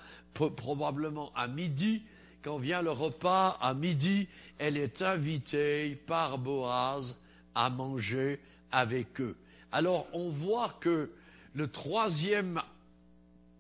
probablement 0.47 1.31
à 1.35 1.47
midi, 1.47 2.01
quand 2.43 2.57
vient 2.57 2.81
le 2.81 2.91
repas 2.91 3.57
à 3.59 3.73
midi, 3.73 4.27
elle 4.57 4.77
est 4.77 5.01
invitée 5.01 5.95
par 6.07 6.37
Boaz 6.37 7.15
à 7.55 7.69
manger 7.69 8.39
avec 8.71 9.19
eux. 9.19 9.35
Alors 9.71 10.07
on 10.13 10.29
voit 10.29 10.75
que 10.79 11.11
le 11.53 11.67
troisième 11.67 12.61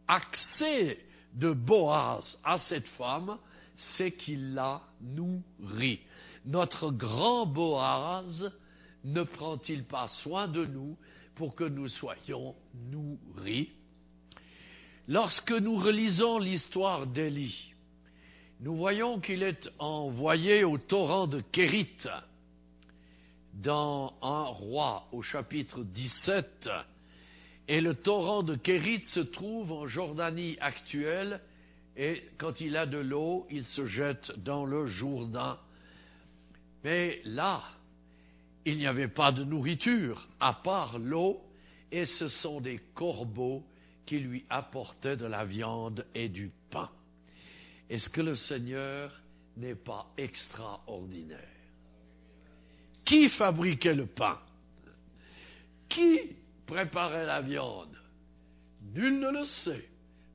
accès 0.07 0.99
de 1.33 1.51
Boaz 1.51 2.37
à 2.43 2.57
cette 2.57 2.87
femme, 2.87 3.37
c'est 3.77 4.11
qu'il 4.11 4.53
la 4.53 4.81
nourrit. 5.01 5.99
Notre 6.45 6.91
grand 6.91 7.45
Boaz 7.45 8.51
ne 9.03 9.23
prend-il 9.23 9.83
pas 9.83 10.07
soin 10.07 10.47
de 10.47 10.65
nous 10.65 10.97
pour 11.35 11.55
que 11.55 11.63
nous 11.63 11.87
soyons 11.87 12.55
nourris? 12.89 13.69
Lorsque 15.09 15.53
nous 15.53 15.75
relisons 15.75 16.37
l'histoire 16.37 17.07
d'Élie, 17.07 17.73
nous 18.59 18.75
voyons 18.75 19.19
qu'il 19.19 19.41
est 19.41 19.67
envoyé 19.79 20.63
au 20.63 20.77
torrent 20.77 21.25
de 21.25 21.41
Kérit 21.51 21.97
dans 23.55 24.13
un 24.21 24.43
roi 24.43 25.07
au 25.11 25.23
chapitre 25.23 25.81
17 25.83 26.69
et 27.67 27.81
le 27.81 27.95
torrent 27.95 28.43
de 28.43 28.53
Kérit 28.53 29.01
se 29.07 29.21
trouve 29.21 29.71
en 29.71 29.87
Jordanie 29.87 30.57
actuelle 30.61 31.41
et 31.97 32.21
quand 32.37 32.61
il 32.61 32.77
a 32.77 32.85
de 32.85 32.99
l'eau, 32.99 33.47
il 33.49 33.65
se 33.65 33.87
jette 33.87 34.31
dans 34.43 34.63
le 34.63 34.85
Jourdain. 34.85 35.57
Mais 36.83 37.19
là, 37.25 37.63
il 38.63 38.77
n'y 38.77 38.85
avait 38.85 39.07
pas 39.07 39.31
de 39.31 39.43
nourriture 39.43 40.27
à 40.39 40.53
part 40.53 40.99
l'eau 40.99 41.41
et 41.91 42.05
ce 42.05 42.29
sont 42.29 42.61
des 42.61 42.79
corbeaux 42.93 43.63
qui 44.09 44.17
lui 44.17 44.43
apportait 44.49 45.17
de 45.17 45.27
la 45.27 45.45
viande 45.45 46.03
et 46.15 46.29
du 46.29 46.51
pain. 46.71 46.89
Est-ce 47.91 48.09
que 48.09 48.21
le 48.21 48.35
Seigneur 48.35 49.21
n'est 49.55 49.75
pas 49.75 50.11
extraordinaire? 50.17 51.37
Qui 53.05 53.29
fabriquait 53.29 53.93
le 53.93 54.07
pain? 54.07 54.39
Qui 55.87 56.21
préparait 56.65 57.27
la 57.27 57.41
viande? 57.41 57.95
Nul 58.95 59.19
ne 59.19 59.29
le 59.29 59.45
sait. 59.45 59.87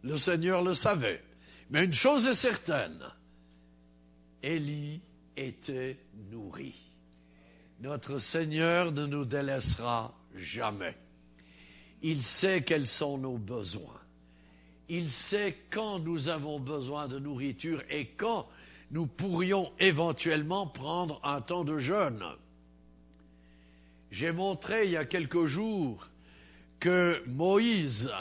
Le 0.05 0.17
Seigneur 0.19 0.63
le 0.63 0.75
savait. 0.75 1.25
Mais 1.69 1.85
une 1.85 1.93
chose 1.93 2.29
est 2.29 2.37
certaine, 2.37 3.03
Élie 4.41 5.01
était 5.37 5.99
nourri. 6.31 6.77
Notre 7.81 8.21
Seigneur 8.21 8.93
ne 8.93 9.07
nous 9.07 9.25
délaissera 9.25 10.15
jamais. 10.37 10.95
Il 12.03 12.23
sait 12.23 12.63
quels 12.63 12.87
sont 12.87 13.19
nos 13.19 13.39
besoins. 13.39 14.01
Il 14.89 15.11
sait 15.11 15.57
quand 15.71 15.99
nous 15.99 16.29
avons 16.29 16.61
besoin 16.61 17.09
de 17.09 17.19
nourriture 17.19 17.83
et 17.91 18.09
quand 18.17 18.47
nous 18.91 19.07
pourrions 19.07 19.73
éventuellement 19.81 20.67
prendre 20.67 21.21
un 21.25 21.41
temps 21.41 21.65
de 21.65 21.79
jeûne. 21.79 22.23
J'ai 24.11 24.31
montré 24.31 24.85
il 24.85 24.93
y 24.93 24.97
a 24.97 25.07
quelques 25.07 25.47
jours 25.47 26.07
que 26.79 27.23
Moïse, 27.27 28.13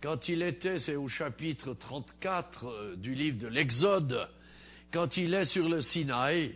quand 0.00 0.28
il 0.28 0.42
était, 0.42 0.78
c'est 0.78 0.96
au 0.96 1.08
chapitre 1.08 1.74
34 1.74 2.66
euh, 2.66 2.96
du 2.96 3.14
livre 3.14 3.38
de 3.38 3.48
l'Exode, 3.48 4.28
quand 4.92 5.16
il 5.16 5.34
est 5.34 5.44
sur 5.44 5.68
le 5.68 5.82
Sinaï, 5.82 6.54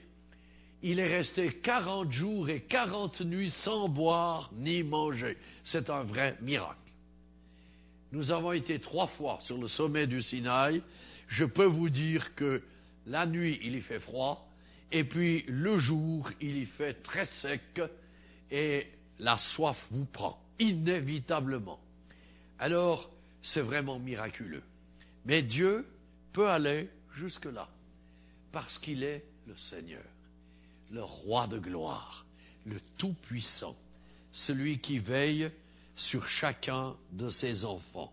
il 0.86 0.98
est 0.98 1.16
resté 1.16 1.50
40 1.50 2.12
jours 2.12 2.50
et 2.50 2.60
40 2.60 3.22
nuits 3.22 3.50
sans 3.50 3.88
boire 3.88 4.50
ni 4.54 4.82
manger. 4.82 5.38
C'est 5.64 5.88
un 5.88 6.04
vrai 6.04 6.36
miracle. 6.42 6.76
Nous 8.12 8.32
avons 8.32 8.52
été 8.52 8.78
trois 8.78 9.06
fois 9.06 9.38
sur 9.40 9.56
le 9.56 9.66
sommet 9.66 10.06
du 10.06 10.20
Sinaï. 10.20 10.82
Je 11.26 11.46
peux 11.46 11.64
vous 11.64 11.88
dire 11.88 12.34
que 12.34 12.62
la 13.06 13.24
nuit, 13.24 13.58
il 13.62 13.74
y 13.76 13.80
fait 13.80 13.98
froid, 13.98 14.46
et 14.92 15.04
puis 15.04 15.46
le 15.48 15.78
jour, 15.78 16.30
il 16.42 16.58
y 16.58 16.66
fait 16.66 17.02
très 17.02 17.24
sec, 17.24 17.80
et 18.50 18.86
la 19.18 19.38
soif 19.38 19.86
vous 19.90 20.04
prend, 20.04 20.38
inévitablement. 20.58 21.80
Alors, 22.58 23.10
c'est 23.40 23.62
vraiment 23.62 23.98
miraculeux. 23.98 24.62
Mais 25.24 25.42
Dieu 25.42 25.86
peut 26.34 26.48
aller 26.48 26.90
jusque-là, 27.14 27.70
parce 28.52 28.78
qu'il 28.78 29.02
est 29.02 29.24
le 29.46 29.56
Seigneur 29.56 30.04
le 30.94 31.02
roi 31.02 31.48
de 31.48 31.58
gloire, 31.58 32.24
le 32.64 32.80
Tout-Puissant, 32.98 33.76
celui 34.32 34.78
qui 34.78 35.00
veille 35.00 35.50
sur 35.96 36.28
chacun 36.28 36.94
de 37.12 37.28
ses 37.28 37.64
enfants. 37.64 38.12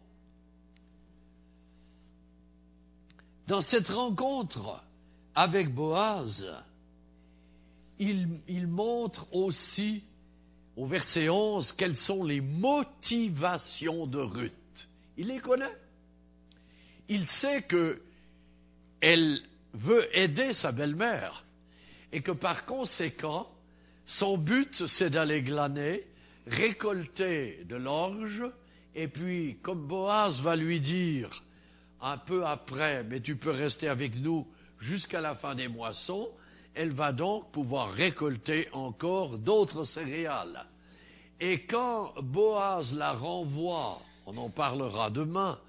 Dans 3.48 3.62
cette 3.62 3.90
rencontre 3.90 4.84
avec 5.36 5.74
Boaz, 5.74 6.48
il, 8.00 8.68
montre 8.68 9.28
aussi 9.32 10.02
au 10.76 10.88
verset 10.88 11.30
11 11.30 11.74
quelles 11.74 11.98
sont 11.98 12.24
les 12.24 12.42
motivations 12.42 14.08
de 14.08 14.20
Ruth. 14.20 14.88
Il 15.18 15.28
les 15.28 15.40
connaît. 15.40 15.78
Il 17.10 17.28
sait 17.28 17.62
qu'elle 17.62 19.40
veut 19.74 20.18
aider 20.18 20.54
sa 20.54 20.72
belle-mère 20.72 21.44
et 22.12 22.22
que 22.22 22.32
par 22.32 22.66
conséquent, 22.66 23.48
son 24.06 24.38
but, 24.38 24.88
c'est 24.88 25.10
d'aller 25.10 25.42
glaner, 25.42 26.04
récolter 26.48 27.64
de 27.70 27.76
l'orge 27.76 28.44
Et 28.94 29.08
puis, 29.08 29.58
comme 29.62 29.88
Boaz 29.88 30.42
va 30.42 30.56
lui 30.56 30.82
dire 30.82 31.44
un 32.02 32.18
peu 32.18 32.46
après, 32.46 33.04
mais 33.04 33.22
tu 33.22 33.36
peux 33.36 33.52
rester 33.52 33.88
avec 33.88 34.20
nous 34.20 34.48
jusqu'à 34.80 35.22
la 35.22 35.36
fin 35.36 35.56
des 35.56 35.68
moissons, 35.68 36.28
elle 36.74 36.92
va 36.92 37.12
donc 37.12 37.52
pouvoir 37.52 37.92
récolter 37.92 38.68
encore 38.74 39.38
d'autres 39.38 39.84
céréales. 39.84 40.66
Et 41.40 41.66
quand 41.66 42.14
Boaz 42.22 42.94
la 42.94 43.14
renvoie, 43.14 44.02
on 44.26 44.36
en 44.38 44.50
parlera 44.50 45.10
demain, 45.10 45.60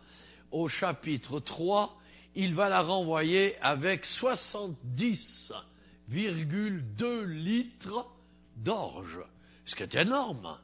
au 0.50 0.68
chapitre 0.68 1.38
3, 1.38 1.96
il 2.34 2.54
va 2.54 2.68
la 2.68 2.82
renvoyer 2.82 3.56
avec 3.60 4.04
70,2 6.12 7.24
litres 7.24 8.06
d'orge, 8.56 9.20
ce 9.64 9.74
qui 9.74 9.82
est 9.82 9.94
énorme. 9.94 10.58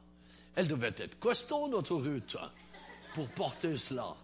Elle 0.55 0.67
devait 0.67 0.93
être 0.97 1.17
costaud, 1.19 1.67
notre 1.67 1.95
Ruth, 1.95 2.37
pour 3.15 3.27
porter 3.29 3.75
cela. 3.75 4.15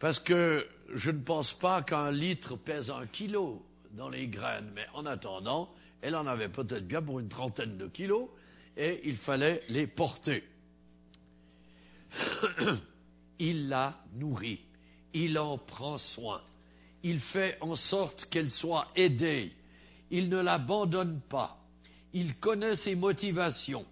Parce 0.00 0.18
que 0.18 0.66
je 0.94 1.10
ne 1.10 1.20
pense 1.20 1.52
pas 1.52 1.82
qu'un 1.82 2.10
litre 2.10 2.56
pèse 2.56 2.90
un 2.90 3.06
kilo 3.06 3.64
dans 3.92 4.08
les 4.08 4.26
graines, 4.26 4.70
mais 4.74 4.86
en 4.92 5.06
attendant, 5.06 5.72
elle 6.02 6.16
en 6.16 6.26
avait 6.26 6.48
peut-être 6.48 6.86
bien 6.86 7.02
pour 7.02 7.20
une 7.20 7.28
trentaine 7.28 7.78
de 7.78 7.86
kilos, 7.86 8.28
et 8.76 9.00
il 9.04 9.16
fallait 9.16 9.62
les 9.68 9.86
porter. 9.86 10.44
il 13.38 13.68
la 13.68 14.02
nourrit, 14.14 14.60
il 15.14 15.38
en 15.38 15.58
prend 15.58 15.98
soin, 15.98 16.42
il 17.02 17.20
fait 17.20 17.56
en 17.60 17.76
sorte 17.76 18.26
qu'elle 18.26 18.50
soit 18.50 18.88
aidée, 18.96 19.52
il 20.10 20.28
ne 20.28 20.38
l'abandonne 20.38 21.20
pas, 21.28 21.58
il 22.12 22.36
connaît 22.36 22.76
ses 22.76 22.94
motivations, 22.94 23.84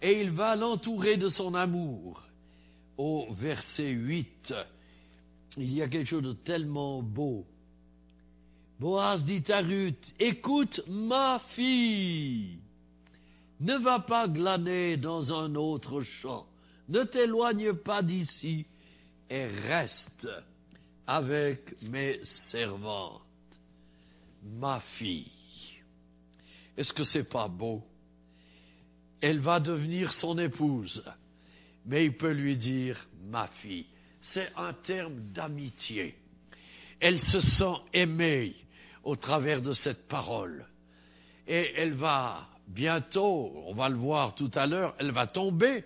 et 0.00 0.20
il 0.20 0.30
va 0.30 0.56
l'entourer 0.56 1.16
de 1.16 1.28
son 1.28 1.54
amour. 1.54 2.24
Au 2.96 3.32
verset 3.32 3.90
8, 3.90 4.54
il 5.56 5.72
y 5.72 5.82
a 5.82 5.88
quelque 5.88 6.06
chose 6.06 6.22
de 6.22 6.32
tellement 6.32 7.02
beau. 7.02 7.46
Boaz 8.78 9.24
dit 9.24 9.44
à 9.48 9.60
Ruth, 9.60 10.14
écoute 10.18 10.82
ma 10.86 11.40
fille, 11.50 12.58
ne 13.60 13.76
va 13.76 14.00
pas 14.00 14.26
glaner 14.26 14.96
dans 14.96 15.32
un 15.34 15.54
autre 15.54 16.00
champ, 16.00 16.46
ne 16.88 17.02
t'éloigne 17.04 17.74
pas 17.74 18.02
d'ici 18.02 18.64
et 19.28 19.46
reste 19.46 20.28
avec 21.06 21.80
mes 21.90 22.20
servantes, 22.22 23.20
ma 24.42 24.80
fille. 24.80 25.39
Est-ce 26.80 26.94
que 26.94 27.04
c'est 27.04 27.28
pas 27.28 27.46
beau? 27.46 27.82
Elle 29.20 29.38
va 29.38 29.60
devenir 29.60 30.12
son 30.12 30.38
épouse, 30.38 31.04
mais 31.84 32.06
il 32.06 32.16
peut 32.16 32.30
lui 32.30 32.56
dire 32.56 33.06
ma 33.26 33.48
fille. 33.48 33.84
C'est 34.22 34.50
un 34.56 34.72
terme 34.72 35.30
d'amitié. 35.34 36.16
Elle 36.98 37.20
se 37.20 37.42
sent 37.42 37.74
aimée 37.92 38.54
au 39.04 39.14
travers 39.14 39.60
de 39.60 39.74
cette 39.74 40.08
parole. 40.08 40.64
Et 41.46 41.70
elle 41.76 41.92
va 41.92 42.48
bientôt, 42.66 43.52
on 43.66 43.74
va 43.74 43.90
le 43.90 43.98
voir 43.98 44.34
tout 44.34 44.50
à 44.54 44.66
l'heure, 44.66 44.94
elle 44.98 45.10
va 45.10 45.26
tomber 45.26 45.84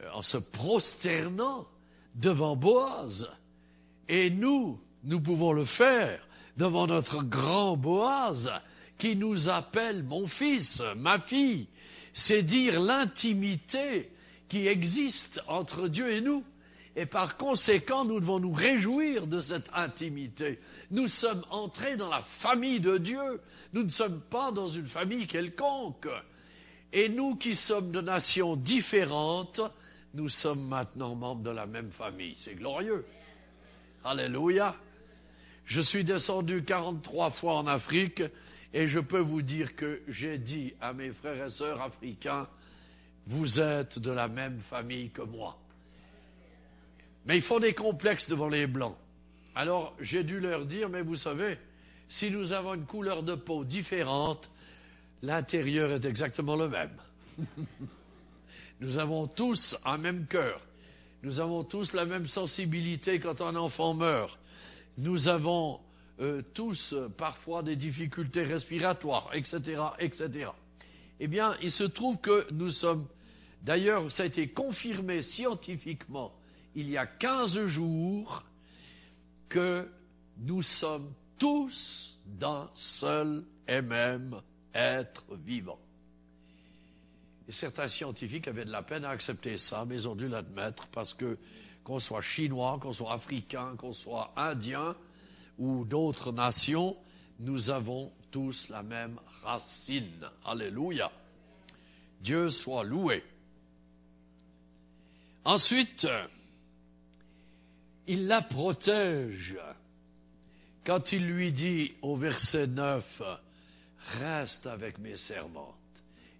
euh, 0.00 0.10
en 0.12 0.22
se 0.22 0.38
prosternant 0.38 1.66
devant 2.14 2.54
Boaz. 2.54 3.28
Et 4.08 4.30
nous, 4.30 4.80
nous 5.02 5.20
pouvons 5.20 5.52
le 5.52 5.64
faire 5.64 6.24
devant 6.56 6.86
notre 6.86 7.24
grand 7.24 7.76
Boaz 7.76 8.48
qui 8.98 9.16
nous 9.16 9.48
appelle 9.48 10.02
mon 10.02 10.26
fils, 10.26 10.82
ma 10.96 11.18
fille. 11.18 11.66
C'est 12.12 12.42
dire 12.42 12.80
l'intimité 12.80 14.10
qui 14.48 14.66
existe 14.66 15.40
entre 15.48 15.88
Dieu 15.88 16.12
et 16.12 16.20
nous. 16.20 16.44
Et 16.96 17.06
par 17.06 17.36
conséquent, 17.36 18.04
nous 18.04 18.20
devons 18.20 18.38
nous 18.38 18.52
réjouir 18.52 19.26
de 19.26 19.40
cette 19.40 19.68
intimité. 19.74 20.60
Nous 20.92 21.08
sommes 21.08 21.44
entrés 21.50 21.96
dans 21.96 22.08
la 22.08 22.22
famille 22.22 22.78
de 22.78 22.98
Dieu. 22.98 23.40
Nous 23.72 23.82
ne 23.82 23.90
sommes 23.90 24.20
pas 24.30 24.52
dans 24.52 24.68
une 24.68 24.86
famille 24.86 25.26
quelconque. 25.26 26.06
Et 26.92 27.08
nous 27.08 27.34
qui 27.34 27.56
sommes 27.56 27.90
de 27.90 28.00
nations 28.00 28.54
différentes, 28.54 29.60
nous 30.14 30.28
sommes 30.28 30.68
maintenant 30.68 31.16
membres 31.16 31.42
de 31.42 31.50
la 31.50 31.66
même 31.66 31.90
famille. 31.90 32.36
C'est 32.38 32.54
glorieux. 32.54 33.04
Alléluia. 34.04 34.76
Je 35.64 35.80
suis 35.80 36.04
descendu 36.04 36.62
43 36.62 37.32
fois 37.32 37.56
en 37.56 37.66
Afrique 37.66 38.22
et 38.74 38.88
je 38.88 38.98
peux 38.98 39.20
vous 39.20 39.40
dire 39.40 39.76
que 39.76 40.02
j'ai 40.08 40.36
dit 40.36 40.74
à 40.80 40.92
mes 40.92 41.12
frères 41.12 41.46
et 41.46 41.50
sœurs 41.50 41.80
africains, 41.80 42.48
vous 43.28 43.60
êtes 43.60 44.00
de 44.00 44.10
la 44.10 44.26
même 44.26 44.58
famille 44.58 45.10
que 45.10 45.22
moi. 45.22 45.56
Mais 47.24 47.36
ils 47.36 47.42
font 47.42 47.60
des 47.60 47.72
complexes 47.72 48.28
devant 48.28 48.48
les 48.48 48.66
Blancs. 48.66 48.96
Alors 49.54 49.94
j'ai 50.00 50.24
dû 50.24 50.40
leur 50.40 50.66
dire, 50.66 50.88
mais 50.88 51.02
vous 51.02 51.14
savez, 51.14 51.56
si 52.08 52.32
nous 52.32 52.52
avons 52.52 52.74
une 52.74 52.84
couleur 52.84 53.22
de 53.22 53.36
peau 53.36 53.64
différente, 53.64 54.50
l'intérieur 55.22 55.92
est 55.92 56.04
exactement 56.04 56.56
le 56.56 56.68
même. 56.68 56.98
nous 58.80 58.98
avons 58.98 59.28
tous 59.28 59.76
un 59.84 59.98
même 59.98 60.26
cœur. 60.26 60.60
Nous 61.22 61.38
avons 61.38 61.62
tous 61.62 61.92
la 61.92 62.06
même 62.06 62.26
sensibilité 62.26 63.20
quand 63.20 63.40
un 63.40 63.54
enfant 63.54 63.94
meurt. 63.94 64.36
Nous 64.98 65.28
avons 65.28 65.80
euh, 66.20 66.42
tous 66.54 66.92
euh, 66.92 67.08
parfois 67.08 67.62
des 67.62 67.76
difficultés 67.76 68.44
respiratoires, 68.44 69.30
etc., 69.34 69.82
etc. 69.98 70.50
Eh 71.18 71.26
bien, 71.26 71.56
il 71.62 71.70
se 71.70 71.84
trouve 71.84 72.20
que 72.20 72.46
nous 72.52 72.70
sommes, 72.70 73.06
d'ailleurs, 73.62 74.10
ça 74.12 74.22
a 74.22 74.26
été 74.26 74.48
confirmé 74.48 75.22
scientifiquement 75.22 76.32
il 76.74 76.90
y 76.90 76.96
a 76.96 77.06
quinze 77.06 77.64
jours 77.66 78.44
que 79.48 79.88
nous 80.38 80.62
sommes 80.62 81.12
tous 81.38 82.18
d'un 82.26 82.68
seul 82.74 83.44
et 83.68 83.82
même 83.82 84.40
être 84.74 85.24
vivant. 85.44 85.78
Et 87.48 87.52
certains 87.52 87.88
scientifiques 87.88 88.48
avaient 88.48 88.64
de 88.64 88.72
la 88.72 88.82
peine 88.82 89.04
à 89.04 89.10
accepter 89.10 89.58
ça, 89.58 89.84
mais 89.84 89.96
ils 89.96 90.08
ont 90.08 90.16
dû 90.16 90.28
l'admettre 90.28 90.88
parce 90.88 91.14
que 91.14 91.38
qu'on 91.84 91.98
soit 91.98 92.22
chinois, 92.22 92.78
qu'on 92.80 92.92
soit 92.92 93.12
africain, 93.12 93.76
qu'on 93.76 93.92
soit 93.92 94.32
indien 94.36 94.96
ou 95.58 95.84
d'autres 95.84 96.32
nations, 96.32 96.96
nous 97.40 97.70
avons 97.70 98.12
tous 98.30 98.68
la 98.68 98.82
même 98.82 99.18
racine. 99.42 100.28
Alléluia. 100.44 101.10
Dieu 102.20 102.48
soit 102.48 102.84
loué. 102.84 103.22
Ensuite, 105.44 106.06
il 108.06 108.26
la 108.26 108.42
protège. 108.42 109.58
Quand 110.84 111.12
il 111.12 111.26
lui 111.26 111.52
dit 111.52 111.92
au 112.02 112.16
verset 112.16 112.66
9, 112.66 113.22
reste 114.20 114.66
avec 114.66 114.98
mes 114.98 115.16
servantes 115.16 115.74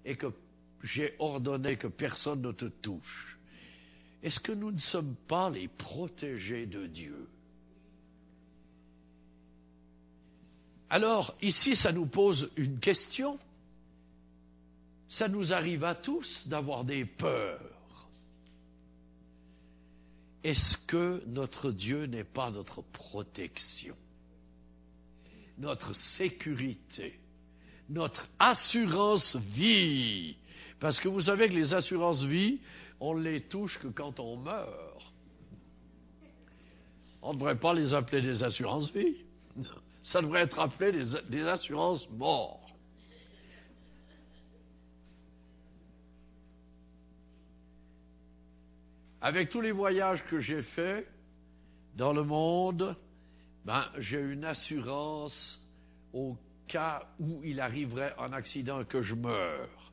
et 0.05 0.17
que 0.17 0.27
j'ai 0.83 1.15
ordonné 1.19 1.77
que 1.77 1.87
personne 1.87 2.43
ne 2.43 2.53
te 2.53 2.67
touche, 2.67 3.39
est-ce 4.23 4.41
que 4.41 4.53
nous 4.53 4.71
ne 4.71 4.79
sommes 4.79 5.17
pas 5.29 5.51
les 5.51 5.69
protégés 5.69 6.67
de 6.67 6.87
Dieu? 6.87 7.29
Alors, 10.95 11.35
ici, 11.43 11.75
ça 11.75 11.91
nous 11.91 12.07
pose 12.07 12.53
une 12.55 12.79
question. 12.79 13.37
Ça 15.09 15.27
nous 15.27 15.53
arrive 15.53 15.83
à 15.83 15.97
tous 15.97 16.47
d'avoir 16.47 16.85
des 16.85 17.05
peurs. 17.05 18.09
Est-ce 20.45 20.77
que 20.77 21.21
notre 21.27 21.73
Dieu 21.73 22.07
n'est 22.07 22.23
pas 22.23 22.53
notre 22.53 22.81
protection, 22.81 23.97
notre 25.59 25.97
sécurité, 25.97 27.19
notre 27.89 28.29
assurance 28.39 29.35
vie? 29.35 30.37
Parce 30.79 31.01
que 31.01 31.09
vous 31.09 31.23
savez 31.23 31.49
que 31.49 31.55
les 31.55 31.75
assurances 31.75 32.23
vie, 32.23 32.61
on 33.01 33.15
les 33.15 33.41
touche 33.41 33.81
que 33.81 33.89
quand 33.89 34.21
on 34.21 34.37
meurt. 34.37 35.13
On 37.21 37.33
ne 37.33 37.39
devrait 37.39 37.59
pas 37.59 37.75
les 37.75 37.95
appeler 37.95 38.23
des 38.23 38.45
assurances 38.45 38.93
vie. 38.93 39.24
Ça 40.03 40.21
devrait 40.21 40.43
être 40.43 40.59
appelé 40.59 40.93
des, 41.31 41.47
assurances 41.47 42.09
mort. 42.11 42.61
Avec 49.21 49.49
tous 49.49 49.63
les 49.63 49.73
voyages 49.73 50.23
que 50.27 50.39
j'ai 50.39 50.63
faits 50.63 51.09
dans 51.97 52.13
le 52.13 52.23
monde, 52.23 52.95
ben, 53.65 53.87
j'ai 53.97 54.21
une 54.21 54.45
assurance 54.45 55.59
au 56.13 56.37
cas 56.69 57.09
où 57.19 57.43
il 57.43 57.59
arriverait 57.61 58.15
un 58.19 58.35
accident 58.35 58.85
que 58.85 59.01
je 59.01 59.15
meurs. 59.15 59.93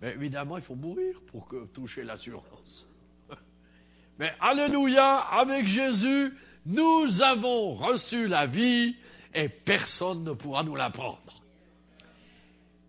Mais 0.00 0.14
évidemment, 0.14 0.56
il 0.56 0.64
faut 0.64 0.74
mourir 0.74 1.20
pour 1.28 1.46
que, 1.46 1.66
toucher 1.66 2.02
l'assurance. 2.02 2.88
Mais 4.18 4.34
Alléluia, 4.40 5.18
avec 5.18 5.68
Jésus, 5.68 6.32
nous 6.66 7.22
avons 7.22 7.74
reçu 7.74 8.26
la 8.26 8.46
vie 8.46 8.96
et 9.34 9.48
personne 9.48 10.24
ne 10.24 10.32
pourra 10.32 10.62
nous 10.62 10.76
la 10.76 10.90
prendre. 10.90 11.42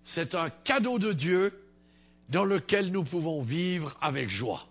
C'est 0.04 0.36
un 0.36 0.50
cadeau 0.50 1.00
de 1.00 1.14
Dieu 1.14 1.54
dans 2.30 2.46
lequel 2.46 2.92
nous 2.92 3.04
pouvons 3.04 3.42
vivre 3.42 3.96
avec 4.02 4.30
joie. 4.30 4.66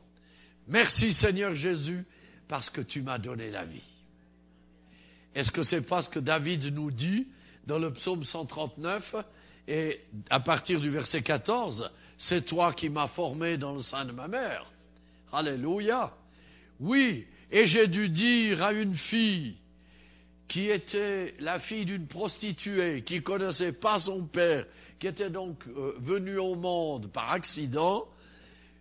Merci 0.69 1.13
Seigneur 1.13 1.55
Jésus 1.55 2.05
parce 2.49 2.69
que 2.69 2.81
tu 2.81 3.03
m'as 3.03 3.19
donné 3.19 3.51
la 3.51 3.65
vie. 3.65 3.83
Est-ce 5.35 5.51
que 5.51 5.63
c'est 5.63 5.83
pas 5.83 6.03
ce 6.03 6.09
que 6.09 6.19
David 6.19 6.65
nous 6.75 6.91
dit 6.91 7.27
dans 7.67 7.79
le 7.79 7.93
psaume 7.93 8.25
139 8.25 9.15
et 9.69 10.01
à 10.29 10.41
partir 10.41 10.81
du 10.81 10.91
verset 10.91 11.23
14, 11.23 11.91
c'est 12.19 12.45
toi 12.45 12.73
qui 12.73 12.91
m'as 12.91 13.09
formé 13.09 13.57
dans 13.57 13.73
le 13.73 13.81
sein 13.81 14.05
de 14.05 14.13
ma 14.13 14.29
mère. 14.29 14.67
Alléluia. 15.33 16.13
Oui, 16.81 17.27
et 17.51 17.67
j'ai 17.67 17.87
dû 17.87 18.09
dire 18.09 18.63
à 18.63 18.73
une 18.73 18.97
fille 18.97 19.57
qui 20.49 20.69
était 20.69 21.35
la 21.39 21.61
fille 21.61 21.85
d'une 21.85 22.07
prostituée, 22.07 23.03
qui 23.03 23.23
connaissait 23.23 23.73
pas 23.73 23.99
son 24.01 24.27
père, 24.27 24.67
qui 24.99 25.07
était 25.07 25.31
donc 25.31 25.67
euh, 25.69 25.95
venue 25.99 26.39
au 26.39 26.55
monde 26.55 27.11
par 27.11 27.33
accident, 27.33 28.07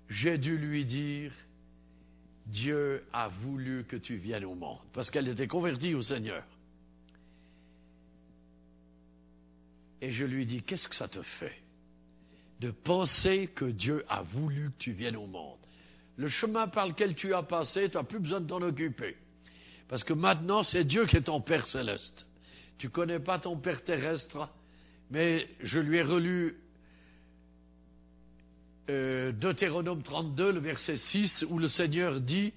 j'ai 0.10 0.38
dû 0.38 0.58
lui 0.58 0.86
dire, 0.86 1.32
Dieu 2.46 3.04
a 3.14 3.30
voulu 3.30 3.86
que 3.86 3.96
tu 3.96 4.18
viennes 4.18 4.46
au 4.46 4.56
monde, 4.56 4.80
parce 4.94 5.10
qu'elle 5.10 5.28
était 5.28 5.48
convertie 5.48 5.94
au 5.94 6.02
Seigneur. 6.02 6.44
Et 10.02 10.12
je 10.12 10.26
lui 10.26 10.46
dis, 10.46 10.62
qu'est-ce 10.64 10.90
que 10.90 10.96
ça 10.96 11.08
te 11.08 11.22
fait 11.22 11.56
de 12.60 12.72
penser 12.72 13.48
que 13.56 13.66
Dieu 13.66 14.04
a 14.10 14.22
voulu 14.22 14.72
que 14.72 14.78
tu 14.78 14.92
viennes 14.92 15.16
au 15.16 15.28
monde? 15.28 15.60
Le 16.18 16.28
chemin 16.28 16.68
par 16.68 16.88
lequel 16.88 17.16
tu 17.16 17.34
as 17.34 17.44
passé, 17.44 17.90
tu 17.90 17.98
n'as 17.98 18.04
plus 18.04 18.20
besoin 18.20 18.42
de 18.42 18.48
t'en 18.48 18.62
occuper. 18.62 19.16
Parce 19.92 20.06
que 20.06 20.14
maintenant, 20.14 20.64
c'est 20.64 20.86
Dieu 20.86 21.06
qui 21.06 21.18
est 21.18 21.24
ton 21.24 21.42
Père 21.42 21.68
céleste. 21.68 22.26
Tu 22.78 22.88
ne 22.88 22.92
connais 22.94 23.20
pas 23.20 23.40
ton 23.40 23.58
Père 23.58 23.84
terrestre, 23.84 24.50
mais 25.10 25.50
je 25.60 25.82
lui 25.82 25.98
ai 25.98 26.02
relu 26.02 26.56
euh, 28.90 29.34
Deutéronome 29.34 30.02
32, 30.02 30.54
le 30.54 30.60
verset 30.62 30.96
6, 30.96 31.46
où 31.50 31.60
le 31.60 31.68
Seigneur 31.68 32.22
dit, 32.22 32.54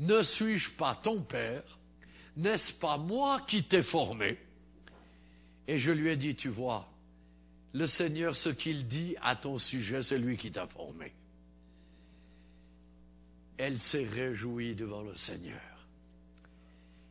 Ne 0.00 0.24
suis-je 0.24 0.72
pas 0.72 0.96
ton 0.96 1.22
Père? 1.22 1.62
N'est-ce 2.36 2.72
pas 2.72 2.98
moi 2.98 3.42
qui 3.46 3.62
t'ai 3.62 3.84
formé? 3.84 4.36
Et 5.68 5.78
je 5.78 5.92
lui 5.92 6.08
ai 6.08 6.16
dit, 6.16 6.34
tu 6.34 6.48
vois, 6.48 6.88
le 7.72 7.86
Seigneur, 7.86 8.34
ce 8.34 8.48
qu'il 8.48 8.88
dit 8.88 9.14
à 9.22 9.36
ton 9.36 9.58
sujet, 9.58 10.02
c'est 10.02 10.18
lui 10.18 10.36
qui 10.36 10.50
t'a 10.50 10.66
formé. 10.66 11.12
Elle 13.58 13.78
s'est 13.78 14.08
réjouie 14.08 14.74
devant 14.74 15.02
le 15.02 15.14
Seigneur. 15.14 15.73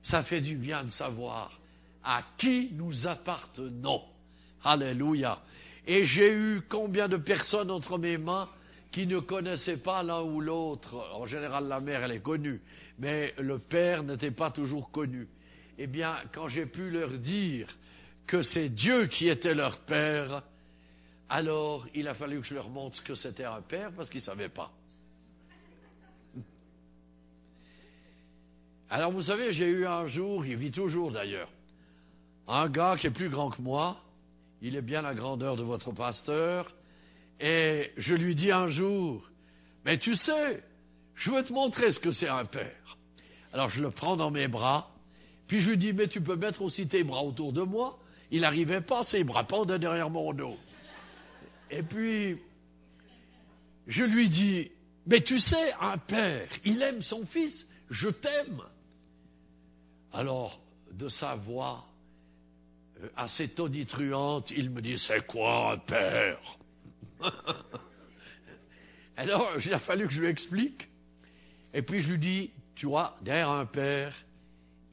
Ça 0.03 0.21
fait 0.21 0.41
du 0.41 0.55
bien 0.55 0.83
de 0.83 0.89
savoir 0.89 1.59
à 2.03 2.21
qui 2.37 2.69
nous 2.73 3.07
appartenons. 3.07 4.01
Alléluia. 4.63 5.39
Et 5.87 6.05
j'ai 6.05 6.33
eu 6.33 6.61
combien 6.69 7.07
de 7.07 7.17
personnes 7.17 7.71
entre 7.71 7.97
mes 7.97 8.17
mains 8.17 8.49
qui 8.91 9.07
ne 9.07 9.19
connaissaient 9.19 9.77
pas 9.77 10.03
l'un 10.03 10.21
ou 10.21 10.41
l'autre? 10.41 10.95
En 11.13 11.25
général, 11.25 11.67
la 11.67 11.79
mère, 11.79 12.03
elle 12.03 12.11
est 12.11 12.21
connue, 12.21 12.61
mais 12.99 13.33
le 13.39 13.59
père 13.59 14.03
n'était 14.03 14.31
pas 14.31 14.51
toujours 14.51 14.91
connu. 14.91 15.27
Eh 15.77 15.87
bien, 15.87 16.15
quand 16.33 16.47
j'ai 16.47 16.65
pu 16.65 16.89
leur 16.89 17.09
dire 17.09 17.67
que 18.27 18.41
c'est 18.41 18.69
Dieu 18.69 19.07
qui 19.07 19.27
était 19.27 19.55
leur 19.55 19.79
père, 19.79 20.43
alors 21.29 21.87
il 21.95 22.07
a 22.07 22.13
fallu 22.13 22.41
que 22.41 22.47
je 22.47 22.53
leur 22.53 22.69
montre 22.69 23.03
que 23.03 23.15
c'était 23.15 23.45
un 23.45 23.61
père 23.61 23.91
parce 23.93 24.09
qu'ils 24.09 24.19
ne 24.19 24.25
savaient 24.25 24.49
pas. 24.49 24.71
Alors 28.95 29.11
vous 29.11 29.23
savez, 29.23 29.51
j'ai 29.51 29.69
eu 29.69 29.87
un 29.87 30.05
jour, 30.05 30.45
il 30.45 30.55
vit 30.55 30.69
toujours 30.69 31.11
d'ailleurs, 31.11 31.49
un 32.47 32.69
gars 32.69 32.95
qui 32.95 33.07
est 33.07 33.11
plus 33.11 33.27
grand 33.27 33.49
que 33.49 33.59
moi, 33.59 33.99
il 34.61 34.75
est 34.75 34.83
bien 34.83 35.01
la 35.01 35.15
grandeur 35.15 35.55
de 35.55 35.63
votre 35.63 35.91
pasteur, 35.91 36.71
et 37.39 37.91
je 37.97 38.13
lui 38.13 38.35
dis 38.35 38.51
un 38.51 38.67
jour, 38.67 39.27
mais 39.83 39.97
tu 39.97 40.13
sais, 40.13 40.61
je 41.15 41.31
veux 41.31 41.43
te 41.43 41.51
montrer 41.51 41.91
ce 41.91 41.99
que 41.99 42.11
c'est 42.11 42.27
un 42.27 42.45
père. 42.45 42.99
Alors 43.51 43.67
je 43.69 43.81
le 43.81 43.89
prends 43.89 44.15
dans 44.15 44.29
mes 44.29 44.47
bras, 44.47 44.91
puis 45.47 45.59
je 45.59 45.71
lui 45.71 45.79
dis, 45.79 45.91
mais 45.91 46.07
tu 46.07 46.21
peux 46.21 46.35
mettre 46.35 46.61
aussi 46.61 46.87
tes 46.87 47.03
bras 47.03 47.23
autour 47.23 47.51
de 47.51 47.63
moi. 47.63 47.97
Il 48.29 48.41
n'arrivait 48.41 48.81
pas, 48.81 49.03
ses 49.03 49.23
bras 49.23 49.43
pendaient 49.43 49.79
derrière 49.79 50.11
mon 50.11 50.33
dos. 50.33 50.55
Et 51.71 51.81
puis, 51.81 52.37
je 53.87 54.03
lui 54.03 54.29
dis, 54.29 54.69
mais 55.07 55.21
tu 55.21 55.39
sais, 55.39 55.73
un 55.81 55.97
père, 55.97 56.47
il 56.63 56.79
aime 56.83 57.01
son 57.01 57.25
fils, 57.25 57.67
je 57.89 58.09
t'aime. 58.09 58.61
Alors, 60.13 60.61
de 60.91 61.09
sa 61.09 61.35
voix 61.35 61.85
euh, 63.01 63.09
assez 63.15 63.49
tonitruante, 63.49 64.51
il 64.51 64.69
me 64.69 64.81
dit, 64.81 64.97
c'est 64.97 65.25
quoi 65.25 65.73
un 65.73 65.77
père? 65.79 66.39
Alors, 69.17 69.49
il 69.65 69.73
a 69.73 69.79
fallu 69.79 70.07
que 70.07 70.13
je 70.13 70.21
lui 70.21 70.27
explique. 70.27 70.87
Et 71.73 71.81
puis 71.81 72.01
je 72.01 72.11
lui 72.11 72.19
dis, 72.19 72.51
tu 72.75 72.85
vois, 72.85 73.17
derrière 73.21 73.49
un 73.49 73.65
père, 73.65 74.15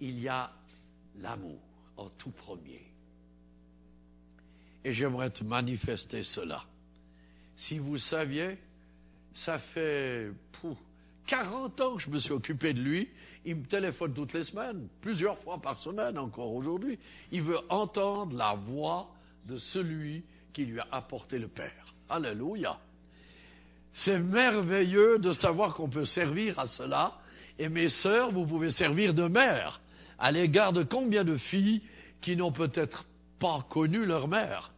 il 0.00 0.18
y 0.18 0.28
a 0.28 0.50
l'amour 1.16 1.60
en 1.98 2.08
tout 2.08 2.30
premier. 2.30 2.82
Et 4.84 4.92
j'aimerais 4.92 5.30
te 5.30 5.44
manifester 5.44 6.22
cela. 6.22 6.64
Si 7.54 7.78
vous 7.78 7.98
saviez, 7.98 8.56
ça 9.34 9.58
fait 9.58 10.30
40 11.26 11.80
ans 11.82 11.96
que 11.96 12.02
je 12.02 12.08
me 12.10 12.18
suis 12.18 12.32
occupé 12.32 12.72
de 12.72 12.80
lui. 12.80 13.10
Il 13.44 13.56
me 13.56 13.66
téléphone 13.66 14.12
toutes 14.12 14.34
les 14.34 14.44
semaines, 14.44 14.88
plusieurs 15.00 15.38
fois 15.38 15.60
par 15.60 15.78
semaine 15.78 16.18
encore 16.18 16.52
aujourd'hui. 16.52 16.98
Il 17.32 17.42
veut 17.42 17.58
entendre 17.68 18.36
la 18.36 18.54
voix 18.54 19.08
de 19.46 19.56
celui 19.56 20.24
qui 20.52 20.66
lui 20.66 20.80
a 20.80 20.86
apporté 20.92 21.38
le 21.38 21.48
Père. 21.48 21.94
Alléluia. 22.08 22.78
C'est 23.92 24.18
merveilleux 24.18 25.18
de 25.18 25.32
savoir 25.32 25.74
qu'on 25.74 25.88
peut 25.88 26.04
servir 26.04 26.58
à 26.58 26.66
cela. 26.66 27.18
Et 27.58 27.68
mes 27.68 27.88
sœurs, 27.88 28.30
vous 28.30 28.46
pouvez 28.46 28.70
servir 28.70 29.14
de 29.14 29.24
mère 29.24 29.80
à 30.18 30.30
l'égard 30.30 30.72
de 30.72 30.82
combien 30.82 31.24
de 31.24 31.36
filles 31.36 31.82
qui 32.20 32.36
n'ont 32.36 32.52
peut-être 32.52 33.06
pas 33.38 33.66
connu 33.68 34.04
leur 34.04 34.28
mère. 34.28 34.70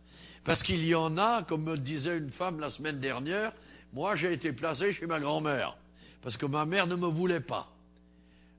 Parce 0.45 0.63
qu'il 0.63 0.85
y 0.85 0.95
en 0.95 1.19
a, 1.19 1.43
comme 1.43 1.65
me 1.65 1.77
disait 1.77 2.17
une 2.17 2.31
femme 2.31 2.61
la 2.61 2.71
semaine 2.71 3.01
dernière, 3.01 3.53
moi 3.93 4.17
j'ai 4.17 4.33
été 4.33 4.53
placé 4.53 4.93
chez 4.93 5.07
ma 5.07 5.21
grand-mère, 5.21 5.77
parce 6.23 6.37
que 6.37 6.47
ma 6.47 6.65
mère 6.65 6.87
ne 6.87 6.97
me 6.97 7.07
voulait 7.07 7.41
pas. 7.41 7.72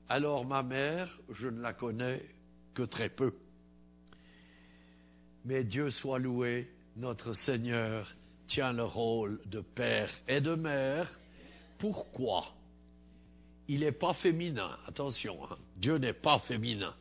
Alors 0.08 0.44
ma 0.44 0.62
mère, 0.62 1.18
je 1.30 1.48
ne 1.48 1.60
la 1.60 1.72
connais 1.72 2.24
que 2.74 2.82
très 2.82 3.08
peu. 3.08 3.34
Mais 5.44 5.64
Dieu 5.64 5.90
soit 5.90 6.18
loué, 6.18 6.70
notre 6.96 7.32
Seigneur 7.34 8.14
tient 8.46 8.72
le 8.72 8.84
rôle 8.84 9.40
de 9.46 9.60
père 9.60 10.10
et 10.28 10.40
de 10.40 10.54
mère. 10.54 11.18
Pourquoi? 11.78 12.46
Il 13.68 13.80
n'est 13.80 13.92
pas 13.92 14.14
féminin, 14.14 14.76
attention, 14.86 15.42
hein. 15.44 15.56
Dieu 15.76 15.96
n'est 15.96 16.12
pas 16.12 16.38
féminin. 16.38 16.94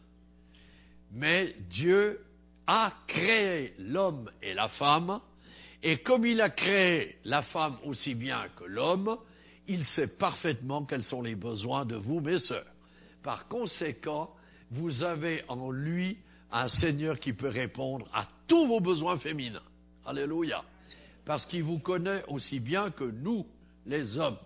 Mais 1.12 1.56
Dieu 1.70 2.24
a 2.66 2.94
créé 3.08 3.74
l'homme 3.78 4.32
et 4.42 4.54
la 4.54 4.70
femme, 4.70 5.20
et 5.82 5.98
comme 5.98 6.26
il 6.26 6.40
a 6.40 6.50
créé 6.50 7.18
la 7.26 7.42
femme 7.42 7.78
aussi 7.84 8.16
bien 8.16 8.48
que 8.58 8.64
l'homme, 8.64 9.18
il 9.68 9.84
sait 9.86 10.08
parfaitement 10.08 10.86
quels 10.86 11.04
sont 11.04 11.22
les 11.22 11.36
besoins 11.36 11.86
de 11.86 11.96
vous, 11.96 12.22
mes 12.22 12.40
sœurs. 12.40 12.73
Par 13.24 13.48
conséquent, 13.48 14.30
vous 14.70 15.04
avez 15.04 15.44
en 15.48 15.72
lui 15.72 16.18
un 16.52 16.68
Seigneur 16.68 17.20
qui 17.20 17.34
peut 17.34 17.50
répondre 17.50 18.08
à 18.14 18.28
tous 18.48 18.68
vos 18.68 18.80
besoins 18.80 19.18
féminins. 19.18 19.64
Alléluia 20.06 20.64
parce 21.26 21.46
qu'il 21.46 21.64
vous 21.64 21.80
connaît 21.80 22.24
aussi 22.28 22.60
bien 22.60 22.92
que 22.92 23.04
nous, 23.04 23.46
les 23.86 24.18
hommes. 24.18 24.38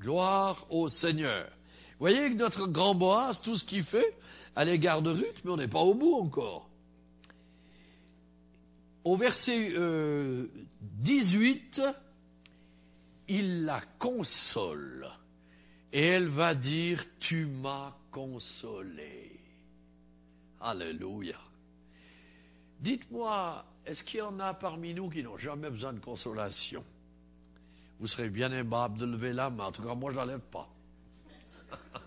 Gloire 0.00 0.66
au 0.70 0.88
Seigneur. 0.88 1.46
Vous 1.46 2.06
voyez 2.06 2.30
que 2.30 2.36
notre 2.36 2.68
grand 2.68 2.94
Boaz, 2.94 3.40
tout 3.42 3.56
ce 3.56 3.64
qu'il 3.64 3.82
fait 3.82 4.16
à 4.54 4.64
l'égard 4.64 5.02
de 5.02 5.10
Ruth, 5.10 5.40
mais 5.44 5.50
on 5.50 5.56
n'est 5.56 5.68
pas 5.68 5.80
au 5.80 5.94
bout 5.94 6.14
encore. 6.14 6.68
Au 9.04 9.16
verset 9.16 9.72
18, 10.80 11.80
euh, 11.80 11.92
il 13.28 13.64
la 13.64 13.80
console. 13.98 15.08
Et 15.92 16.04
elle 16.04 16.28
va 16.28 16.54
dire, 16.54 17.04
tu 17.18 17.46
m'as 17.46 17.94
consolé. 18.10 19.38
Alléluia. 20.60 21.38
Dites-moi, 22.80 23.64
est-ce 23.86 24.04
qu'il 24.04 24.20
y 24.20 24.22
en 24.22 24.38
a 24.38 24.54
parmi 24.54 24.92
nous 24.94 25.08
qui 25.08 25.22
n'ont 25.22 25.38
jamais 25.38 25.70
besoin 25.70 25.92
de 25.92 26.00
consolation? 26.00 26.84
Vous 27.98 28.06
serez 28.06 28.28
bien 28.28 28.52
aimable 28.52 28.98
de 28.98 29.06
lever 29.06 29.32
la 29.32 29.50
main. 29.50 29.66
En 29.66 29.72
tout 29.72 29.82
cas, 29.82 29.94
moi, 29.94 30.12
je 30.12 30.36
pas. 30.36 30.68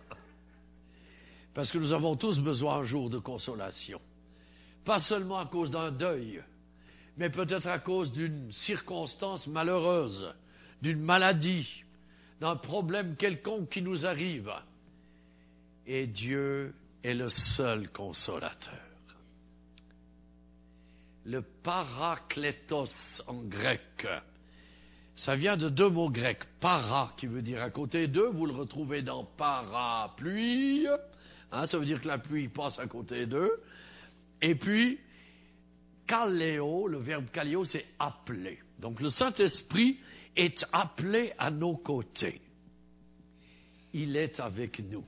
Parce 1.54 1.72
que 1.72 1.78
nous 1.78 1.92
avons 1.92 2.16
tous 2.16 2.40
besoin 2.40 2.76
un 2.76 2.84
jour 2.84 3.10
de 3.10 3.20
consolation. 3.20 4.00
Pas 4.86 5.00
seulement 5.00 5.40
à 5.40 5.46
cause 5.48 5.70
d'un 5.70 5.92
deuil, 5.92 6.42
mais 7.18 7.30
peut-être 7.30 7.68
à 7.68 7.80
cause 7.80 8.12
d'une 8.12 8.52
circonstance 8.52 9.48
malheureuse, 9.48 10.34
d'une 10.82 11.02
maladie, 11.02 11.84
d'un 12.42 12.58
problème 12.58 13.16
quelconque 13.16 13.70
qui 13.70 13.82
nous 13.82 14.06
arrive. 14.06 14.52
Et 15.88 16.08
Dieu 16.08 16.74
est 17.04 17.14
le 17.14 17.30
seul 17.30 17.89
consolateur 17.89 18.92
le 21.26 21.42
parakletos 21.42 23.22
en 23.28 23.44
grec. 23.44 24.08
Ça 25.16 25.36
vient 25.36 25.58
de 25.58 25.70
deux 25.70 25.89
mots 25.89 26.10
grecs. 26.10 26.44
Para, 26.60 27.14
qui 27.18 27.28
veut 27.28 27.42
dire 27.42 27.62
à 27.62 27.70
côté 27.70 28.08
d'eux, 28.08 28.30
vous 28.30 28.46
le 28.46 28.54
retrouvez 28.54 29.02
dans 29.02 29.24
parapluie. 29.24 30.88
Hein, 31.52 31.68
ça 31.68 31.78
veut 31.78 31.86
dire 31.86 32.02
que 32.02 32.08
la 32.08 32.18
pluie 32.18 32.48
passe 32.48 32.80
à 32.80 32.88
côté 32.88 33.26
d'eux. 33.26 33.62
Et 34.42 34.56
puis, 34.56 35.00
kaleo, 36.08 36.88
le 36.88 36.98
verbe 36.98 37.30
kaleo, 37.32 37.66
c'est 37.66 37.86
appeler. 38.00 38.60
Donc 38.80 39.02
le 39.02 39.10
Saint-Esprit 39.10 40.00
est 40.36 40.66
appelé 40.72 41.34
à 41.38 41.52
nos 41.52 41.76
côtés. 41.76 42.42
Il 43.94 44.16
est 44.16 44.40
avec 44.40 44.80
nous. 44.80 45.04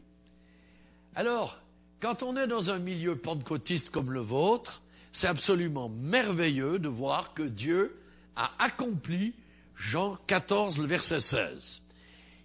Alors, 1.16 1.60
quand 2.02 2.24
on 2.24 2.36
est 2.36 2.48
dans 2.48 2.70
un 2.70 2.80
milieu 2.80 3.18
pentecôtiste 3.18 3.90
comme 3.90 4.12
le 4.12 4.20
vôtre, 4.20 4.82
c'est 5.12 5.28
absolument 5.28 5.90
merveilleux 5.90 6.80
de 6.80 6.90
voir 6.90 7.34
que 7.34 7.44
Dieu 7.44 7.96
a 8.36 8.52
accompli 8.60 9.34
Jean 9.76 10.18
14, 10.28 10.80
le 10.80 10.88
verset 10.88 11.20
16. 11.20 11.82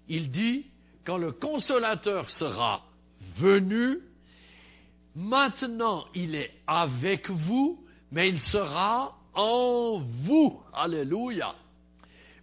Il 0.09 0.31
dit, 0.31 0.67
quand 1.05 1.17
le 1.17 1.33
consolateur 1.33 2.31
sera 2.31 2.85
venu, 3.37 3.99
maintenant 5.15 6.07
il 6.15 6.35
est 6.35 6.53
avec 6.67 7.31
vous, 7.31 7.85
mais 8.13 8.29
il 8.29 8.41
sera 8.41 9.17
en 9.35 10.01
vous. 10.01 10.61
Alléluia. 10.73 11.55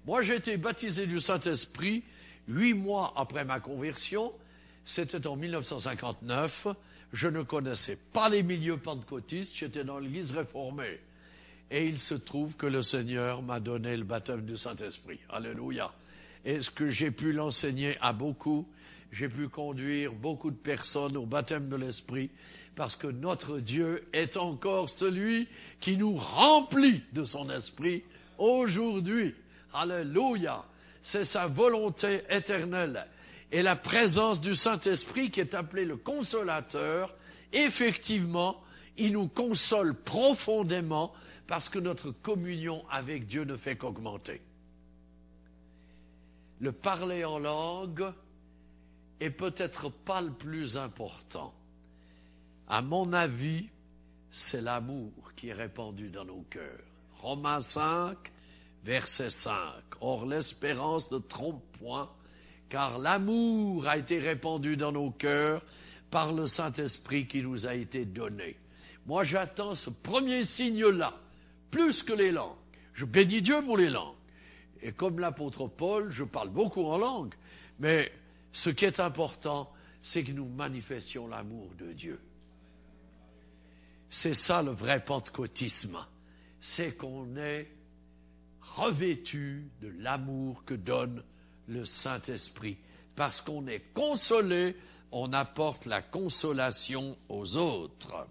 Moi, 0.05 0.21
j'ai 0.21 0.35
été 0.35 0.57
baptisé 0.57 1.07
du 1.07 1.19
Saint-Esprit 1.19 2.03
huit 2.47 2.75
mois 2.75 3.11
après 3.15 3.43
ma 3.43 3.59
conversion. 3.59 4.31
C'était 4.85 5.25
en 5.25 5.35
1959. 5.35 6.67
Je 7.11 7.27
ne 7.27 7.41
connaissais 7.41 7.97
pas 8.13 8.29
les 8.29 8.43
milieux 8.43 8.77
pentecôtistes. 8.77 9.53
J'étais 9.55 9.83
dans 9.83 9.97
l'église 9.97 10.31
réformée. 10.31 10.99
Et 11.71 11.85
il 11.85 11.97
se 11.97 12.13
trouve 12.13 12.55
que 12.55 12.67
le 12.67 12.83
Seigneur 12.83 13.41
m'a 13.41 13.59
donné 13.59 13.97
le 13.97 14.03
baptême 14.03 14.45
du 14.45 14.55
Saint-Esprit. 14.55 15.19
Alléluia. 15.29 15.91
Est-ce 16.43 16.69
que 16.69 16.89
j'ai 16.89 17.09
pu 17.09 17.31
l'enseigner 17.31 17.97
à 17.99 18.13
beaucoup? 18.13 18.67
J'ai 19.11 19.29
pu 19.29 19.49
conduire 19.49 20.13
beaucoup 20.13 20.51
de 20.51 20.57
personnes 20.57 21.17
au 21.17 21.25
baptême 21.25 21.67
de 21.67 21.77
l'Esprit 21.77 22.29
parce 22.75 22.95
que 22.95 23.07
notre 23.07 23.59
Dieu 23.59 24.03
est 24.13 24.37
encore 24.37 24.89
celui 24.89 25.47
qui 25.79 25.97
nous 25.97 26.15
remplit 26.15 27.01
de 27.13 27.23
son 27.23 27.49
Esprit 27.49 28.03
aujourd'hui. 28.37 29.33
Alléluia. 29.75 30.63
C'est 31.03 31.25
sa 31.25 31.47
volonté 31.47 32.23
éternelle. 32.29 33.05
Et 33.51 33.61
la 33.61 33.75
présence 33.75 34.41
du 34.41 34.55
Saint-Esprit 34.55 35.29
qui 35.29 35.39
est 35.39 35.53
appelé 35.53 35.85
le 35.85 35.97
consolateur, 35.97 37.13
effectivement, 37.53 38.61
il 38.97 39.13
nous 39.13 39.27
console 39.27 39.93
profondément 39.93 41.13
parce 41.47 41.69
que 41.69 41.79
notre 41.79 42.11
communion 42.11 42.83
avec 42.89 43.27
Dieu 43.27 43.43
ne 43.43 43.55
fait 43.55 43.75
qu'augmenter. 43.75 44.41
Le 46.59 46.71
parler 46.71 47.25
en 47.25 47.37
langue 47.37 48.11
est 49.19 49.29
peut-être 49.29 49.89
pas 49.89 50.21
le 50.21 50.31
plus 50.31 50.77
important. 50.77 51.53
À 52.67 52.81
mon 52.81 53.13
avis, 53.13 53.67
c'est 54.31 54.61
l'amour 54.61 55.11
qui 55.35 55.49
est 55.49 55.53
répandu 55.53 56.09
dans 56.09 56.25
nos 56.25 56.41
cœurs. 56.49 56.83
Romains 57.17 57.61
5, 57.61 58.17
verset 58.85 59.31
5. 59.31 59.51
Or 59.99 60.25
l'espérance 60.25 61.09
ne 61.11 61.17
trompe 61.17 61.63
point, 61.79 62.09
car 62.69 62.99
l'amour 62.99 63.87
a 63.87 63.97
été 63.97 64.19
répandu 64.19 64.77
dans 64.77 64.91
nos 64.91 65.11
cœurs 65.11 65.65
par 66.11 66.33
le 66.33 66.47
Saint-Esprit 66.47 67.27
qui 67.27 67.41
nous 67.41 67.65
a 67.65 67.73
été 67.73 68.05
donné. 68.05 68.55
Moi 69.05 69.23
j'attends 69.23 69.75
ce 69.75 69.89
premier 69.89 70.43
signe-là 70.43 71.13
plus 71.71 72.03
que 72.03 72.13
les 72.13 72.31
langues. 72.31 72.55
Je 72.93 73.05
bénis 73.05 73.41
Dieu 73.41 73.61
pour 73.63 73.77
les 73.77 73.89
langues. 73.89 74.15
Et 74.81 74.91
comme 74.91 75.19
l'apôtre 75.19 75.67
Paul, 75.67 76.11
je 76.11 76.23
parle 76.23 76.49
beaucoup 76.49 76.85
en 76.85 76.97
langue. 76.97 77.33
Mais 77.79 78.11
ce 78.53 78.69
qui 78.69 78.85
est 78.85 78.99
important, 78.99 79.69
c'est 80.03 80.23
que 80.23 80.31
nous 80.31 80.47
manifestions 80.47 81.27
l'amour 81.27 81.69
de 81.77 81.91
Dieu. 81.91 82.19
C'est 84.09 84.35
ça 84.35 84.61
le 84.61 84.71
vrai 84.71 85.03
pentecôtisme. 85.03 85.97
C'est 86.61 86.95
qu'on 86.97 87.35
est 87.35 87.67
revêtu 88.75 89.69
de 89.81 89.87
l'amour 89.99 90.63
que 90.65 90.73
donne 90.73 91.23
le 91.67 91.85
Saint-Esprit. 91.85 92.77
Parce 93.15 93.41
qu'on 93.41 93.67
est 93.67 93.93
consolé, 93.93 94.75
on 95.11 95.31
apporte 95.31 95.85
la 95.85 96.01
consolation 96.01 97.17
aux 97.29 97.55
autres. 97.55 98.27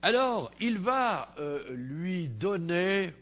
Alors, 0.00 0.50
il 0.60 0.78
va 0.78 1.34
euh, 1.38 1.74
lui 1.74 2.28
donner, 2.28 3.12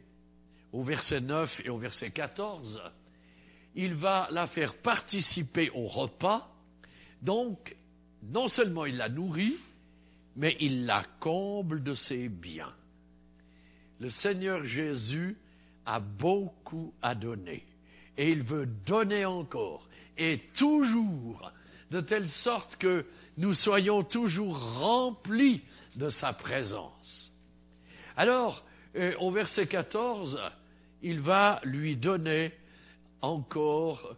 au 0.72 0.84
verset 0.84 1.20
9 1.20 1.62
et 1.64 1.70
au 1.70 1.78
verset 1.78 2.10
14, 2.10 2.82
il 3.74 3.94
va 3.94 4.28
la 4.30 4.46
faire 4.46 4.76
participer 4.76 5.70
au 5.70 5.86
repas. 5.86 6.48
Donc, 7.22 7.74
non 8.22 8.46
seulement 8.48 8.84
il 8.84 8.96
la 8.98 9.08
nourrit, 9.08 9.56
mais 10.36 10.56
il 10.60 10.86
la 10.86 11.04
comble 11.18 11.82
de 11.82 11.94
ses 11.94 12.28
biens. 12.28 12.74
Le 14.00 14.10
Seigneur 14.10 14.64
Jésus 14.64 15.36
a 15.84 16.00
beaucoup 16.00 16.92
à 17.02 17.14
donner. 17.14 17.64
Et 18.18 18.30
il 18.30 18.42
veut 18.42 18.66
donner 18.66 19.24
encore. 19.24 19.88
Et 20.18 20.38
toujours, 20.54 21.52
de 21.90 22.00
telle 22.00 22.28
sorte 22.28 22.76
que 22.76 23.06
nous 23.36 23.54
soyons 23.54 24.02
toujours 24.02 24.58
remplis 24.78 25.62
de 25.96 26.08
sa 26.08 26.32
présence. 26.32 27.30
Alors, 28.16 28.64
euh, 28.96 29.14
au 29.20 29.30
verset 29.30 29.66
14, 29.66 30.40
il 31.02 31.20
va 31.20 31.60
lui 31.64 31.96
donner 31.96 32.52
encore 33.20 34.16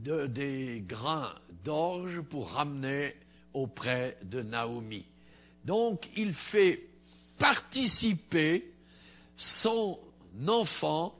des 0.00 0.82
grains 0.86 1.34
d'orge 1.64 2.20
pour 2.22 2.52
ramener 2.52 3.14
auprès 3.52 4.18
de 4.22 4.42
Naomi. 4.42 5.04
Donc, 5.64 6.08
il 6.16 6.32
fait 6.32 6.88
participer 7.38 8.70
son 9.36 9.98
enfant 10.46 11.14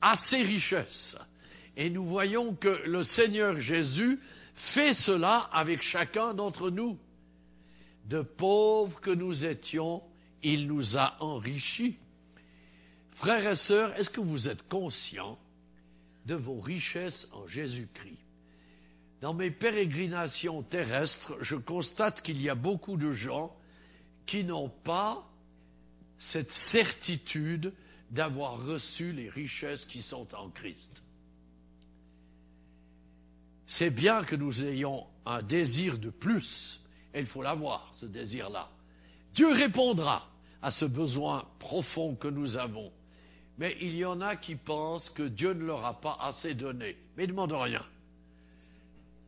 à 0.00 0.16
ses 0.16 0.42
richesses. 0.42 1.16
Et 1.76 1.90
nous 1.90 2.04
voyons 2.04 2.54
que 2.54 2.82
le 2.86 3.02
Seigneur 3.02 3.60
Jésus 3.60 4.20
fait 4.54 4.94
cela 4.94 5.38
avec 5.52 5.82
chacun 5.82 6.34
d'entre 6.34 6.70
nous. 6.70 6.98
De 8.06 8.20
pauvres 8.22 9.00
que 9.00 9.10
nous 9.10 9.44
étions, 9.44 10.02
il 10.42 10.66
nous 10.66 10.96
a 10.96 11.16
enrichis. 11.20 11.96
Frères 13.14 13.52
et 13.52 13.56
sœurs, 13.56 13.94
est-ce 13.98 14.10
que 14.10 14.20
vous 14.20 14.48
êtes 14.48 14.68
conscients 14.68 15.38
de 16.26 16.34
vos 16.34 16.60
richesses 16.60 17.28
en 17.32 17.46
Jésus-Christ? 17.46 18.18
Dans 19.20 19.32
mes 19.32 19.50
pérégrinations 19.50 20.62
terrestres, 20.62 21.38
je 21.40 21.56
constate 21.56 22.20
qu'il 22.20 22.42
y 22.42 22.50
a 22.50 22.54
beaucoup 22.54 22.96
de 22.96 23.10
gens 23.10 23.56
qui 24.26 24.44
n'ont 24.44 24.68
pas 24.68 25.26
cette 26.24 26.52
certitude 26.52 27.72
d'avoir 28.10 28.64
reçu 28.64 29.12
les 29.12 29.28
richesses 29.28 29.84
qui 29.84 30.00
sont 30.00 30.26
en 30.34 30.48
Christ. 30.50 31.02
C'est 33.66 33.90
bien 33.90 34.24
que 34.24 34.36
nous 34.36 34.64
ayons 34.64 35.06
un 35.26 35.42
désir 35.42 35.98
de 35.98 36.10
plus, 36.10 36.80
et 37.12 37.20
il 37.20 37.26
faut 37.26 37.42
l'avoir, 37.42 37.92
ce 37.96 38.06
désir-là. 38.06 38.70
Dieu 39.34 39.52
répondra 39.52 40.28
à 40.62 40.70
ce 40.70 40.84
besoin 40.86 41.44
profond 41.58 42.14
que 42.14 42.28
nous 42.28 42.56
avons. 42.56 42.90
Mais 43.58 43.76
il 43.80 43.94
y 43.94 44.04
en 44.04 44.20
a 44.20 44.36
qui 44.36 44.56
pensent 44.56 45.10
que 45.10 45.22
Dieu 45.22 45.52
ne 45.52 45.64
leur 45.64 45.84
a 45.84 46.00
pas 46.00 46.16
assez 46.20 46.54
donné. 46.54 46.96
Mais 47.16 47.24
ils 47.24 47.28
ne 47.28 47.32
demandent 47.32 47.52
rien. 47.52 47.84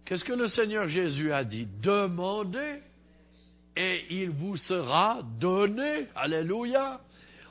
Qu'est-ce 0.05 0.25
que 0.25 0.33
le 0.33 0.49
Seigneur 0.49 0.89
Jésus 0.89 1.33
a 1.33 1.45
dit? 1.45 1.69
Demandez 1.83 2.81
et 3.77 4.07
il 4.11 4.31
vous 4.31 4.57
sera 4.57 5.23
donné. 5.39 6.07
Alléluia. 6.15 7.01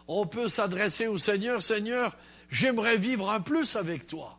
On 0.08 0.28
peut 0.28 0.50
s'adresser 0.50 1.08
au 1.08 1.18
Seigneur, 1.18 1.62
Seigneur, 1.62 2.16
j'aimerais 2.50 2.98
vivre 2.98 3.30
un 3.30 3.42
plus 3.42 3.76
avec 3.76 4.06
toi. 4.08 4.38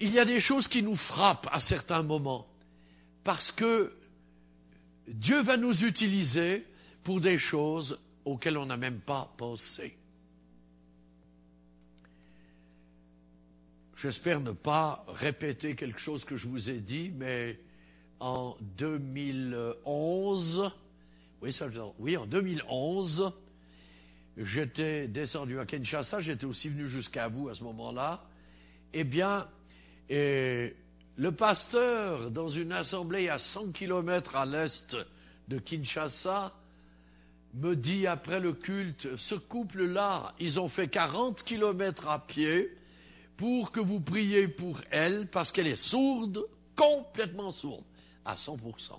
il 0.00 0.10
y 0.10 0.18
a 0.18 0.24
des 0.24 0.40
choses 0.40 0.68
qui 0.68 0.82
nous 0.82 0.96
frappent 0.96 1.48
à 1.50 1.60
certains 1.60 2.02
moments, 2.02 2.46
parce 3.24 3.50
que 3.52 3.92
Dieu 5.08 5.42
va 5.42 5.56
nous 5.56 5.84
utiliser 5.84 6.66
pour 7.02 7.20
des 7.20 7.38
choses 7.38 7.98
auxquelles 8.24 8.58
on 8.58 8.66
n'a 8.66 8.76
même 8.76 9.00
pas 9.00 9.32
pensé. 9.38 9.96
J'espère 13.96 14.40
ne 14.40 14.52
pas 14.52 15.04
répéter 15.08 15.74
quelque 15.74 16.00
chose 16.00 16.24
que 16.24 16.36
je 16.36 16.46
vous 16.46 16.68
ai 16.68 16.80
dit, 16.80 17.10
mais 17.14 17.58
en 18.20 18.56
2011, 18.78 20.70
oui, 21.98 22.16
en 22.16 22.26
2011, 22.26 23.32
j'étais 24.36 25.08
descendu 25.08 25.58
à 25.58 25.66
Kinshasa, 25.66 26.20
j'étais 26.20 26.46
aussi 26.46 26.68
venu 26.68 26.86
jusqu'à 26.86 27.28
vous 27.28 27.48
à 27.48 27.54
ce 27.54 27.62
moment-là. 27.64 28.22
Eh 28.92 29.04
bien, 29.04 29.46
et 30.08 30.74
le 31.16 31.32
pasteur, 31.32 32.30
dans 32.30 32.48
une 32.48 32.72
assemblée 32.72 33.28
à 33.28 33.38
100 33.38 33.72
kilomètres 33.72 34.36
à 34.36 34.46
l'est 34.46 34.96
de 35.48 35.58
Kinshasa, 35.58 36.52
me 37.54 37.74
dit 37.74 38.06
après 38.06 38.40
le 38.40 38.52
culte, 38.52 39.16
ce 39.16 39.34
couple-là, 39.34 40.34
ils 40.38 40.60
ont 40.60 40.68
fait 40.68 40.88
40 40.88 41.42
kilomètres 41.42 42.08
à 42.08 42.26
pied 42.26 42.70
pour 43.36 43.72
que 43.72 43.80
vous 43.80 44.00
priez 44.00 44.48
pour 44.48 44.80
elle 44.90 45.28
parce 45.30 45.52
qu'elle 45.52 45.66
est 45.66 45.74
sourde, 45.74 46.44
complètement 46.74 47.50
sourde, 47.50 47.84
à 48.26 48.36
100%. 48.36 48.98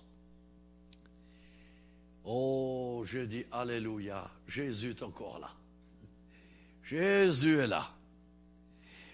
Oh, 2.26 3.04
je 3.06 3.20
dis 3.20 3.46
Alléluia, 3.52 4.30
Jésus 4.48 4.92
est 4.92 5.04
encore 5.04 5.40
là. 5.40 5.52
Jésus 6.84 7.58
est 7.58 7.68
là. 7.68 7.90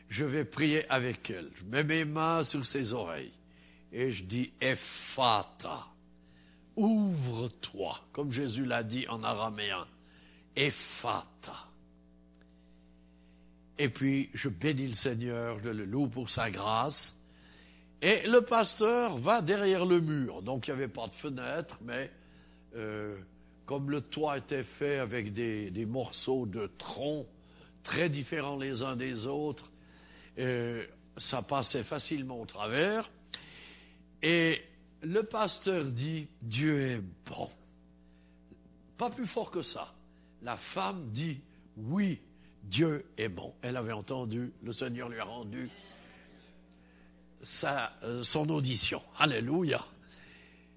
Je 0.10 0.26
vais 0.26 0.46
prier 0.46 0.90
avec 0.92 1.30
elle. 1.30 1.50
Je 1.56 1.64
mets 1.66 1.84
mes 1.84 2.06
mains 2.06 2.44
sur 2.44 2.66
ses 2.66 2.94
oreilles 2.94 3.34
et 3.92 4.10
je 4.10 4.24
dis 4.24 4.52
Ephata. 4.62 5.88
Ouvre-toi, 6.76 8.00
comme 8.12 8.32
Jésus 8.32 8.66
l'a 8.66 8.84
dit 8.84 9.08
en 9.08 9.24
araméen. 9.24 9.86
Ephata. 10.56 11.68
Et 13.78 13.90
puis, 13.90 14.30
je 14.34 14.50
bénis 14.50 14.88
le 14.88 14.96
Seigneur, 14.96 15.60
je 15.60 15.70
le 15.70 15.86
loue 15.86 16.08
pour 16.08 16.30
sa 16.30 16.50
grâce. 16.50 17.18
Et 18.04 18.28
le 18.28 18.42
pasteur 18.42 19.18
va 19.18 19.42
derrière 19.42 19.86
le 19.86 20.02
mur. 20.02 20.42
Donc, 20.42 20.68
il 20.68 20.72
n'y 20.72 20.78
avait 20.82 20.92
pas 20.92 21.08
de 21.08 21.16
fenêtre, 21.16 21.78
mais 21.82 22.12
euh, 22.76 23.18
comme 23.66 23.90
le 23.90 24.02
toit 24.02 24.38
était 24.38 24.66
fait 24.66 24.98
avec 24.98 25.32
des, 25.32 25.86
morceaux 25.86 26.46
de 26.46 26.70
tronc 26.78 27.26
très 27.82 28.10
différents 28.10 28.58
les 28.58 28.84
uns 28.84 28.98
des 28.98 29.26
autres, 29.26 29.72
euh, 30.38 30.86
ça 31.16 31.44
passait 31.44 31.86
facilement 31.86 32.42
au 32.42 32.46
travers. 32.46 33.10
Et 34.22 34.62
le 35.02 35.24
pasteur 35.24 35.86
dit, 35.86 36.28
Dieu 36.42 36.82
est 36.82 37.02
bon. 37.26 37.50
Pas 38.98 39.12
plus 39.12 39.28
fort 39.28 39.50
que 39.50 39.62
ça. 39.62 39.94
La 40.42 40.58
femme 40.58 41.10
dit, 41.14 41.40
oui, 41.78 42.20
Dieu 42.64 43.06
est 43.18 43.30
bon. 43.30 43.54
Elle 43.62 43.78
avait 43.78 43.94
entendu, 43.94 44.52
le 44.62 44.74
Seigneur 44.74 45.08
lui 45.08 45.20
a 45.20 45.24
rendu 45.24 45.70
sa, 47.44 47.94
euh, 48.04 48.24
son 48.24 48.50
audition. 48.50 49.02
Alléluia. 49.18 49.86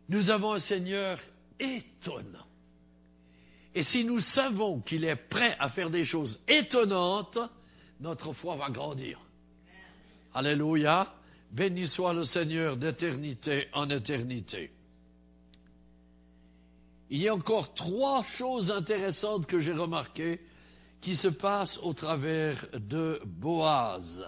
Nous 0.09 0.31
avons 0.31 0.53
un 0.53 0.61
Seigneur 0.61 1.19
étonnant. 1.59 2.47
Et 3.75 3.83
si 3.83 4.05
nous 4.05 4.21
savons 4.21 4.81
qu'il 4.81 5.05
est 5.05 5.17
prêt 5.17 5.57
à 5.59 5.69
faire 5.69 5.91
des 5.91 6.05
choses 6.05 6.41
étonnantes, 6.49 7.39
notre 8.01 8.33
foi 8.33 8.57
va 8.57 8.71
grandir. 8.71 9.21
Alléluia. 10.35 11.13
Béni 11.51 11.87
soit 11.87 12.13
le 12.13 12.25
Seigneur 12.25 12.77
d'éternité 12.77 13.69
en 13.73 13.89
éternité. 13.89 14.73
Il 17.09 17.23
y 17.23 17.29
a 17.29 17.35
encore 17.35 17.73
trois 17.75 18.25
choses 18.25 18.71
intéressantes 18.71 19.47
que 19.47 19.61
j'ai 19.61 19.73
remarquées 19.73 20.41
qui 21.01 21.15
se 21.15 21.29
passent 21.29 21.79
au 21.83 21.93
travers 21.93 22.67
de 22.75 23.21
Boaz. 23.25 24.25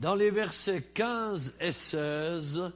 Dans 0.00 0.14
les 0.14 0.30
versets 0.30 0.82
15 0.94 1.58
et 1.60 1.72
16, 1.72 2.72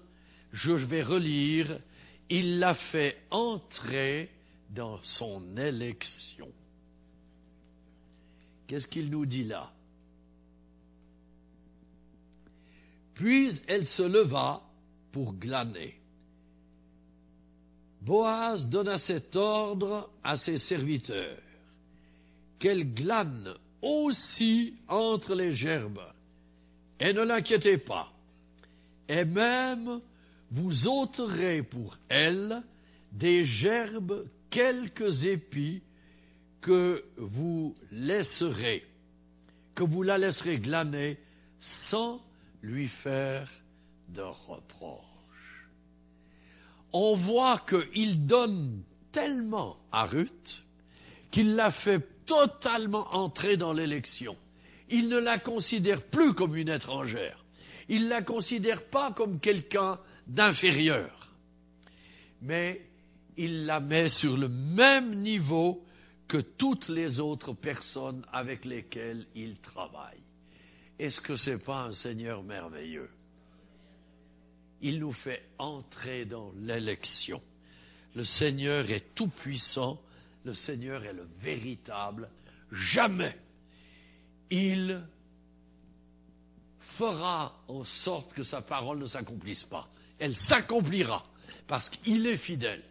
je 0.53 0.73
vais 0.73 1.03
relire, 1.03 1.81
il 2.29 2.59
l'a 2.59 2.75
fait 2.75 3.17
entrer 3.31 4.31
dans 4.69 5.03
son 5.03 5.57
élection. 5.57 6.53
Qu'est-ce 8.67 8.87
qu'il 8.87 9.09
nous 9.09 9.25
dit 9.25 9.45
là? 9.45 9.73
Puis 13.15 13.59
elle 13.69 13.87
se 13.87 14.03
leva 14.03 14.63
pour 15.11 15.33
glaner. 15.33 15.99
Boaz 18.03 18.69
donna 18.69 18.99
cet 18.99 19.35
ordre 19.35 20.11
à 20.23 20.37
ses 20.37 20.59
serviteurs, 20.59 21.41
qu'elle 22.59 22.93
glane 22.93 23.55
aussi 23.81 24.75
entre 24.89 25.35
les 25.35 25.53
gerbes. 25.57 26.14
Et 27.05 27.13
ne 27.13 27.21
l'inquiétez 27.23 27.77
pas. 27.77 28.11
Et 29.11 29.27
même 29.27 30.01
vous 30.51 30.89
ôterez 30.89 31.63
pour 31.63 31.99
elle 32.09 32.63
des 33.13 33.45
gerbes 33.45 34.27
quelques 34.49 35.27
épis 35.27 35.83
que 36.63 37.05
vous 37.19 37.77
laisserez, 37.93 38.87
que 39.75 39.85
vous 39.85 40.03
la 40.03 40.17
laisserez 40.17 40.59
glaner 40.59 41.19
sans 41.61 42.25
lui 42.63 42.89
faire 42.89 43.51
de 44.09 44.23
reproche. 44.23 45.69
On 46.95 47.17
voit 47.17 47.67
qu'il 47.69 48.25
donne 48.27 48.83
tellement 49.13 49.77
à 49.93 50.07
Ruth 50.07 50.65
qu'il 51.31 51.55
l'a 51.55 51.71
fait 51.71 52.01
totalement 52.25 53.13
entrer 53.13 53.59
dans 53.59 53.75
l'élection. 53.75 54.39
Il 54.91 55.09
ne 55.09 55.19
la 55.19 55.39
considère 55.39 56.03
plus 56.03 56.35
comme 56.35 56.57
une 56.57 56.69
étrangère. 56.69 57.45
Il 57.89 58.05
ne 58.05 58.09
la 58.11 58.23
considère 58.23 58.85
pas 58.85 59.13
comme 59.13 59.41
quelqu'un 59.41 59.99
d'inférieur. 60.27 61.33
Mais 62.43 62.83
il 63.37 63.67
la 63.67 63.81
met 63.81 64.09
sur 64.09 64.37
le 64.37 64.49
même 64.49 65.21
niveau 65.23 65.85
que 66.29 66.39
toutes 66.39 66.89
les 66.89 67.21
autres 67.21 67.53
personnes 67.53 68.25
avec 68.33 68.65
lesquelles 68.65 69.27
il 69.35 69.59
travaille. 69.59 70.23
Est-ce 70.99 71.21
que 71.21 71.37
ce 71.37 71.51
n'est 71.51 71.59
pas 71.59 71.87
un 71.87 71.93
Seigneur 71.93 72.43
merveilleux? 72.43 73.11
Il 74.81 75.01
nous 75.01 75.13
fait 75.13 75.43
entrer 75.59 76.25
dans 76.25 76.53
l'élection. 76.57 77.43
Le 78.15 78.25
Seigneur 78.25 78.91
est 78.91 79.15
tout-puissant, 79.15 80.01
le 80.45 80.55
Seigneur 80.55 81.05
est 81.05 81.13
le 81.13 81.27
véritable. 81.41 82.31
Jamais 82.71 83.37
il 84.55 85.03
fera 86.97 87.53
en 87.67 87.83
sorte 87.85 88.33
que 88.35 88.45
sa 88.45 88.63
parole 88.63 88.99
ne 88.99 89.07
s'accomplisse 89.07 89.65
pas. 89.65 89.89
Elle 90.19 90.37
s'accomplira 90.37 91.25
parce 91.67 91.89
qu'il 91.89 92.27
est 92.27 92.37
fidèle. 92.37 92.83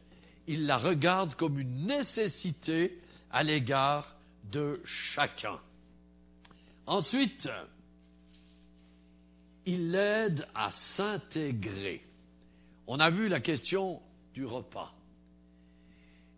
Il 0.47 0.65
la 0.65 0.77
regarde 0.77 1.35
comme 1.35 1.57
une 1.57 1.85
nécessité 1.85 2.99
à 3.31 3.43
l'égard 3.43 4.13
de 4.51 4.81
chacun. 4.83 5.57
Ensuite, 6.85 7.49
il 9.65 9.91
l'aide 9.91 10.45
à 10.53 10.73
s'intégrer. 10.73 12.03
On 12.87 12.99
a 12.99 13.09
vu 13.09 13.29
la 13.29 13.39
question 13.39 14.01
du 14.33 14.45
repas. 14.45 14.93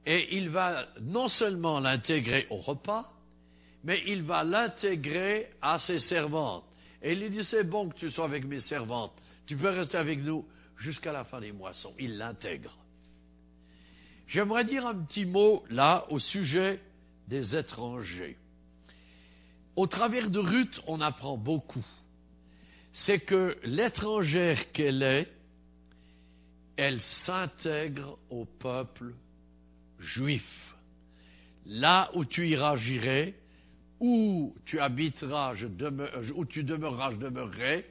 Et 0.05 0.37
il 0.37 0.49
va 0.49 0.87
non 1.01 1.27
seulement 1.27 1.79
l'intégrer 1.79 2.45
au 2.51 2.57
repas, 2.57 3.11
mais 3.85 4.03
il 4.07 4.23
va 4.23 4.43
l'intégrer 4.43 5.49
à 5.61 5.79
ses 5.79 5.99
servantes. 5.99 6.65
Et 7.01 7.13
il 7.13 7.21
lui 7.21 7.29
dit, 7.29 7.43
c'est 7.43 7.63
bon 7.63 7.87
que 7.89 7.95
tu 7.95 8.09
sois 8.09 8.25
avec 8.25 8.45
mes 8.45 8.59
servantes. 8.59 9.13
Tu 9.45 9.55
peux 9.55 9.69
rester 9.69 9.97
avec 9.97 10.21
nous 10.21 10.45
jusqu'à 10.77 11.13
la 11.13 11.23
fin 11.23 11.39
des 11.39 11.53
moissons. 11.53 11.93
Il 11.97 12.17
l'intègre. 12.17 12.75
J'aimerais 14.27 14.65
dire 14.65 14.85
un 14.85 14.95
petit 14.95 15.25
mot 15.25 15.63
là 15.69 16.05
au 16.09 16.19
sujet 16.19 16.81
des 17.29 17.55
étrangers. 17.55 18.37
Au 19.77 19.87
travers 19.87 20.29
de 20.29 20.39
Ruth, 20.39 20.81
on 20.87 20.99
apprend 20.99 21.37
beaucoup 21.37 21.85
c'est 22.95 23.19
que 23.19 23.57
l'étrangère 23.65 24.71
qu'elle 24.71 25.03
est, 25.03 25.29
elle 26.77 27.01
s'intègre 27.01 28.17
au 28.29 28.45
peuple 28.45 29.13
juif. 29.99 30.77
Là 31.65 32.09
où 32.13 32.23
tu 32.23 32.47
iras, 32.47 32.77
j'irai, 32.77 33.35
où 33.99 34.55
tu 34.65 34.79
habiteras, 34.79 35.55
je 35.55 35.67
où 36.33 36.45
tu 36.45 36.63
demeureras, 36.63 37.11
je 37.11 37.17
demeurerai, 37.17 37.85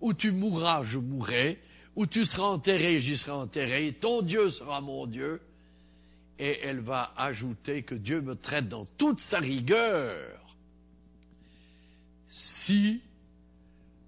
où 0.00 0.14
tu 0.14 0.32
mourras, 0.32 0.84
je 0.84 0.98
mourrai, 0.98 1.58
où 1.94 2.06
tu 2.06 2.24
seras 2.24 2.48
enterré, 2.48 3.00
j'y 3.00 3.16
serai 3.16 3.32
enterré, 3.32 3.96
ton 4.00 4.22
Dieu 4.22 4.50
sera 4.50 4.80
mon 4.80 5.06
Dieu. 5.06 5.40
Et 6.38 6.60
elle 6.62 6.80
va 6.80 7.12
ajouter 7.16 7.82
que 7.82 7.94
Dieu 7.94 8.20
me 8.20 8.34
traite 8.34 8.68
dans 8.68 8.86
toute 8.96 9.20
sa 9.20 9.38
rigueur. 9.38 10.40
Si 12.28 13.00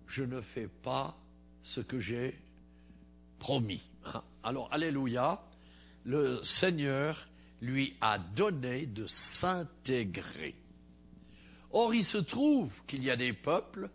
je 0.09 0.25
ne 0.25 0.41
fais 0.41 0.69
pas 0.83 1.17
ce 1.63 1.81
que 1.81 2.01
j'ai 2.01 2.39
promis. 3.39 3.83
Hein. 4.07 4.23
Alors, 4.43 4.73
Alléluia, 4.73 5.41
le 6.05 6.43
Seigneur 6.43 7.29
lui 7.61 7.95
a 8.01 8.19
donné 8.19 8.87
de 8.87 9.07
s'intégrer. 9.07 10.55
Or, 11.75 11.95
il 11.95 12.05
se 12.05 12.19
trouve 12.19 12.73
qu'il 12.87 13.05
y 13.05 13.11
a 13.11 13.17
des 13.17 13.35
peuples 13.35 13.91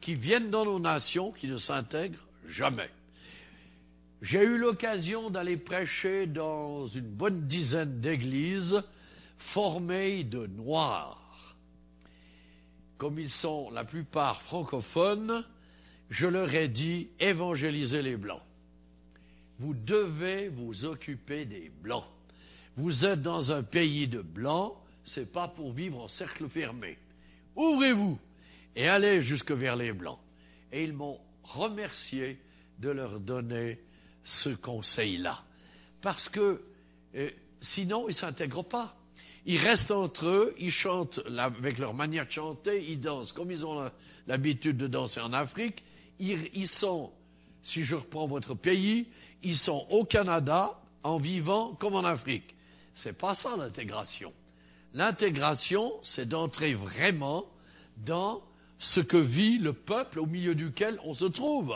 qui 0.00 0.14
viennent 0.14 0.50
dans 0.50 0.66
nos 0.66 0.78
nations 0.78 1.32
qui 1.32 1.48
ne 1.48 1.56
s'intègrent 1.56 2.26
jamais. 2.46 2.90
J'ai 4.20 4.44
eu 4.44 4.58
l'occasion 4.58 5.30
d'aller 5.30 5.56
prêcher 5.56 6.26
dans 6.26 6.86
une 6.86 7.08
bonne 7.08 7.46
dizaine 7.46 8.00
d'églises 8.00 8.82
formées 9.38 10.24
de 10.24 10.46
Noirs 10.46 11.22
comme 13.02 13.18
ils 13.18 13.30
sont 13.30 13.68
la 13.72 13.82
plupart 13.82 14.42
francophones, 14.42 15.44
je 16.08 16.28
leur 16.28 16.54
ai 16.54 16.68
dit 16.68 17.08
évangélisez 17.18 18.00
les 18.00 18.16
Blancs. 18.16 18.44
Vous 19.58 19.74
devez 19.74 20.48
vous 20.48 20.84
occuper 20.84 21.44
des 21.44 21.72
Blancs. 21.82 22.04
Vous 22.76 23.04
êtes 23.04 23.20
dans 23.20 23.50
un 23.50 23.64
pays 23.64 24.06
de 24.06 24.22
blancs, 24.22 24.74
c'est 25.04 25.32
pas 25.32 25.48
pour 25.48 25.72
vivre 25.72 25.98
en 25.98 26.06
cercle 26.06 26.48
fermé. 26.48 26.96
Ouvrez-vous 27.56 28.18
et 28.74 28.88
allez 28.88 29.22
jusque 29.22 29.52
vers 29.52 29.76
les 29.76 29.92
blancs. 29.92 30.18
Et 30.72 30.84
ils 30.84 30.92
m'ont 30.92 31.18
remercié 31.42 32.38
de 32.78 32.90
leur 32.90 33.20
donner 33.20 33.78
ce 34.24 34.50
conseil-là. 34.50 35.42
Parce 36.00 36.28
que 36.28 36.62
euh, 37.14 37.30
sinon, 37.60 38.08
ils 38.08 38.12
ne 38.12 38.16
s'intègrent 38.16 38.64
pas. 38.64 38.94
Ils 39.44 39.58
restent 39.58 39.90
entre 39.90 40.26
eux, 40.26 40.54
ils 40.58 40.70
chantent 40.70 41.20
avec 41.36 41.78
leur 41.78 41.94
manière 41.94 42.26
de 42.26 42.30
chanter, 42.30 42.84
ils 42.88 43.00
dansent 43.00 43.32
comme 43.32 43.50
ils 43.50 43.66
ont 43.66 43.90
l'habitude 44.28 44.76
de 44.76 44.86
danser 44.86 45.20
en 45.20 45.32
Afrique. 45.32 45.82
Ils, 46.20 46.68
sont, 46.68 47.12
si 47.62 47.82
je 47.82 47.96
reprends 47.96 48.28
votre 48.28 48.54
pays, 48.54 49.08
ils 49.42 49.56
sont 49.56 49.84
au 49.90 50.04
Canada 50.04 50.78
en 51.02 51.18
vivant 51.18 51.74
comme 51.74 51.96
en 51.96 52.04
Afrique. 52.04 52.54
C'est 52.94 53.18
pas 53.18 53.34
ça 53.34 53.56
l'intégration. 53.56 54.32
L'intégration, 54.94 55.92
c'est 56.02 56.28
d'entrer 56.28 56.74
vraiment 56.74 57.46
dans 57.98 58.42
ce 58.78 59.00
que 59.00 59.16
vit 59.16 59.58
le 59.58 59.72
peuple 59.72 60.18
au 60.18 60.26
milieu 60.26 60.54
duquel 60.54 60.98
on 61.04 61.14
se 61.14 61.24
trouve. 61.24 61.74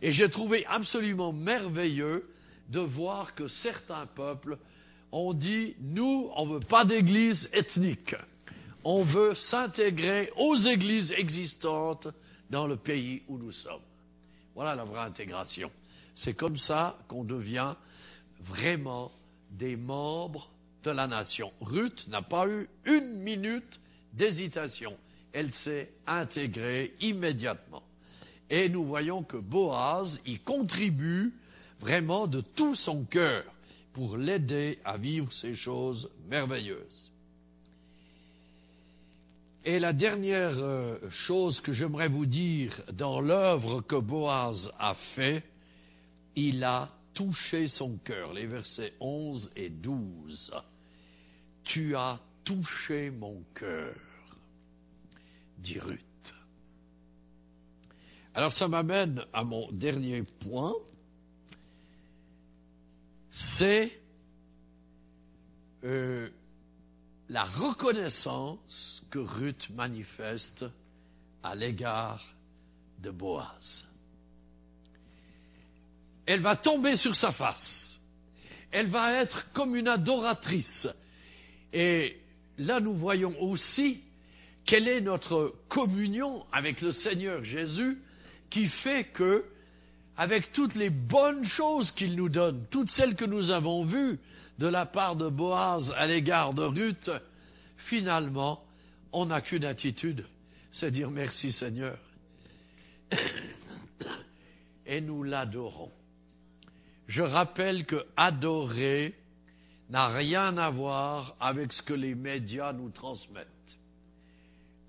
Et 0.00 0.12
j'ai 0.12 0.30
trouvé 0.30 0.64
absolument 0.66 1.32
merveilleux 1.32 2.28
de 2.68 2.80
voir 2.80 3.34
que 3.34 3.48
certains 3.48 4.06
peuples 4.06 4.58
ont 5.10 5.34
dit, 5.34 5.74
nous, 5.80 6.30
on 6.36 6.46
ne 6.46 6.54
veut 6.54 6.60
pas 6.60 6.84
d'église 6.84 7.48
ethnique. 7.52 8.14
On 8.84 9.02
veut 9.02 9.34
s'intégrer 9.34 10.30
aux 10.36 10.54
églises 10.54 11.12
existantes 11.12 12.08
dans 12.48 12.66
le 12.66 12.76
pays 12.76 13.22
où 13.28 13.38
nous 13.38 13.52
sommes. 13.52 13.82
Voilà 14.54 14.74
la 14.74 14.84
vraie 14.84 15.00
intégration. 15.00 15.70
C'est 16.14 16.34
comme 16.34 16.56
ça 16.56 16.98
qu'on 17.08 17.24
devient 17.24 17.74
vraiment 18.40 19.12
des 19.50 19.76
membres 19.76 20.50
de 20.84 20.90
la 20.90 21.06
nation. 21.06 21.52
Ruth 21.60 22.08
n'a 22.08 22.22
pas 22.22 22.48
eu 22.48 22.68
une 22.84 23.18
minute 23.18 23.80
d'hésitation. 24.12 24.96
Elle 25.32 25.52
s'est 25.52 25.90
intégrée 26.06 26.94
immédiatement. 27.00 27.82
Et 28.50 28.68
nous 28.68 28.84
voyons 28.84 29.22
que 29.22 29.36
Boaz 29.36 30.20
y 30.26 30.38
contribue 30.38 31.34
vraiment 31.80 32.26
de 32.26 32.40
tout 32.40 32.74
son 32.74 33.04
cœur 33.04 33.44
pour 33.92 34.16
l'aider 34.16 34.78
à 34.84 34.96
vivre 34.96 35.32
ces 35.32 35.54
choses 35.54 36.10
merveilleuses. 36.28 37.10
Et 39.64 39.78
la 39.78 39.92
dernière 39.92 40.56
euh, 40.58 40.98
chose 41.10 41.60
que 41.60 41.72
j'aimerais 41.72 42.08
vous 42.08 42.26
dire 42.26 42.80
dans 42.92 43.20
l'œuvre 43.20 43.80
que 43.82 43.96
Boaz 43.96 44.70
a 44.78 44.94
fait, 44.94 45.42
il 46.36 46.64
a 46.64 46.88
touché 47.18 47.66
son 47.66 47.96
cœur. 47.98 48.32
Les 48.32 48.46
versets 48.46 48.94
11 49.00 49.50
et 49.56 49.70
12. 49.70 50.52
Tu 51.64 51.96
as 51.96 52.20
touché 52.44 53.10
mon 53.10 53.42
cœur, 53.56 53.96
dit 55.58 55.80
Ruth. 55.80 56.34
Alors 58.34 58.52
ça 58.52 58.68
m'amène 58.68 59.24
à 59.32 59.42
mon 59.42 59.68
dernier 59.72 60.22
point, 60.22 60.74
c'est 63.32 64.00
euh, 65.82 66.30
la 67.28 67.42
reconnaissance 67.42 69.02
que 69.10 69.18
Ruth 69.18 69.70
manifeste 69.70 70.64
à 71.42 71.56
l'égard 71.56 72.24
de 73.00 73.10
Boaz. 73.10 73.84
Elle 76.28 76.42
va 76.42 76.56
tomber 76.56 76.98
sur 76.98 77.16
sa 77.16 77.32
face. 77.32 77.96
Elle 78.70 78.88
va 78.88 79.14
être 79.14 79.50
comme 79.54 79.74
une 79.74 79.88
adoratrice. 79.88 80.86
Et 81.72 82.18
là, 82.58 82.80
nous 82.80 82.92
voyons 82.92 83.34
aussi 83.42 84.02
quelle 84.66 84.88
est 84.88 85.00
notre 85.00 85.54
communion 85.70 86.44
avec 86.52 86.82
le 86.82 86.92
Seigneur 86.92 87.44
Jésus 87.44 87.96
qui 88.50 88.66
fait 88.66 89.04
que 89.04 89.42
avec 90.18 90.52
toutes 90.52 90.74
les 90.74 90.90
bonnes 90.90 91.46
choses 91.46 91.92
qu'il 91.92 92.14
nous 92.14 92.28
donne, 92.28 92.66
toutes 92.70 92.90
celles 92.90 93.14
que 93.16 93.24
nous 93.24 93.50
avons 93.50 93.86
vues 93.86 94.18
de 94.58 94.66
la 94.66 94.84
part 94.84 95.16
de 95.16 95.30
Boaz 95.30 95.94
à 95.96 96.06
l'égard 96.06 96.52
de 96.52 96.62
Ruth, 96.62 97.10
finalement, 97.78 98.62
on 99.12 99.24
n'a 99.24 99.40
qu'une 99.40 99.64
attitude, 99.64 100.26
c'est 100.72 100.90
dire 100.90 101.10
merci 101.10 101.52
Seigneur. 101.52 101.96
Et 104.86 105.00
nous 105.00 105.22
l'adorons. 105.22 105.90
Je 107.08 107.22
rappelle 107.22 107.86
que 107.86 108.04
adorer 108.18 109.14
n'a 109.88 110.08
rien 110.08 110.58
à 110.58 110.70
voir 110.70 111.34
avec 111.40 111.72
ce 111.72 111.80
que 111.80 111.94
les 111.94 112.14
médias 112.14 112.74
nous 112.74 112.90
transmettent. 112.90 113.48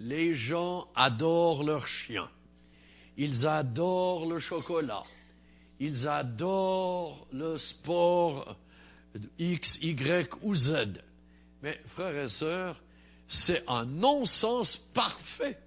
Les 0.02 0.36
gens 0.36 0.88
adorent 0.96 1.64
leurs 1.64 1.88
chiens. 1.88 2.30
Ils 3.16 3.48
adorent 3.48 4.26
le 4.26 4.40
chocolat. 4.40 5.04
Ils 5.80 6.10
adorent 6.10 7.26
le 7.32 7.58
sport 7.58 8.58
X, 9.38 9.80
Y 9.82 10.30
ou 10.42 10.56
Z. 10.56 11.02
Mais 11.64 11.80
frères 11.88 12.26
et 12.26 12.30
sœurs, 12.30 12.82
c'est 13.30 13.64
un 13.68 13.86
non-sens 13.86 14.76
parfait. 14.94 15.58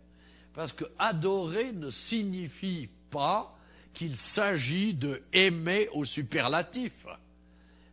Parce 0.55 0.73
que 0.75 0.85
adorer 0.99 1.73
ne 1.73 1.89
signifie 1.89 2.91
pas 3.11 3.55
qu'il 3.95 4.17
s'agit 4.17 4.95
de 4.95 5.23
aimer 5.33 5.89
au 5.93 6.05
superlatif. 6.05 6.93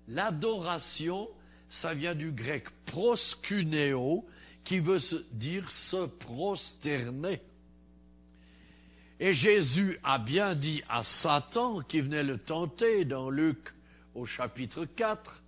L'adoration, 0.08 1.28
ça 1.70 1.93
vient 1.93 2.16
du 2.16 2.32
grec 2.32 2.66
proskuneo, 2.86 4.26
qui 4.64 4.80
veut 4.80 5.00
dire 5.32 5.70
se 5.72 6.06
prosterner. 6.06 7.41
Et 9.20 9.34
Jésus 9.34 10.00
a 10.04 10.18
bien 10.18 10.56
dit 10.56 10.82
à 10.88 11.04
Satan 11.04 11.82
qui 11.82 12.02
venait 12.02 12.24
le 12.24 12.38
tenter 12.38 13.04
dans 13.04 13.30
Luc 13.30 13.58
au 14.16 14.26
chapitre 14.26 14.86
4, 14.86 15.43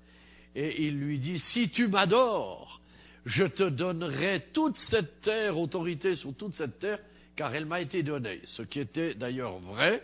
et 0.55 0.85
il 0.85 0.99
lui 0.99 1.19
dit, 1.19 1.39
si 1.39 1.69
tu 1.69 1.87
m'adores, 1.87 2.81
je 3.25 3.45
te 3.45 3.63
donnerai 3.63 4.47
toute 4.53 4.77
cette 4.77 5.21
terre, 5.21 5.57
autorité 5.57 6.15
sur 6.15 6.33
toute 6.35 6.53
cette 6.53 6.79
terre, 6.79 6.99
car 7.35 7.55
elle 7.55 7.65
m'a 7.65 7.81
été 7.81 8.03
donnée. 8.03 8.41
Ce 8.43 8.61
qui 8.61 8.79
était 8.79 9.13
d'ailleurs 9.13 9.59
vrai. 9.59 10.03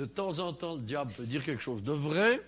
De 0.00 0.06
temps 0.06 0.38
en 0.38 0.54
temps, 0.54 0.76
le 0.76 0.80
diable 0.80 1.12
peut 1.12 1.26
dire 1.26 1.44
quelque 1.44 1.60
chose 1.60 1.82
de 1.82 1.92
vrai, 1.92 2.40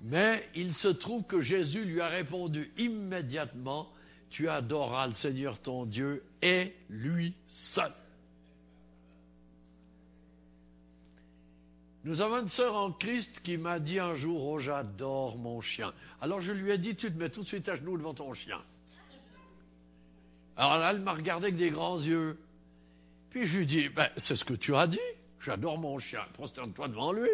mais 0.00 0.48
il 0.54 0.72
se 0.72 0.88
trouve 0.88 1.24
que 1.24 1.42
Jésus 1.42 1.84
lui 1.84 2.00
a 2.00 2.08
répondu 2.08 2.72
immédiatement, 2.78 3.92
tu 4.30 4.48
adoreras 4.48 5.08
le 5.08 5.12
Seigneur 5.12 5.60
ton 5.60 5.84
Dieu 5.84 6.24
et 6.40 6.74
lui 6.88 7.34
seul. 7.48 7.92
Nous 12.04 12.22
avons 12.22 12.40
une 12.40 12.48
sœur 12.48 12.74
en 12.74 12.92
Christ 12.92 13.40
qui 13.44 13.58
m'a 13.58 13.78
dit 13.78 13.98
un 13.98 14.14
jour, 14.14 14.42
oh 14.42 14.58
j'adore 14.58 15.36
mon 15.36 15.60
chien. 15.60 15.92
Alors 16.22 16.40
je 16.40 16.52
lui 16.52 16.70
ai 16.70 16.78
dit, 16.78 16.96
tu 16.96 17.12
te 17.12 17.18
mets 17.18 17.28
tout 17.28 17.42
de 17.42 17.46
suite 17.46 17.68
à 17.68 17.74
genoux 17.74 17.98
devant 17.98 18.14
ton 18.14 18.32
chien. 18.32 18.62
Alors 20.56 20.78
là, 20.78 20.92
elle 20.92 21.00
m'a 21.00 21.12
regardé 21.12 21.48
avec 21.48 21.58
des 21.58 21.68
grands 21.68 22.00
yeux. 22.00 22.38
Puis 23.28 23.44
je 23.44 23.58
lui 23.58 23.64
ai 23.64 23.66
dit, 23.66 23.88
ben, 23.90 24.08
c'est 24.16 24.34
ce 24.34 24.46
que 24.46 24.54
tu 24.54 24.74
as 24.74 24.86
dit, 24.86 24.98
j'adore 25.40 25.78
mon 25.78 25.98
chien, 25.98 26.22
prosterne-toi 26.34 26.88
devant 26.88 27.12
lui. 27.12 27.28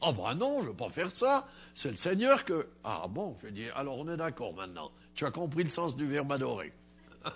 Ah 0.00 0.12
ben 0.12 0.34
non, 0.34 0.60
je 0.60 0.66
ne 0.66 0.70
veux 0.70 0.76
pas 0.76 0.90
faire 0.90 1.10
ça, 1.10 1.48
c'est 1.74 1.90
le 1.90 1.96
Seigneur 1.96 2.44
que... 2.44 2.68
Ah 2.84 3.06
bon, 3.08 3.34
je 3.42 3.48
dit, 3.48 3.68
alors 3.70 3.98
on 3.98 4.08
est 4.08 4.16
d'accord 4.16 4.54
maintenant, 4.54 4.90
tu 5.14 5.24
as 5.24 5.30
compris 5.30 5.64
le 5.64 5.70
sens 5.70 5.96
du 5.96 6.06
verbe 6.06 6.30
adorer. 6.30 6.72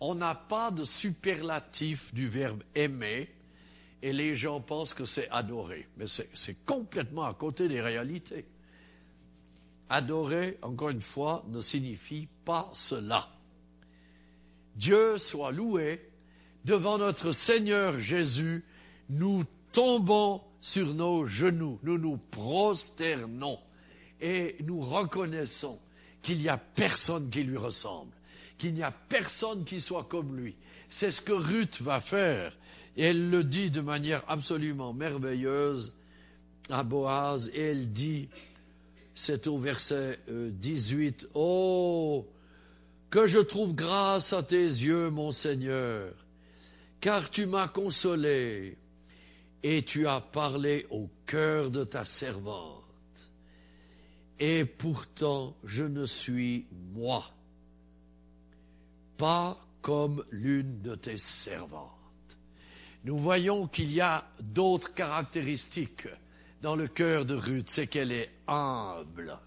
on 0.00 0.14
n'a 0.14 0.34
pas 0.34 0.70
de 0.70 0.84
superlatif 0.84 2.14
du 2.14 2.28
verbe 2.28 2.62
aimer 2.74 3.28
et 4.02 4.12
les 4.12 4.34
gens 4.34 4.60
pensent 4.60 4.94
que 4.94 5.04
c'est 5.04 5.28
adorer. 5.30 5.86
Mais 5.96 6.06
c'est 6.06 6.64
complètement 6.64 7.24
à 7.24 7.34
côté 7.34 7.68
des 7.68 7.80
réalités. 7.80 8.46
Adorer, 9.88 10.56
encore 10.62 10.90
une 10.90 11.02
fois, 11.02 11.44
ne 11.48 11.60
signifie 11.60 12.28
pas 12.44 12.70
cela. 12.72 13.28
Dieu 14.76 15.18
soit 15.18 15.50
loué, 15.50 16.09
devant 16.64 16.98
notre 16.98 17.32
Seigneur 17.32 18.00
Jésus, 18.00 18.64
nous 19.08 19.44
tombons 19.72 20.40
sur 20.60 20.94
nos 20.94 21.24
genoux, 21.24 21.78
nous 21.82 21.98
nous 21.98 22.18
prosternons 22.30 23.58
et 24.20 24.56
nous 24.64 24.80
reconnaissons 24.80 25.78
qu'il 26.22 26.38
n'y 26.38 26.48
a 26.48 26.58
personne 26.58 27.30
qui 27.30 27.42
lui 27.42 27.56
ressemble, 27.56 28.12
qu'il 28.58 28.74
n'y 28.74 28.82
a 28.82 28.92
personne 29.08 29.64
qui 29.64 29.80
soit 29.80 30.04
comme 30.04 30.36
lui. 30.36 30.54
C'est 30.90 31.10
ce 31.10 31.20
que 31.20 31.32
Ruth 31.32 31.80
va 31.80 32.00
faire 32.00 32.52
et 32.96 33.04
elle 33.04 33.30
le 33.30 33.44
dit 33.44 33.70
de 33.70 33.80
manière 33.80 34.22
absolument 34.28 34.92
merveilleuse 34.92 35.92
à 36.68 36.82
Boaz, 36.82 37.50
et 37.54 37.60
elle 37.60 37.92
dit, 37.92 38.28
c'est 39.14 39.46
au 39.46 39.58
verset 39.58 40.18
18, 40.28 41.24
euh, 41.24 41.28
Oh, 41.34 42.26
que 43.10 43.26
je 43.26 43.38
trouve 43.38 43.74
grâce 43.74 44.32
à 44.32 44.42
tes 44.42 44.62
yeux, 44.62 45.10
mon 45.10 45.32
Seigneur, 45.32 46.12
car 47.00 47.30
tu 47.30 47.46
m'as 47.46 47.68
consolé 47.68 48.76
et 49.62 49.82
tu 49.82 50.06
as 50.06 50.20
parlé 50.20 50.86
au 50.90 51.08
cœur 51.26 51.70
de 51.70 51.84
ta 51.84 52.04
servante. 52.04 52.76
et 54.38 54.64
pourtant 54.64 55.54
je 55.64 55.84
ne 55.84 56.06
suis 56.06 56.66
moi, 56.94 57.24
pas 59.18 59.56
comme 59.82 60.24
l'une 60.30 60.80
de 60.82 60.94
tes 60.94 61.18
servantes. 61.18 61.90
Nous 63.04 63.16
voyons 63.16 63.66
qu'il 63.66 63.92
y 63.92 64.00
a 64.00 64.26
d'autres 64.40 64.94
caractéristiques 64.94 66.08
dans 66.62 66.76
le 66.76 66.88
cœur 66.88 67.24
de 67.24 67.34
Ruth, 67.34 67.68
c'est 67.68 67.86
qu'elle 67.86 68.12
est 68.12 68.30
humble. 68.46 69.38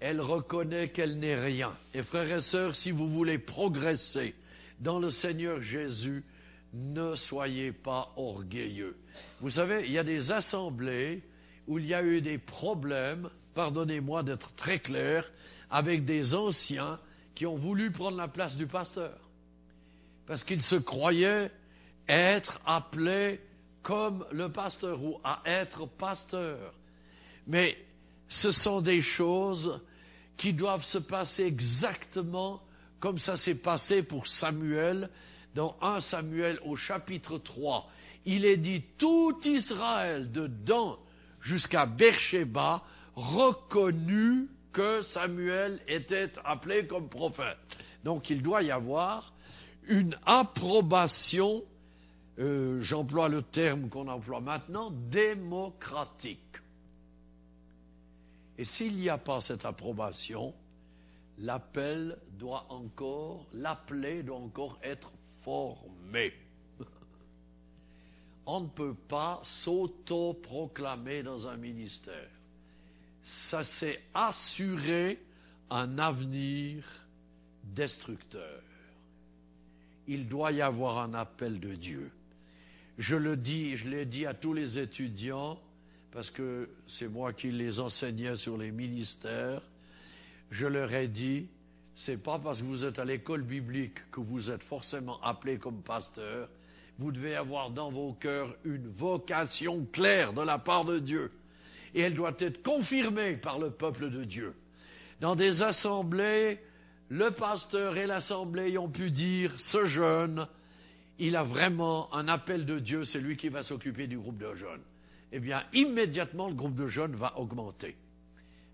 Elle 0.00 0.20
reconnaît 0.20 0.90
qu'elle 0.90 1.18
n'est 1.18 1.40
rien. 1.40 1.74
Et 1.94 2.02
frères 2.02 2.30
et 2.30 2.42
sœurs, 2.42 2.74
si 2.74 2.90
vous 2.90 3.08
voulez 3.08 3.38
progresser 3.38 4.34
dans 4.80 4.98
le 4.98 5.10
Seigneur 5.10 5.60
Jésus, 5.62 6.24
ne 6.72 7.14
soyez 7.14 7.72
pas 7.72 8.12
orgueilleux. 8.16 8.96
Vous 9.40 9.50
savez, 9.50 9.84
il 9.84 9.92
y 9.92 9.98
a 9.98 10.04
des 10.04 10.32
assemblées 10.32 11.22
où 11.66 11.78
il 11.78 11.86
y 11.86 11.94
a 11.94 12.02
eu 12.02 12.20
des 12.20 12.38
problèmes, 12.38 13.30
pardonnez-moi 13.54 14.22
d'être 14.22 14.54
très 14.54 14.80
clair, 14.80 15.30
avec 15.70 16.04
des 16.04 16.34
anciens 16.34 16.98
qui 17.34 17.46
ont 17.46 17.56
voulu 17.56 17.90
prendre 17.90 18.16
la 18.16 18.28
place 18.28 18.56
du 18.56 18.66
pasteur. 18.66 19.16
Parce 20.26 20.44
qu'ils 20.44 20.62
se 20.62 20.76
croyaient 20.76 21.50
être 22.08 22.60
appelés 22.66 23.40
comme 23.82 24.26
le 24.32 24.50
pasteur 24.50 25.02
ou 25.02 25.20
à 25.22 25.42
être 25.44 25.86
pasteur. 25.86 26.72
Mais 27.46 27.76
ce 28.28 28.50
sont 28.50 28.80
des 28.80 29.02
choses 29.02 29.80
qui 30.36 30.52
doivent 30.52 30.84
se 30.84 30.98
passer 30.98 31.44
exactement 31.44 32.60
comme 33.04 33.18
ça 33.18 33.36
s'est 33.36 33.56
passé 33.56 34.02
pour 34.02 34.26
Samuel 34.26 35.10
dans 35.54 35.76
1 35.82 36.00
Samuel 36.00 36.58
au 36.64 36.74
chapitre 36.74 37.36
3. 37.36 37.86
Il 38.24 38.46
est 38.46 38.56
dit 38.56 38.82
tout 38.96 39.38
Israël 39.44 40.32
de 40.32 40.46
Dan 40.46 40.94
jusqu'à 41.38 41.84
Beersheba 41.84 42.82
reconnu 43.14 44.48
que 44.72 45.02
Samuel 45.02 45.80
était 45.86 46.32
appelé 46.46 46.86
comme 46.86 47.10
prophète. 47.10 47.58
Donc 48.04 48.30
il 48.30 48.40
doit 48.40 48.62
y 48.62 48.70
avoir 48.70 49.34
une 49.86 50.16
approbation, 50.24 51.62
euh, 52.38 52.80
j'emploie 52.80 53.28
le 53.28 53.42
terme 53.42 53.90
qu'on 53.90 54.08
emploie 54.08 54.40
maintenant, 54.40 54.90
démocratique. 55.10 56.40
Et 58.56 58.64
s'il 58.64 58.96
n'y 58.96 59.10
a 59.10 59.18
pas 59.18 59.42
cette 59.42 59.66
approbation, 59.66 60.54
l'appel 61.38 62.18
doit 62.38 62.66
encore, 62.70 63.46
l'appelé 63.52 64.22
doit 64.22 64.38
encore 64.38 64.78
être 64.82 65.12
formé. 65.42 66.32
On 68.46 68.60
ne 68.60 68.68
peut 68.68 68.94
pas 69.08 69.40
s'auto-proclamer 69.44 71.22
dans 71.22 71.46
un 71.46 71.56
ministère. 71.56 72.30
Ça, 73.22 73.64
c'est 73.64 74.00
assurer 74.12 75.18
un 75.70 75.98
avenir 75.98 76.84
destructeur. 77.62 78.62
Il 80.06 80.28
doit 80.28 80.52
y 80.52 80.60
avoir 80.60 80.98
un 80.98 81.14
appel 81.14 81.58
de 81.58 81.74
Dieu. 81.74 82.10
Je 82.98 83.16
le 83.16 83.36
dis, 83.36 83.76
je 83.76 83.88
l'ai 83.88 84.04
dit 84.04 84.26
à 84.26 84.34
tous 84.34 84.52
les 84.52 84.78
étudiants, 84.78 85.58
parce 86.12 86.30
que 86.30 86.68
c'est 86.86 87.08
moi 87.08 87.32
qui 87.32 87.50
les 87.50 87.80
enseignais 87.80 88.36
sur 88.36 88.56
les 88.56 88.70
ministères. 88.70 89.62
Je 90.50 90.66
leur 90.66 90.92
ai 90.92 91.08
dit, 91.08 91.48
c'est 91.94 92.22
pas 92.22 92.38
parce 92.38 92.60
que 92.60 92.66
vous 92.66 92.84
êtes 92.84 92.98
à 92.98 93.04
l'école 93.04 93.42
biblique 93.42 93.98
que 94.10 94.20
vous 94.20 94.50
êtes 94.50 94.62
forcément 94.62 95.20
appelé 95.22 95.58
comme 95.58 95.82
pasteur. 95.82 96.48
Vous 96.98 97.12
devez 97.12 97.34
avoir 97.34 97.70
dans 97.70 97.90
vos 97.90 98.12
cœurs 98.14 98.54
une 98.64 98.88
vocation 98.88 99.84
claire 99.92 100.32
de 100.32 100.42
la 100.42 100.58
part 100.58 100.84
de 100.84 100.98
Dieu. 100.98 101.30
Et 101.94 102.00
elle 102.00 102.14
doit 102.14 102.34
être 102.38 102.62
confirmée 102.62 103.36
par 103.36 103.58
le 103.58 103.70
peuple 103.70 104.10
de 104.10 104.24
Dieu. 104.24 104.54
Dans 105.20 105.36
des 105.36 105.62
assemblées, 105.62 106.60
le 107.08 107.30
pasteur 107.30 107.96
et 107.96 108.06
l'assemblée 108.06 108.76
ont 108.78 108.88
pu 108.88 109.10
dire, 109.10 109.54
ce 109.60 109.86
jeune, 109.86 110.46
il 111.18 111.36
a 111.36 111.44
vraiment 111.44 112.12
un 112.14 112.26
appel 112.26 112.66
de 112.66 112.78
Dieu, 112.78 113.04
c'est 113.04 113.20
lui 113.20 113.36
qui 113.36 113.48
va 113.48 113.62
s'occuper 113.62 114.06
du 114.06 114.18
groupe 114.18 114.38
de 114.38 114.54
jeunes. 114.54 114.82
Eh 115.30 115.38
bien, 115.38 115.62
immédiatement, 115.72 116.48
le 116.48 116.54
groupe 116.54 116.74
de 116.74 116.86
jeunes 116.86 117.14
va 117.14 117.38
augmenter. 117.38 117.96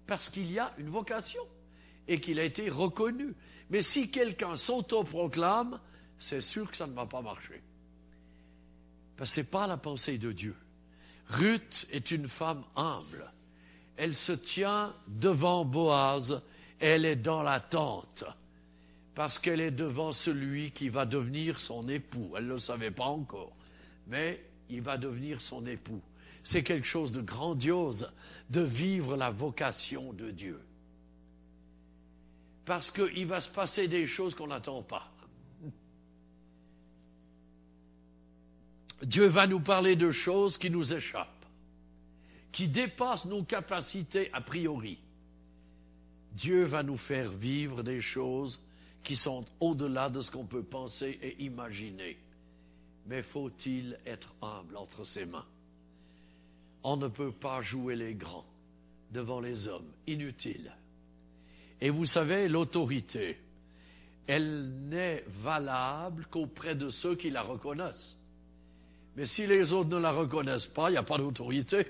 Parce 0.07 0.29
qu'il 0.29 0.51
y 0.51 0.59
a 0.59 0.73
une 0.79 0.89
vocation 0.89 1.43
et 2.11 2.21
qu'il 2.21 2.41
a 2.41 2.45
été 2.45 2.69
reconnu. 2.69 3.35
Mais 3.71 3.83
si 3.83 4.11
quelqu'un 4.11 4.57
s'autoproclame, 4.57 5.79
c'est 6.19 6.41
sûr 6.41 6.69
que 6.69 6.77
ça 6.77 6.89
ne 6.89 6.93
va 6.93 7.07
pas 7.07 7.23
marcher. 7.23 7.63
Parce 9.17 9.31
que 9.31 9.35
ce 9.37 9.41
n'est 9.41 9.47
pas 9.47 9.69
la 9.69 9.77
pensée 9.77 10.19
de 10.19 10.33
Dieu. 10.33 10.57
Ruth 11.29 11.87
est 11.93 12.11
une 12.11 12.27
femme 12.27 12.65
humble. 12.75 13.33
Elle 13.97 14.17
se 14.17 14.33
tient 14.33 14.93
devant 15.07 15.65
Boaz, 15.65 16.43
elle 16.81 17.05
est 17.05 17.15
dans 17.15 17.43
l'attente, 17.43 18.25
parce 19.15 19.39
qu'elle 19.39 19.61
est 19.61 19.71
devant 19.71 20.13
celui 20.13 20.73
qui 20.73 20.89
va 20.89 21.07
devenir 21.07 21.61
son 21.61 21.89
époux. 21.89 22.33
Elle 22.37 22.47
ne 22.47 22.55
le 22.55 22.59
savait 22.59 22.91
pas 22.91 23.05
encore, 23.05 23.53
mais 24.09 24.45
il 24.69 24.83
va 24.83 24.97
devenir 24.97 25.41
son 25.41 25.65
époux. 25.65 26.03
C'est 26.43 26.65
quelque 26.65 26.87
chose 26.87 27.13
de 27.13 27.21
grandiose 27.21 28.11
de 28.49 28.63
vivre 28.63 29.17
la 29.17 29.31
vocation 29.31 30.13
de 30.13 30.33
Dieu 30.33 30.61
parce 32.71 32.93
qu'il 32.93 33.27
va 33.27 33.41
se 33.41 33.51
passer 33.51 33.89
des 33.89 34.07
choses 34.07 34.33
qu'on 34.37 34.47
n'attend 34.47 34.85
pas. 34.85 35.11
Dieu 39.03 39.27
va 39.27 39.49
nous 39.49 39.59
parler 39.59 39.97
de 39.97 40.13
choses 40.13 40.57
qui 40.57 40.71
nous 40.71 40.95
échappent, 40.95 41.47
qui 42.53 42.69
dépassent 42.69 43.25
nos 43.25 43.43
capacités 43.43 44.33
a 44.33 44.41
priori. 44.41 45.01
Dieu 46.31 46.63
va 46.63 46.85
nous 46.85 46.97
faire 46.97 47.33
vivre 47.33 47.83
des 47.83 48.01
choses 48.01 48.61
qui 49.03 49.17
sont 49.17 49.45
au-delà 49.59 50.09
de 50.09 50.21
ce 50.21 50.31
qu'on 50.31 50.47
peut 50.47 50.63
penser 50.63 51.19
et 51.21 51.43
imaginer. 51.43 52.19
Mais 53.09 53.25
faut-il 53.25 53.99
être 54.07 54.33
humble 54.41 54.77
entre 54.77 55.03
ses 55.03 55.27
mains? 55.27 55.47
On 56.85 56.97
ne 56.97 57.09
peut 57.09 57.33
pas 57.33 57.63
jouer 57.63 57.97
les 57.97 58.15
grands 58.15 58.47
devant 59.11 59.41
les 59.41 59.67
hommes, 59.67 59.91
inutile. 60.07 60.73
Et 61.81 61.91
vous 61.91 62.07
savez, 62.07 62.49
l'autorité, 62.49 63.39
elle 64.27 64.69
n'est 64.89 65.25
valable 65.43 66.27
qu'auprès 66.31 66.75
de 66.75 66.91
ceux 66.91 67.15
qui 67.15 67.31
la 67.31 67.43
reconnaissent. 67.43 68.17
Mais 69.17 69.27
si 69.27 69.47
les 69.47 69.73
autres 69.73 69.91
ne 69.91 69.99
la 69.99 70.13
reconnaissent 70.13 70.67
pas, 70.67 70.91
il 70.91 70.93
n'y 70.93 70.99
a 70.99 71.03
pas 71.03 71.19
d'autorité. 71.19 71.87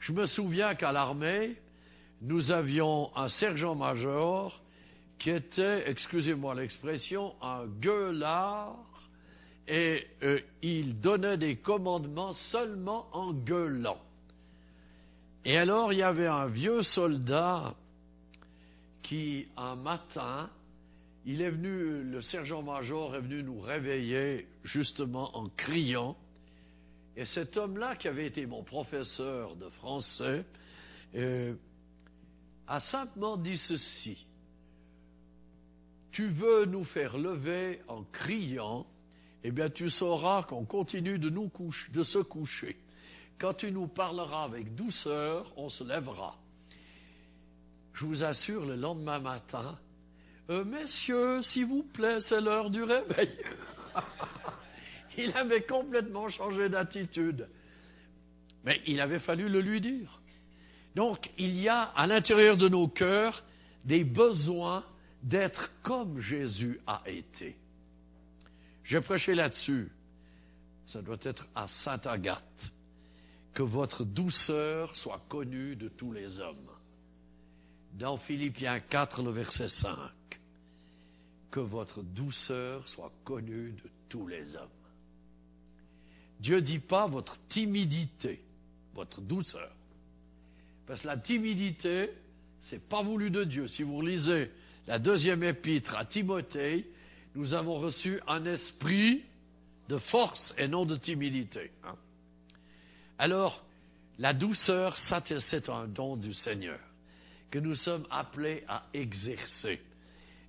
Je 0.00 0.12
me 0.12 0.26
souviens 0.26 0.74
qu'à 0.74 0.92
l'armée, 0.92 1.56
nous 2.20 2.50
avions 2.50 3.10
un 3.16 3.28
sergent-major 3.28 4.62
qui 5.18 5.30
était, 5.30 5.88
excusez-moi 5.90 6.54
l'expression, 6.54 7.34
un 7.42 7.66
gueulard, 7.66 8.76
et 9.66 10.06
euh, 10.22 10.40
il 10.62 11.00
donnait 11.00 11.36
des 11.36 11.56
commandements 11.56 12.32
seulement 12.32 13.06
en 13.12 13.32
gueulant. 13.32 14.00
Et 15.44 15.56
alors 15.56 15.92
il 15.92 15.98
y 15.98 16.02
avait 16.02 16.26
un 16.26 16.46
vieux 16.46 16.82
soldat 16.82 17.74
qui, 19.08 19.48
un 19.56 19.74
matin, 19.74 20.50
il 21.24 21.40
est 21.40 21.48
venu, 21.50 22.02
le 22.02 22.20
sergent-major 22.20 23.16
est 23.16 23.22
venu 23.22 23.42
nous 23.42 23.58
réveiller 23.58 24.46
justement 24.64 25.34
en 25.34 25.46
criant. 25.46 26.14
Et 27.16 27.24
cet 27.24 27.56
homme-là, 27.56 27.96
qui 27.96 28.06
avait 28.06 28.26
été 28.26 28.44
mon 28.44 28.62
professeur 28.62 29.56
de 29.56 29.70
français, 29.70 30.44
euh, 31.14 31.54
a 32.66 32.80
simplement 32.80 33.38
dit 33.38 33.56
ceci. 33.56 34.26
Tu 36.10 36.26
veux 36.28 36.66
nous 36.66 36.84
faire 36.84 37.16
lever 37.16 37.80
en 37.88 38.04
criant, 38.04 38.86
eh 39.42 39.52
bien 39.52 39.70
tu 39.70 39.88
sauras 39.88 40.42
qu'on 40.42 40.66
continue 40.66 41.18
de, 41.18 42.02
se 42.02 42.18
coucher. 42.18 42.76
Quand 43.38 43.54
tu 43.54 43.72
nous 43.72 43.86
parleras 43.86 44.44
avec 44.44 44.74
douceur, 44.74 45.50
on 45.56 45.70
se 45.70 45.82
lèvera 45.82 46.36
je 47.98 48.06
vous 48.06 48.22
assure, 48.22 48.64
le 48.64 48.76
lendemain 48.76 49.18
matin, 49.18 49.76
euh, 50.50 50.64
messieurs, 50.64 51.42
s'il 51.42 51.66
vous 51.66 51.82
plaît, 51.82 52.20
c'est 52.20 52.40
l'heure 52.40 52.70
du 52.70 52.84
réveil. 52.84 53.28
il 55.18 55.36
avait 55.36 55.62
complètement 55.62 56.28
changé 56.28 56.68
d'attitude. 56.68 57.48
Mais 58.64 58.80
il 58.86 59.00
avait 59.00 59.18
fallu 59.18 59.48
le 59.48 59.60
lui 59.60 59.80
dire. 59.80 60.20
Donc, 60.94 61.28
il 61.38 61.58
y 61.58 61.68
a 61.68 61.82
à 61.82 62.06
l'intérieur 62.06 62.56
de 62.56 62.68
nos 62.68 62.86
cœurs 62.86 63.42
des 63.84 64.04
besoins 64.04 64.84
d'être 65.24 65.72
comme 65.82 66.20
Jésus 66.20 66.80
a 66.86 67.02
été. 67.06 67.56
J'ai 68.84 69.00
prêché 69.00 69.34
là-dessus. 69.34 69.90
Ça 70.86 71.02
doit 71.02 71.18
être 71.22 71.48
à 71.56 71.66
Sainte 71.66 72.06
Agathe. 72.06 72.72
Que 73.54 73.64
votre 73.64 74.04
douceur 74.04 74.96
soit 74.96 75.20
connue 75.28 75.74
de 75.74 75.88
tous 75.88 76.12
les 76.12 76.38
hommes 76.38 76.77
dans 77.98 78.16
Philippiens 78.16 78.78
4, 78.78 79.24
le 79.24 79.30
verset 79.32 79.68
5, 79.68 79.98
que 81.50 81.58
votre 81.58 82.02
douceur 82.02 82.88
soit 82.88 83.12
connue 83.24 83.72
de 83.72 83.90
tous 84.08 84.28
les 84.28 84.54
hommes. 84.54 84.68
Dieu 86.38 86.56
ne 86.56 86.60
dit 86.60 86.78
pas 86.78 87.08
votre 87.08 87.40
timidité, 87.48 88.40
votre 88.94 89.20
douceur. 89.20 89.72
Parce 90.86 91.02
que 91.02 91.08
la 91.08 91.16
timidité, 91.16 92.10
c'est 92.60 92.88
pas 92.88 93.02
voulu 93.02 93.30
de 93.30 93.42
Dieu. 93.42 93.66
Si 93.66 93.82
vous 93.82 94.00
lisez 94.00 94.52
la 94.86 95.00
deuxième 95.00 95.42
épître 95.42 95.96
à 95.96 96.04
Timothée, 96.04 96.88
nous 97.34 97.54
avons 97.54 97.74
reçu 97.74 98.20
un 98.28 98.44
esprit 98.44 99.24
de 99.88 99.98
force 99.98 100.54
et 100.56 100.68
non 100.68 100.86
de 100.86 100.96
timidité. 100.96 101.72
Hein. 101.82 101.96
Alors, 103.18 103.64
la 104.18 104.34
douceur, 104.34 104.98
c'est 104.98 105.68
un 105.68 105.88
don 105.88 106.16
du 106.16 106.32
Seigneur 106.32 106.78
que 107.50 107.58
nous 107.58 107.74
sommes 107.74 108.06
appelés 108.10 108.64
à 108.68 108.84
exercer. 108.92 109.80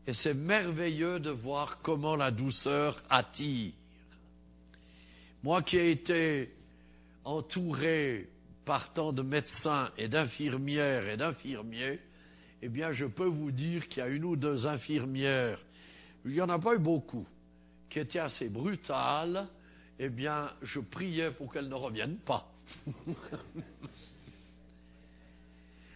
Et 0.08 0.14
c'est 0.14 0.34
merveilleux 0.34 1.20
de 1.20 1.30
voir 1.30 1.80
comment 1.82 2.16
la 2.16 2.32
douceur 2.32 3.02
attire. 3.10 3.74
Moi 5.44 5.62
qui 5.62 5.78
ai 5.78 5.92
été 5.92 6.54
entouré 7.24 8.28
par 8.66 8.94
tant 8.94 9.14
de 9.14 9.22
médecins 9.22 9.92
et 9.98 10.08
d'infirmières 10.08 11.08
et 11.08 11.18
d'infirmiers, 11.18 12.00
eh 12.62 12.70
bien, 12.70 12.92
je 12.92 13.06
peux 13.06 13.26
vous 13.26 13.52
dire 13.52 13.88
qu'il 13.88 14.00
y 14.00 14.06
a 14.06 14.10
une 14.10 14.26
ou 14.26 14.36
deux 14.36 14.68
infirmières, 14.68 15.64
il 16.26 16.32
n'y 16.34 16.42
en 16.42 16.50
a 16.50 16.60
pas 16.60 16.76
eu 16.76 16.80
beaucoup, 16.80 17.26
qui 17.90 18.00
étaient 18.00 18.20
assez 18.20 18.50
brutales, 18.50 19.48
eh 19.98 20.10
bien, 20.10 20.50
je 20.62 20.80
priais 20.80 21.32
pour 21.32 21.52
qu'elles 21.54 21.70
ne 21.70 21.76
reviennent 21.76 22.18
pas. 22.18 22.52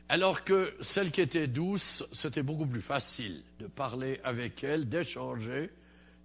Alors 0.09 0.43
que 0.43 0.73
celle 0.81 1.11
qui 1.11 1.21
était 1.21 1.47
douce, 1.47 2.03
c'était 2.11 2.43
beaucoup 2.43 2.67
plus 2.67 2.81
facile 2.81 3.41
de 3.59 3.67
parler 3.67 4.19
avec 4.23 4.63
elle, 4.63 4.89
d'échanger, 4.89 5.69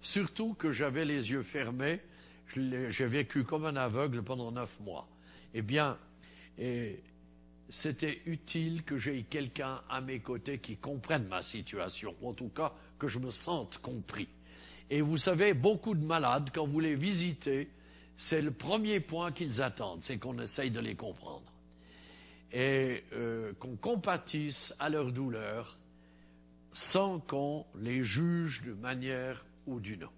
surtout 0.01 0.53
que 0.53 0.71
j'avais 0.71 1.05
les 1.05 1.31
yeux 1.31 1.43
fermés. 1.43 2.01
J'ai 2.47 3.05
vécu 3.05 3.43
comme 3.43 3.65
un 3.65 3.75
aveugle 3.75 4.23
pendant 4.23 4.51
neuf 4.51 4.79
mois. 4.81 5.07
Eh 5.53 5.61
bien, 5.61 5.97
c'était 7.69 8.21
utile 8.25 8.83
que 8.83 8.97
j'aie 8.97 9.25
quelqu'un 9.29 9.81
à 9.89 10.01
mes 10.01 10.19
côtés 10.19 10.59
qui 10.59 10.75
comprenne 10.75 11.27
ma 11.27 11.41
situation, 11.41 12.15
ou 12.21 12.29
en 12.29 12.33
tout 12.33 12.49
cas 12.49 12.73
que 12.97 13.07
je 13.07 13.19
me 13.19 13.31
sente 13.31 13.77
compris. 13.77 14.27
Et 14.89 15.01
vous 15.01 15.17
savez, 15.17 15.53
beaucoup 15.53 15.95
de 15.95 16.03
malades, 16.03 16.49
quand 16.53 16.67
vous 16.67 16.79
les 16.79 16.95
visitez, 16.95 17.69
c'est 18.17 18.41
le 18.41 18.51
premier 18.51 18.99
point 18.99 19.31
qu'ils 19.31 19.61
attendent, 19.61 20.01
c'est 20.01 20.17
qu'on 20.17 20.37
essaye 20.39 20.71
de 20.71 20.79
les 20.79 20.95
comprendre 20.95 21.49
et 22.51 23.03
euh, 23.13 23.53
qu'on 23.59 23.75
compatisse 23.75 24.73
à 24.79 24.89
leur 24.89 25.11
douleur 25.11 25.77
sans 26.73 27.19
qu'on 27.19 27.65
les 27.75 28.03
juge 28.03 28.61
d'une 28.61 28.79
manière 28.79 29.45
ou 29.65 29.79
d'une 29.79 30.03
autre. 30.03 30.13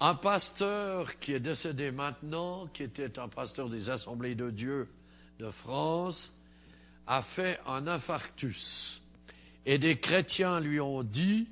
Un 0.00 0.14
pasteur 0.16 1.18
qui 1.20 1.32
est 1.32 1.40
décédé 1.40 1.90
maintenant, 1.90 2.66
qui 2.68 2.82
était 2.82 3.18
un 3.18 3.28
pasteur 3.28 3.68
des 3.68 3.88
Assemblées 3.88 4.34
de 4.34 4.50
Dieu 4.50 4.88
de 5.38 5.50
France, 5.50 6.32
a 7.06 7.22
fait 7.22 7.60
un 7.66 7.86
infarctus. 7.86 9.00
Et 9.64 9.78
des 9.78 10.00
chrétiens 10.00 10.60
lui 10.60 10.80
ont 10.80 11.04
dit, 11.04 11.48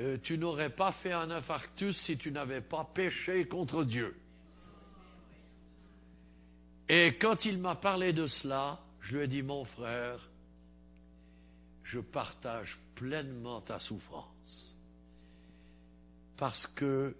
euh, 0.00 0.16
tu 0.22 0.38
n'aurais 0.38 0.70
pas 0.70 0.92
fait 0.92 1.12
un 1.12 1.30
infarctus 1.30 1.96
si 1.96 2.18
tu 2.18 2.32
n'avais 2.32 2.60
pas 2.60 2.88
péché 2.94 3.46
contre 3.46 3.84
Dieu. 3.84 4.16
Et 6.94 7.14
quand 7.14 7.46
il 7.46 7.56
m'a 7.56 7.74
parlé 7.74 8.12
de 8.12 8.26
cela, 8.26 8.78
je 9.00 9.16
lui 9.16 9.24
ai 9.24 9.26
dit, 9.26 9.42
mon 9.42 9.64
frère, 9.64 10.28
je 11.84 12.00
partage 12.00 12.78
pleinement 12.94 13.62
ta 13.62 13.78
souffrance. 13.78 14.76
Parce 16.36 16.66
que 16.66 17.16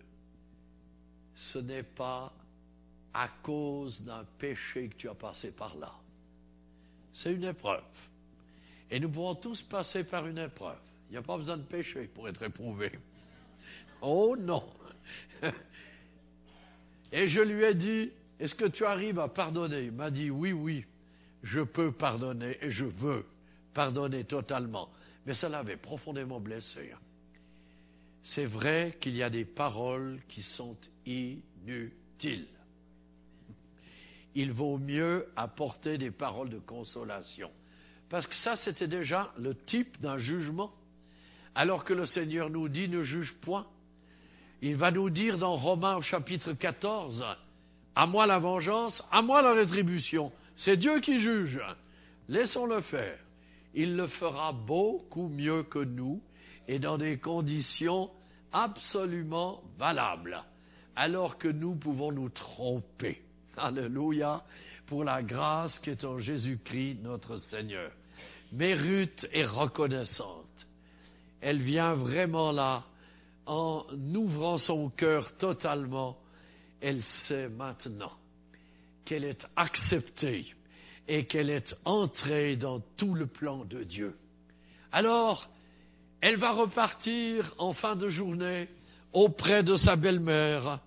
ce 1.35 1.59
n'est 1.59 1.85
pas 1.85 2.35
à 3.15 3.29
cause 3.43 4.03
d'un 4.03 4.25
péché 4.39 4.91
que 4.91 4.97
tu 4.97 5.09
as 5.09 5.15
passé 5.15 5.53
par 5.53 5.75
là. 5.77 5.95
C'est 7.15 7.33
une 7.33 7.45
épreuve. 7.45 7.81
Et 8.91 9.01
nous 9.01 9.09
pouvons 9.09 9.37
tous 9.37 9.63
passer 9.63 10.05
par 10.05 10.27
une 10.27 10.37
épreuve. 10.37 10.83
Il 11.09 11.13
n'y 11.13 11.17
a 11.19 11.23
pas 11.23 11.39
besoin 11.39 11.57
de 11.57 11.63
péché 11.63 12.11
pour 12.15 12.29
être 12.29 12.43
éprouvé. 12.43 12.93
Oh 14.03 14.37
non. 14.39 14.71
Et 17.11 17.27
je 17.27 17.41
lui 17.41 17.65
ai 17.65 17.75
dit, 17.75 18.13
est-ce 18.43 18.57
que 18.57 18.65
tu 18.65 18.85
arrives 18.85 19.21
à 19.21 19.29
pardonner 19.29 19.83
Il 19.83 19.93
m'a 19.93 20.11
dit 20.11 20.29
oui, 20.29 20.53
oui, 20.53 20.85
je 21.45 21.61
peux 21.61 21.93
pardonner 21.93 22.59
et 22.61 22.71
je 22.71 22.85
veux 22.85 23.25
pardonner 23.73 24.25
totalement. 24.25 24.91
Mais 25.25 25.35
ça 25.35 25.49
l'avait 25.49 25.77
profondément 25.77 26.41
blessé. 26.41 26.91
Hein. 26.93 26.99
C'est 28.25 28.47
vrai 28.47 28.97
qu'il 29.01 29.15
y 29.15 29.23
a 29.23 29.31
des 29.31 29.45
paroles 29.45 30.19
qui 30.27 30.43
sont 30.43 30.77
inutiles. 31.07 32.49
Il 34.35 34.51
vaut 34.51 34.77
mieux 34.77 35.29
apporter 35.37 35.97
des 35.97 36.11
paroles 36.11 36.51
de 36.51 36.59
consolation. 36.59 37.53
Parce 38.09 38.27
que 38.27 38.35
ça, 38.35 38.57
c'était 38.57 38.89
déjà 38.89 39.33
le 39.39 39.55
type 39.55 40.01
d'un 40.01 40.19
jugement. 40.19 40.75
Alors 41.55 41.85
que 41.85 41.93
le 41.93 42.07
Seigneur 42.07 42.51
nous 42.51 42.69
dit 42.69 42.89
ne 42.89 43.03
juge 43.03 43.35
point. 43.35 43.69
Il 44.63 44.75
va 44.75 44.91
nous 44.91 45.11
dire 45.11 45.39
dans 45.39 45.55
Romains 45.55 45.95
au 45.95 46.03
chapitre 46.03 46.55
14, 46.55 47.25
à 47.95 48.07
moi 48.07 48.27
la 48.27 48.39
vengeance, 48.39 49.05
à 49.11 49.23
moi 49.23 49.43
la 49.43 49.53
rétribution. 49.53 50.33
C'est 50.57 50.77
Dieu 50.77 51.01
qui 51.01 51.19
juge. 51.19 51.61
Laissons-le 52.29 52.81
faire. 52.81 53.19
Il 53.75 53.97
le 53.97 54.07
fera 54.07 54.53
beaucoup 54.53 55.29
mieux 55.29 55.63
que 55.63 55.79
nous 55.79 56.23
et 56.69 56.79
dans 56.79 56.99
des 56.99 57.19
conditions 57.19 58.11
absolument 58.53 59.63
valables, 59.79 60.43
alors 60.95 61.39
que 61.39 61.49
nous 61.49 61.75
pouvons 61.75 62.13
nous 62.13 62.29
tromper. 62.29 63.23
Alléluia 63.57 64.43
pour 64.87 65.05
la 65.05 65.23
grâce 65.23 65.79
qui 65.79 65.91
est 65.91 66.05
en 66.05 66.19
Jésus-Christ 66.19 66.99
notre 67.03 67.37
Seigneur. 67.39 67.91
Ruth 68.59 69.27
est 69.33 69.47
reconnaissante. 69.47 70.67
Elle 71.41 71.61
vient 71.61 71.95
vraiment 71.95 72.53
là 72.53 72.85
en 73.47 73.85
ouvrant 74.15 74.59
son 74.59 74.91
cœur 74.91 75.37
totalement 75.37 76.17
elle 76.83 77.03
sait 77.03 77.49
maintenant 77.49 78.13
qu'elle 79.05 79.25
est 79.25 79.47
acceptée 79.57 80.45
et 81.09 81.25
qu'elle 81.25 81.49
est 81.49 81.75
entrée 81.85 82.57
dans 82.57 82.81
tout 82.97 83.15
le 83.15 83.27
plan 83.27 83.65
de 83.65 83.83
Dieu. 83.85 84.17
Alors, 84.91 85.49
elle 86.21 86.37
va 86.37 86.53
repartir 86.53 87.55
en 87.59 87.73
fin 87.73 87.97
de 87.97 88.09
journée 88.09 88.69
auprès 89.13 89.63
de 89.63 89.77
sa 89.77 89.97
belle-mère 89.97 90.81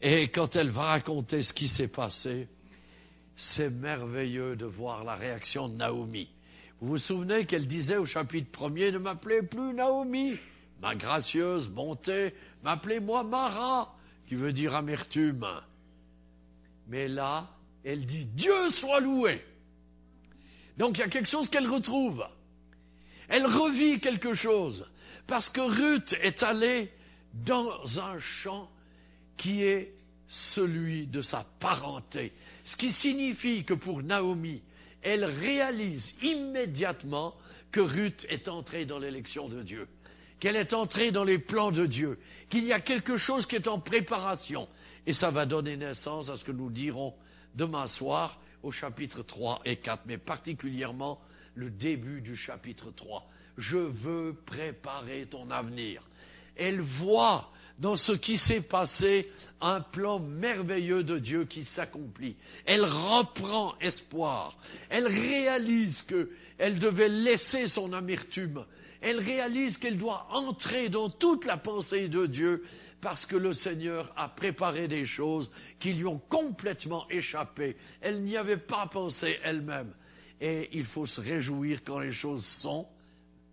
et 0.00 0.28
quand 0.28 0.54
elle 0.56 0.70
va 0.70 0.82
raconter 0.82 1.42
ce 1.42 1.52
qui 1.52 1.68
s'est 1.68 1.88
passé, 1.88 2.48
c'est 3.36 3.70
merveilleux 3.70 4.56
de 4.56 4.66
voir 4.66 5.04
la 5.04 5.16
réaction 5.16 5.68
de 5.68 5.74
Naomi. 5.74 6.28
Vous 6.80 6.88
vous 6.88 6.98
souvenez 6.98 7.44
qu'elle 7.44 7.66
disait 7.66 7.96
au 7.96 8.06
chapitre 8.06 8.50
premier, 8.50 8.92
ne 8.92 8.98
m'appelez 8.98 9.42
plus 9.42 9.74
Naomi, 9.74 10.38
ma 10.80 10.94
gracieuse 10.94 11.68
bonté, 11.68 12.34
m'appelez-moi 12.62 13.24
Mara, 13.24 13.92
qui 14.28 14.34
veut 14.34 14.52
dire 14.52 14.74
amertume. 14.74 15.46
Mais 16.86 17.08
là, 17.08 17.48
elle 17.82 18.04
dit 18.04 18.26
Dieu 18.26 18.70
soit 18.70 19.00
loué. 19.00 19.42
Donc 20.76 20.98
il 20.98 21.00
y 21.00 21.04
a 21.04 21.08
quelque 21.08 21.28
chose 21.28 21.48
qu'elle 21.48 21.66
retrouve. 21.66 22.24
Elle 23.28 23.46
revit 23.46 24.00
quelque 24.00 24.34
chose. 24.34 24.86
Parce 25.26 25.48
que 25.48 25.60
Ruth 25.60 26.14
est 26.20 26.42
allée 26.42 26.90
dans 27.32 28.00
un 28.00 28.18
champ 28.20 28.70
qui 29.36 29.62
est 29.62 29.94
celui 30.28 31.06
de 31.06 31.22
sa 31.22 31.46
parenté. 31.58 32.32
Ce 32.64 32.76
qui 32.76 32.92
signifie 32.92 33.64
que 33.64 33.74
pour 33.74 34.02
Naomi, 34.02 34.60
elle 35.02 35.24
réalise 35.24 36.14
immédiatement 36.22 37.34
que 37.72 37.80
Ruth 37.80 38.26
est 38.28 38.48
entrée 38.48 38.84
dans 38.84 38.98
l'élection 38.98 39.48
de 39.48 39.62
Dieu 39.62 39.88
qu'elle 40.40 40.56
est 40.56 40.72
entrée 40.72 41.10
dans 41.10 41.24
les 41.24 41.38
plans 41.38 41.70
de 41.70 41.86
Dieu, 41.86 42.18
qu'il 42.50 42.64
y 42.64 42.72
a 42.72 42.80
quelque 42.80 43.16
chose 43.16 43.46
qui 43.46 43.56
est 43.56 43.68
en 43.68 43.80
préparation. 43.80 44.68
Et 45.06 45.12
ça 45.12 45.30
va 45.30 45.46
donner 45.46 45.76
naissance 45.76 46.30
à 46.30 46.36
ce 46.36 46.44
que 46.44 46.52
nous 46.52 46.70
dirons 46.70 47.14
demain 47.54 47.86
soir 47.86 48.38
au 48.62 48.70
chapitre 48.70 49.22
3 49.22 49.62
et 49.64 49.76
4, 49.76 50.02
mais 50.06 50.18
particulièrement 50.18 51.20
le 51.54 51.70
début 51.70 52.20
du 52.20 52.36
chapitre 52.36 52.90
3. 52.90 53.26
Je 53.56 53.78
veux 53.78 54.36
préparer 54.46 55.26
ton 55.26 55.50
avenir. 55.50 56.02
Elle 56.56 56.80
voit 56.80 57.50
dans 57.78 57.96
ce 57.96 58.12
qui 58.12 58.38
s'est 58.38 58.60
passé 58.60 59.30
un 59.60 59.80
plan 59.80 60.18
merveilleux 60.18 61.04
de 61.04 61.18
Dieu 61.18 61.44
qui 61.44 61.64
s'accomplit. 61.64 62.36
Elle 62.66 62.84
reprend 62.84 63.76
espoir. 63.80 64.56
Elle 64.88 65.06
réalise 65.06 66.02
qu'elle 66.02 66.78
devait 66.78 67.08
laisser 67.08 67.68
son 67.68 67.92
amertume 67.92 68.64
elle 69.00 69.20
réalise 69.20 69.78
qu'elle 69.78 69.98
doit 69.98 70.26
entrer 70.30 70.88
dans 70.88 71.08
toute 71.08 71.44
la 71.44 71.56
pensée 71.56 72.08
de 72.08 72.26
Dieu 72.26 72.64
parce 73.00 73.26
que 73.26 73.36
le 73.36 73.52
Seigneur 73.52 74.12
a 74.16 74.28
préparé 74.28 74.88
des 74.88 75.04
choses 75.04 75.50
qui 75.78 75.92
lui 75.92 76.06
ont 76.06 76.18
complètement 76.18 77.08
échappé. 77.08 77.76
Elle 78.00 78.22
n'y 78.22 78.36
avait 78.36 78.56
pas 78.56 78.86
pensé 78.86 79.38
elle-même. 79.44 79.94
Et 80.40 80.68
il 80.72 80.84
faut 80.84 81.06
se 81.06 81.20
réjouir 81.20 81.82
quand 81.84 82.00
les 82.00 82.12
choses 82.12 82.44
sont 82.44 82.88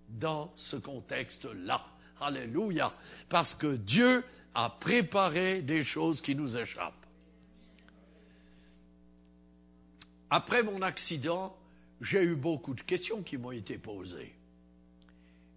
dans 0.10 0.52
ce 0.56 0.78
contexte-là. 0.78 1.86
Alléluia. 2.20 2.92
Parce 3.30 3.54
que 3.54 3.76
Dieu 3.76 4.24
a 4.54 4.70
préparé 4.70 5.62
des 5.62 5.84
choses 5.84 6.22
qui 6.22 6.36
nous 6.36 6.58
échappent. 6.58 6.94
Après 10.30 10.64
mon 10.64 10.82
accident, 10.82 11.56
j'ai 12.02 12.24
eu 12.24 12.36
beaucoup 12.36 12.74
de 12.74 12.82
questions 12.82 13.22
qui 13.22 13.38
m'ont 13.38 13.52
été 13.52 13.78
posées. 13.78 14.34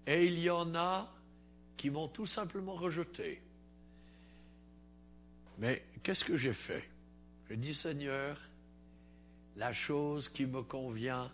Et 0.09 0.25
il 0.25 0.39
y 0.39 0.49
en 0.49 0.75
a 0.75 1.07
qui 1.77 1.91
m'ont 1.91 2.09
tout 2.09 2.25
simplement 2.25 2.73
rejeté. 2.73 3.43
Mais 5.59 5.85
qu'est-ce 6.03 6.25
que 6.25 6.35
j'ai 6.35 6.55
fait? 6.55 6.83
J'ai 7.47 7.59
dit, 7.59 7.75
Seigneur, 7.75 8.41
la 9.57 9.75
chose 9.75 10.31
qui 10.31 10.47
me 10.47 10.63
convient, 10.63 11.31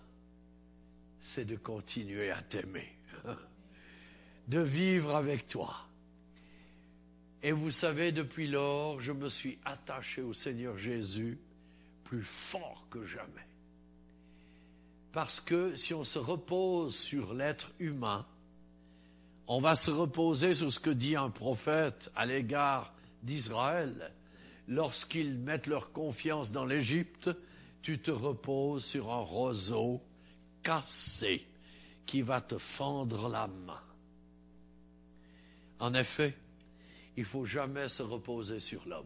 c'est 1.20 1.44
de 1.44 1.54
continuer 1.54 2.32
à 2.32 2.42
t'aimer, 2.42 2.92
de 4.48 4.60
vivre 4.60 5.14
avec 5.14 5.46
toi. 5.46 5.76
Et 7.44 7.52
vous 7.52 7.70
savez, 7.70 8.10
depuis 8.10 8.48
lors, 8.48 9.00
je 9.00 9.12
me 9.12 9.28
suis 9.28 9.56
attaché 9.64 10.20
au 10.20 10.34
Seigneur 10.34 10.76
Jésus 10.78 11.38
plus 12.02 12.24
fort 12.24 12.88
que 12.90 13.06
jamais. 13.06 13.46
Parce 15.12 15.40
que 15.40 15.76
si 15.76 15.94
on 15.94 16.02
se 16.02 16.18
repose 16.18 16.96
sur 16.96 17.34
l'être 17.34 17.70
humain, 17.78 18.26
on 19.46 19.60
va 19.60 19.76
se 19.76 19.90
reposer 19.90 20.54
sur 20.54 20.72
ce 20.72 20.80
que 20.80 20.90
dit 20.90 21.16
un 21.16 21.30
prophète 21.30 22.10
à 22.14 22.26
l'égard 22.26 22.94
d'Israël. 23.22 24.12
Lorsqu'ils 24.66 25.38
mettent 25.38 25.66
leur 25.66 25.92
confiance 25.92 26.50
dans 26.50 26.64
l'Égypte, 26.64 27.30
tu 27.82 27.98
te 28.00 28.10
reposes 28.10 28.84
sur 28.84 29.12
un 29.12 29.20
roseau 29.20 30.00
cassé 30.62 31.46
qui 32.06 32.22
va 32.22 32.40
te 32.40 32.56
fendre 32.56 33.28
la 33.28 33.46
main. 33.46 33.80
En 35.78 35.92
effet, 35.92 36.34
il 37.16 37.24
ne 37.24 37.28
faut 37.28 37.44
jamais 37.44 37.88
se 37.90 38.02
reposer 38.02 38.60
sur 38.60 38.86
l'homme, 38.88 39.04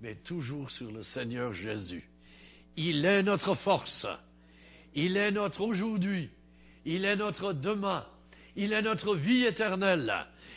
mais 0.00 0.14
toujours 0.16 0.70
sur 0.70 0.90
le 0.90 1.02
Seigneur 1.02 1.52
Jésus. 1.52 2.08
Il 2.76 3.04
est 3.04 3.22
notre 3.22 3.54
force, 3.54 4.06
il 4.94 5.18
est 5.18 5.30
notre 5.30 5.60
aujourd'hui, 5.60 6.30
il 6.86 7.04
est 7.04 7.16
notre 7.16 7.52
demain, 7.52 8.06
il 8.56 8.72
est 8.72 8.82
notre 8.82 9.14
vie 9.14 9.44
éternelle. 9.44 10.12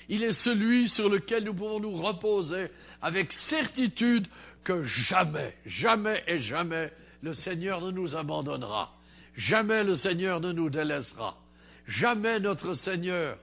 Il 0.09 0.23
est 0.23 0.33
celui 0.33 0.87
sur 0.89 1.09
lequel 1.09 1.45
nous 1.45 1.53
pouvons 1.53 1.79
nous 1.79 1.93
reposer 1.93 2.69
avec 3.01 3.31
certitude 3.31 4.27
que 4.63 4.83
jamais, 4.83 5.55
jamais 5.65 6.23
et 6.27 6.39
jamais 6.39 6.91
le 7.21 7.33
Seigneur 7.33 7.81
ne 7.81 7.91
nous 7.91 8.15
abandonnera. 8.15 8.93
Jamais 9.35 9.83
le 9.83 9.95
Seigneur 9.95 10.39
ne 10.39 10.51
nous 10.51 10.69
délaissera. 10.69 11.37
Jamais 11.87 12.39
notre 12.39 12.73
Seigneur 12.73 13.37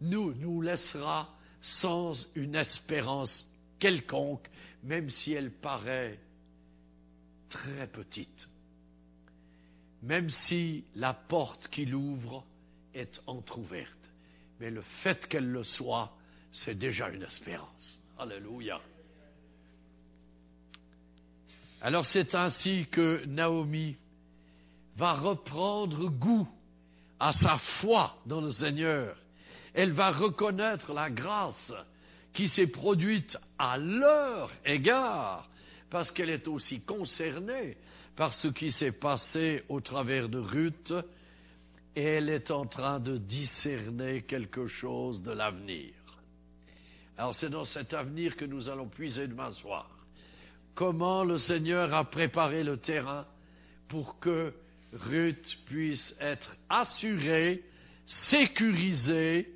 nous 0.00 0.34
nous 0.34 0.60
laissera 0.60 1.28
sans 1.60 2.26
une 2.34 2.54
espérance 2.54 3.46
quelconque, 3.78 4.48
même 4.82 5.10
si 5.10 5.32
elle 5.32 5.50
paraît 5.50 6.18
très 7.48 7.86
petite. 7.86 8.48
Même 10.02 10.28
si 10.28 10.84
la 10.94 11.14
porte 11.14 11.68
qu'il 11.68 11.94
ouvre 11.94 12.44
est 12.94 13.20
entr'ouverte. 13.26 14.10
Mais 14.60 14.70
le 14.70 14.82
fait 14.82 15.26
qu'elle 15.26 15.50
le 15.50 15.64
soit, 15.64 16.12
c'est 16.52 16.78
déjà 16.78 17.08
une 17.08 17.22
espérance. 17.22 17.98
Alléluia. 18.18 18.80
Alors 21.80 22.06
c'est 22.06 22.34
ainsi 22.34 22.86
que 22.90 23.24
Naomi 23.26 23.96
va 24.96 25.12
reprendre 25.12 26.08
goût 26.08 26.48
à 27.18 27.32
sa 27.32 27.58
foi 27.58 28.16
dans 28.26 28.40
le 28.40 28.50
Seigneur. 28.50 29.16
Elle 29.74 29.92
va 29.92 30.10
reconnaître 30.12 30.92
la 30.92 31.10
grâce 31.10 31.72
qui 32.32 32.48
s'est 32.48 32.68
produite 32.68 33.36
à 33.58 33.76
leur 33.78 34.50
égard, 34.64 35.48
parce 35.90 36.10
qu'elle 36.10 36.30
est 36.30 36.48
aussi 36.48 36.80
concernée 36.80 37.76
par 38.16 38.32
ce 38.32 38.48
qui 38.48 38.70
s'est 38.72 38.92
passé 38.92 39.62
au 39.68 39.80
travers 39.80 40.28
de 40.28 40.38
Ruth, 40.38 40.92
et 41.96 42.02
elle 42.02 42.28
est 42.28 42.50
en 42.50 42.66
train 42.66 43.00
de 43.00 43.16
discerner 43.16 44.22
quelque 44.22 44.66
chose 44.66 45.22
de 45.22 45.32
l'avenir. 45.32 45.92
Alors 47.16 47.34
c'est 47.34 47.50
dans 47.50 47.64
cet 47.64 47.94
avenir 47.94 48.36
que 48.36 48.44
nous 48.44 48.68
allons 48.68 48.88
puiser 48.88 49.28
demain 49.28 49.52
soir. 49.52 49.88
Comment 50.74 51.22
le 51.22 51.38
Seigneur 51.38 51.94
a 51.94 52.04
préparé 52.04 52.64
le 52.64 52.76
terrain 52.76 53.26
pour 53.88 54.18
que 54.18 54.52
Ruth 54.92 55.58
puisse 55.66 56.16
être 56.20 56.56
assurée, 56.68 57.62
sécurisée 58.06 59.54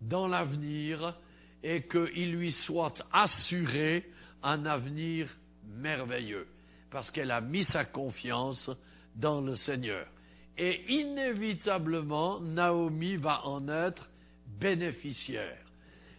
dans 0.00 0.28
l'avenir 0.28 1.16
et 1.62 1.82
qu'il 1.82 2.36
lui 2.36 2.52
soit 2.52 3.04
assuré 3.12 4.08
un 4.42 4.66
avenir 4.66 5.28
merveilleux, 5.66 6.46
parce 6.90 7.10
qu'elle 7.10 7.30
a 7.30 7.40
mis 7.40 7.64
sa 7.64 7.84
confiance 7.84 8.70
dans 9.16 9.40
le 9.40 9.56
Seigneur. 9.56 10.06
Et 10.56 10.84
inévitablement, 10.88 12.40
Naomi 12.40 13.16
va 13.16 13.46
en 13.46 13.68
être 13.68 14.10
bénéficiaire. 14.60 15.58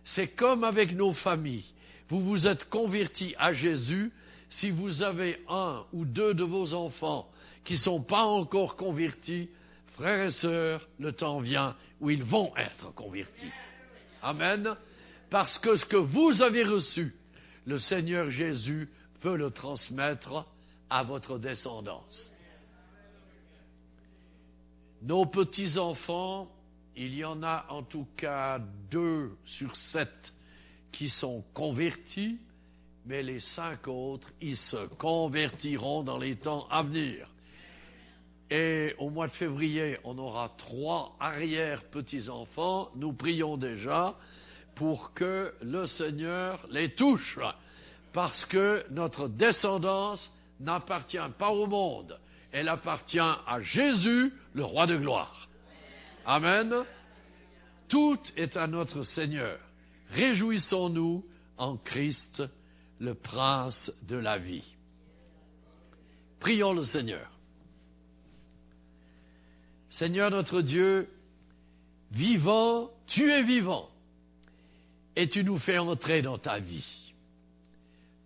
C'est 0.03 0.28
comme 0.28 0.64
avec 0.64 0.94
nos 0.94 1.14
familles. 1.14 1.66
Vous 2.10 2.22
vous 2.22 2.48
êtes 2.48 2.70
convertis 2.70 3.34
à 3.38 3.53
Jésus. 3.53 4.12
Si 4.49 4.70
vous 4.70 5.02
avez 5.02 5.41
un 5.49 5.84
ou 5.94 6.06
deux 6.06 6.34
de 6.34 6.44
vos 6.44 6.74
enfants 6.74 7.28
qui 7.64 7.74
ne 7.74 7.80
sont 7.80 8.02
pas 8.02 8.24
encore 8.24 8.76
convertis, 8.76 9.49
frères 9.88 10.28
et 10.28 10.32
sœurs, 10.32 10.88
le 10.99 11.12
temps 11.12 11.40
vient 11.40 11.76
où 11.99 12.10
ils 12.10 12.24
vont 12.24 12.56
être 12.57 12.94
convertis. 12.94 13.52
Amen. 14.22 14.76
Parce 15.30 15.57
que 15.57 15.76
ce 15.76 15.86
que 15.86 15.95
vous 15.95 16.41
avez 16.41 16.64
reçu, 16.64 17.16
le 17.66 17.80
Seigneur 17.80 18.30
Jésus 18.30 18.90
veut 19.22 19.38
le 19.38 19.49
transmettre 19.49 20.45
à 20.90 21.03
votre 21.03 21.40
descendance. 21.40 22.32
Nos 25.06 25.27
petits-enfants, 25.27 26.49
il 26.95 27.14
y 27.14 27.23
en 27.23 27.44
a 27.44 27.68
en 27.69 27.84
tout 27.84 28.07
cas 28.18 28.60
deux 28.90 29.38
sur 29.45 29.76
sept 29.76 30.34
qui 30.91 31.10
sont 31.10 31.44
convertis, 31.53 32.40
mais 33.06 33.22
les 33.22 33.40
cinq 33.40 33.88
autres, 33.88 34.27
ils 34.41 34.57
se 34.57 34.88
convertiront 34.98 36.02
dans 36.02 36.18
les 36.18 36.36
temps 36.38 36.65
à 36.72 36.82
venir. 36.82 37.30
Et 38.49 38.95
au 38.98 39.11
mois 39.11 39.27
de 39.27 39.34
février, 39.34 39.99
on 40.06 40.18
aura 40.18 40.49
trois 40.57 41.15
arrière-petits-enfants. 41.19 42.90
Nous 42.95 43.14
prions 43.14 43.57
déjà 43.57 44.15
pour 44.73 45.14
que 45.14 45.53
le 45.61 45.86
Seigneur 45.86 46.65
les 46.72 46.95
touche, 46.95 47.38
parce 48.11 48.44
que 48.44 48.84
notre 48.90 49.27
descendance 49.27 50.34
n'appartient 50.60 51.19
pas 51.38 51.52
au 51.52 51.68
monde, 51.68 52.18
elle 52.56 52.69
appartient 52.69 53.19
à 53.19 53.60
Jésus, 53.60 54.32
le 54.53 54.64
roi 54.64 54.88
de 54.88 54.95
gloire. 54.95 55.49
Amen. 56.26 56.86
Tout 57.90 58.18
est 58.38 58.56
à 58.56 58.65
notre 58.68 59.03
Seigneur. 59.03 59.60
Réjouissons-nous 60.11 61.26
en 61.57 61.76
Christ, 61.76 62.44
le 62.99 63.14
prince 63.14 63.91
de 64.07 64.15
la 64.15 64.38
vie. 64.38 64.64
Prions 66.40 66.72
le 66.72 66.84
Seigneur. 66.84 67.30
Seigneur 69.90 70.32
notre 70.32 70.61
Dieu, 70.61 71.10
vivant, 72.11 72.90
tu 73.06 73.30
es 73.30 73.44
vivant, 73.44 73.90
et 75.18 75.27
tu 75.27 75.44
nous 75.44 75.57
fais 75.57 75.77
entrer 75.77 76.22
dans 76.22 76.38
ta 76.38 76.60
vie. 76.60 77.11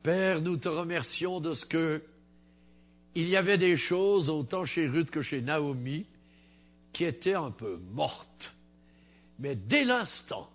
Père, 0.04 0.44
nous 0.44 0.58
te 0.58 0.70
remercions 0.70 1.40
de 1.40 1.56
ce 1.56 1.66
que 1.66 2.04
il 3.16 3.28
y 3.28 3.36
avait 3.36 3.58
des 3.58 3.78
choses, 3.78 4.30
autant 4.30 4.66
chez 4.66 4.88
Ruth 4.88 5.10
que 5.10 5.22
chez 5.22 5.42
Naomi, 5.42 6.06
qui 6.94 7.06
étaient 7.06 7.36
un 7.36 7.52
peu 7.52 7.78
mortes. 7.92 8.54
Mais 9.40 9.56
dès 9.56 9.84
l'instant 9.84 10.50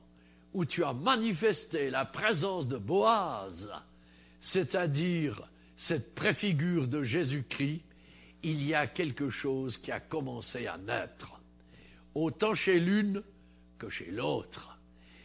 où 0.52 0.64
tu 0.64 0.84
as 0.84 0.92
manifesté 0.92 1.90
la 1.90 2.04
présence 2.04 2.68
de 2.68 2.76
Boaz, 2.76 3.70
c'est-à-dire 4.40 5.42
cette 5.76 6.14
préfigure 6.14 6.86
de 6.86 7.02
Jésus-Christ, 7.02 7.82
il 8.42 8.62
y 8.62 8.74
a 8.74 8.86
quelque 8.86 9.30
chose 9.30 9.78
qui 9.78 9.90
a 9.90 10.00
commencé 10.00 10.66
à 10.66 10.76
naître, 10.76 11.40
autant 12.14 12.54
chez 12.54 12.78
l'une 12.78 13.22
que 13.78 13.88
chez 13.88 14.10
l'autre. 14.10 14.78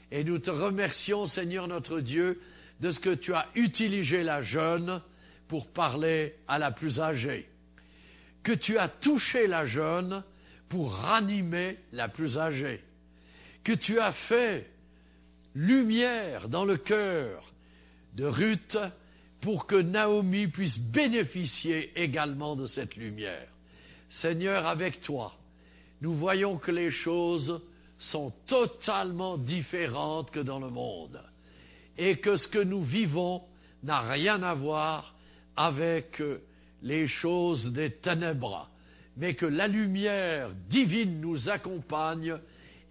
Et 0.10 0.24
nous 0.24 0.40
te 0.40 0.50
remercions, 0.50 1.28
Seigneur 1.28 1.68
notre 1.68 2.00
Dieu, 2.00 2.42
de 2.80 2.92
ce 2.92 3.00
que 3.00 3.14
tu 3.14 3.34
as 3.34 3.46
utilisé 3.56 4.24
la 4.24 4.42
jeune 4.42 5.02
pour 5.50 5.68
parler 5.68 6.36
à 6.48 6.60
la 6.60 6.72
plus 6.72 7.02
âgée, 7.02 7.50
que 8.44 8.54
tu 8.54 8.78
as 8.78 8.88
touché 8.88 9.48
la 9.48 9.66
jeune 9.66 10.24
pour 10.70 10.94
ranimer 10.94 11.78
la 11.92 12.08
plus 12.08 12.38
âgée, 12.38 12.82
que 13.64 13.74
tu 13.74 14.00
as 14.00 14.14
fait 14.14 14.70
lumière 15.56 16.48
dans 16.48 16.66
le 16.66 16.78
cœur 16.78 17.52
de 18.14 18.26
Ruth 18.26 18.78
pour 19.42 19.66
que 19.66 19.76
Naomi 19.76 20.48
puisse 20.48 20.78
bénéficier 20.78 21.92
également 22.00 22.56
de 22.56 22.68
cette 22.68 22.96
lumière. 22.96 23.48
Seigneur, 24.10 24.68
avec 24.68 25.02
toi, 25.02 25.36
nous 26.02 26.14
voyons 26.14 26.58
que 26.58 26.72
les 26.72 26.92
choses 26.92 27.62
sont 27.98 28.32
totalement 28.46 29.38
différentes 29.38 30.30
que 30.30 30.40
dans 30.40 30.60
le 30.60 30.70
monde. 30.70 31.22
Et 31.98 32.18
que 32.18 32.38
ce 32.38 32.48
que 32.48 32.60
nous 32.60 32.82
vivons 32.82 33.44
n'a 33.84 34.00
rien 34.00 34.42
à 34.44 34.54
voir 34.54 35.16
avec 35.60 36.24
les 36.82 37.06
choses 37.06 37.74
des 37.74 37.92
ténèbres, 37.92 38.70
mais 39.18 39.34
que 39.34 39.46
la 39.46 39.68
lumière 39.68 40.52
divine 40.70 41.20
nous 41.20 41.50
accompagne 41.50 42.38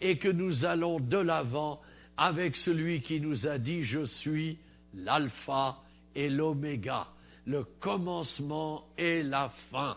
et 0.03 0.19
que 0.19 0.28
nous 0.28 0.66
allons 0.66 1.01
de 1.01 1.16
l'avant 1.16 1.81
avec 2.19 2.59
celui 2.59 3.01
qui 3.01 3.23
nous 3.23 3.47
a 3.47 3.57
dit 3.57 3.85
Je 3.85 4.05
suis 4.05 4.59
l'alpha 4.93 5.78
et 6.15 6.28
l'oméga, 6.28 7.07
le 7.47 7.65
commencement 7.81 8.85
et 8.99 9.23
la 9.23 9.49
fin. 9.70 9.97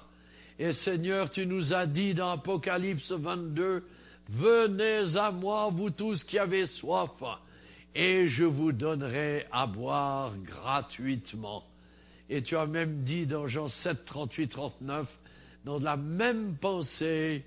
Et 0.57 0.71
Seigneur, 0.71 1.29
tu 1.29 1.45
nous 1.45 1.73
as 1.73 1.85
dit 1.85 2.13
dans 2.13 2.29
Apocalypse 2.29 3.11
22, 3.11 3.83
Venez 4.29 5.17
à 5.17 5.29
moi, 5.31 5.69
vous 5.73 5.89
tous 5.89 6.23
qui 6.23 6.39
avez 6.39 6.67
soif, 6.67 7.11
et 7.93 8.29
je 8.29 8.45
vous 8.45 8.71
donnerai 8.71 9.45
à 9.51 9.67
boire 9.67 10.33
gratuitement. 10.37 11.65
Et 12.33 12.41
tu 12.43 12.55
as 12.55 12.65
même 12.65 13.03
dit 13.03 13.27
dans 13.27 13.45
Jean 13.45 13.67
7, 13.67 14.05
38, 14.05 14.47
39, 14.47 15.05
dans 15.65 15.79
la 15.79 15.97
même 15.97 16.55
pensée, 16.55 17.43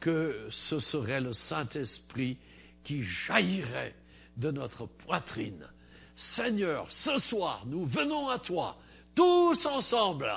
que 0.00 0.48
ce 0.50 0.80
serait 0.80 1.20
le 1.20 1.32
Saint-Esprit 1.32 2.36
qui 2.82 3.04
jaillirait 3.04 3.94
de 4.36 4.50
notre 4.50 4.86
poitrine. 4.86 5.64
Seigneur, 6.16 6.90
ce 6.90 7.16
soir, 7.18 7.62
nous 7.66 7.86
venons 7.86 8.28
à 8.28 8.40
toi, 8.40 8.76
tous 9.14 9.66
ensemble, 9.66 10.32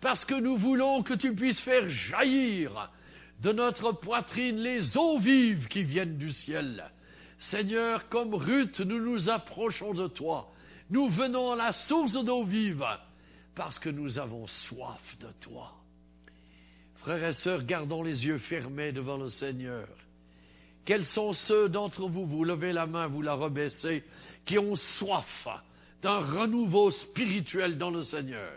parce 0.00 0.24
que 0.24 0.40
nous 0.40 0.56
voulons 0.56 1.02
que 1.02 1.12
tu 1.12 1.34
puisses 1.34 1.60
faire 1.60 1.90
jaillir 1.90 2.90
de 3.42 3.52
notre 3.52 3.92
poitrine 3.92 4.62
les 4.62 4.96
eaux 4.96 5.18
vives 5.18 5.68
qui 5.68 5.82
viennent 5.82 6.16
du 6.16 6.32
ciel. 6.32 6.90
Seigneur, 7.38 8.08
comme 8.08 8.34
Ruth, 8.34 8.80
nous 8.80 8.98
nous 8.98 9.28
approchons 9.28 9.92
de 9.92 10.06
toi. 10.06 10.50
Nous 10.88 11.10
venons 11.10 11.52
à 11.52 11.56
la 11.56 11.74
source 11.74 12.14
d'eau 12.24 12.44
vive 12.44 12.82
parce 13.60 13.78
que 13.78 13.90
nous 13.90 14.18
avons 14.18 14.46
soif 14.46 15.18
de 15.20 15.28
toi. 15.38 15.74
Frères 16.94 17.22
et 17.22 17.34
sœurs, 17.34 17.62
gardons 17.64 18.02
les 18.02 18.24
yeux 18.24 18.38
fermés 18.38 18.90
devant 18.90 19.18
le 19.18 19.28
Seigneur. 19.28 19.86
Quels 20.86 21.04
sont 21.04 21.34
ceux 21.34 21.68
d'entre 21.68 22.08
vous, 22.08 22.24
vous 22.24 22.42
levez 22.42 22.72
la 22.72 22.86
main, 22.86 23.06
vous 23.06 23.20
la 23.20 23.34
rebaissez, 23.34 24.02
qui 24.46 24.58
ont 24.58 24.76
soif 24.76 25.46
d'un 26.00 26.20
renouveau 26.20 26.90
spirituel 26.90 27.76
dans 27.76 27.90
le 27.90 28.02
Seigneur? 28.02 28.50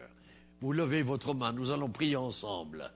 Vous 0.62 0.72
levez 0.72 1.02
votre 1.02 1.34
main, 1.34 1.52
nous 1.52 1.72
allons 1.72 1.90
prier 1.90 2.16
ensemble. 2.16 2.90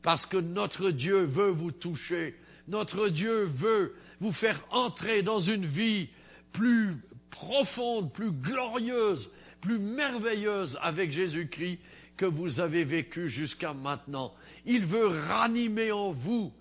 Parce 0.00 0.26
que 0.26 0.36
notre 0.36 0.92
Dieu 0.92 1.24
veut 1.24 1.50
vous 1.50 1.72
toucher, 1.72 2.36
notre 2.68 3.08
Dieu 3.08 3.46
veut 3.46 3.96
vous 4.20 4.32
faire 4.32 4.64
entrer 4.70 5.24
dans 5.24 5.40
une 5.40 5.66
vie 5.66 6.08
plus 6.52 7.02
profonde, 7.32 8.12
plus 8.12 8.30
glorieuse, 8.30 9.28
plus 9.60 9.78
merveilleuse 9.78 10.78
avec 10.82 11.12
Jésus-Christ 11.12 11.78
que 12.16 12.26
vous 12.26 12.60
avez 12.60 12.84
vécu 12.84 13.28
jusqu'à 13.28 13.72
maintenant. 13.72 14.34
Il 14.66 14.84
veut 14.84 15.06
ranimer 15.06 15.92
en 15.92 16.10
vous 16.10 16.52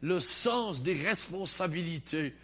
le 0.00 0.18
sens 0.18 0.82
des 0.82 0.94
responsabilités, 0.94 2.34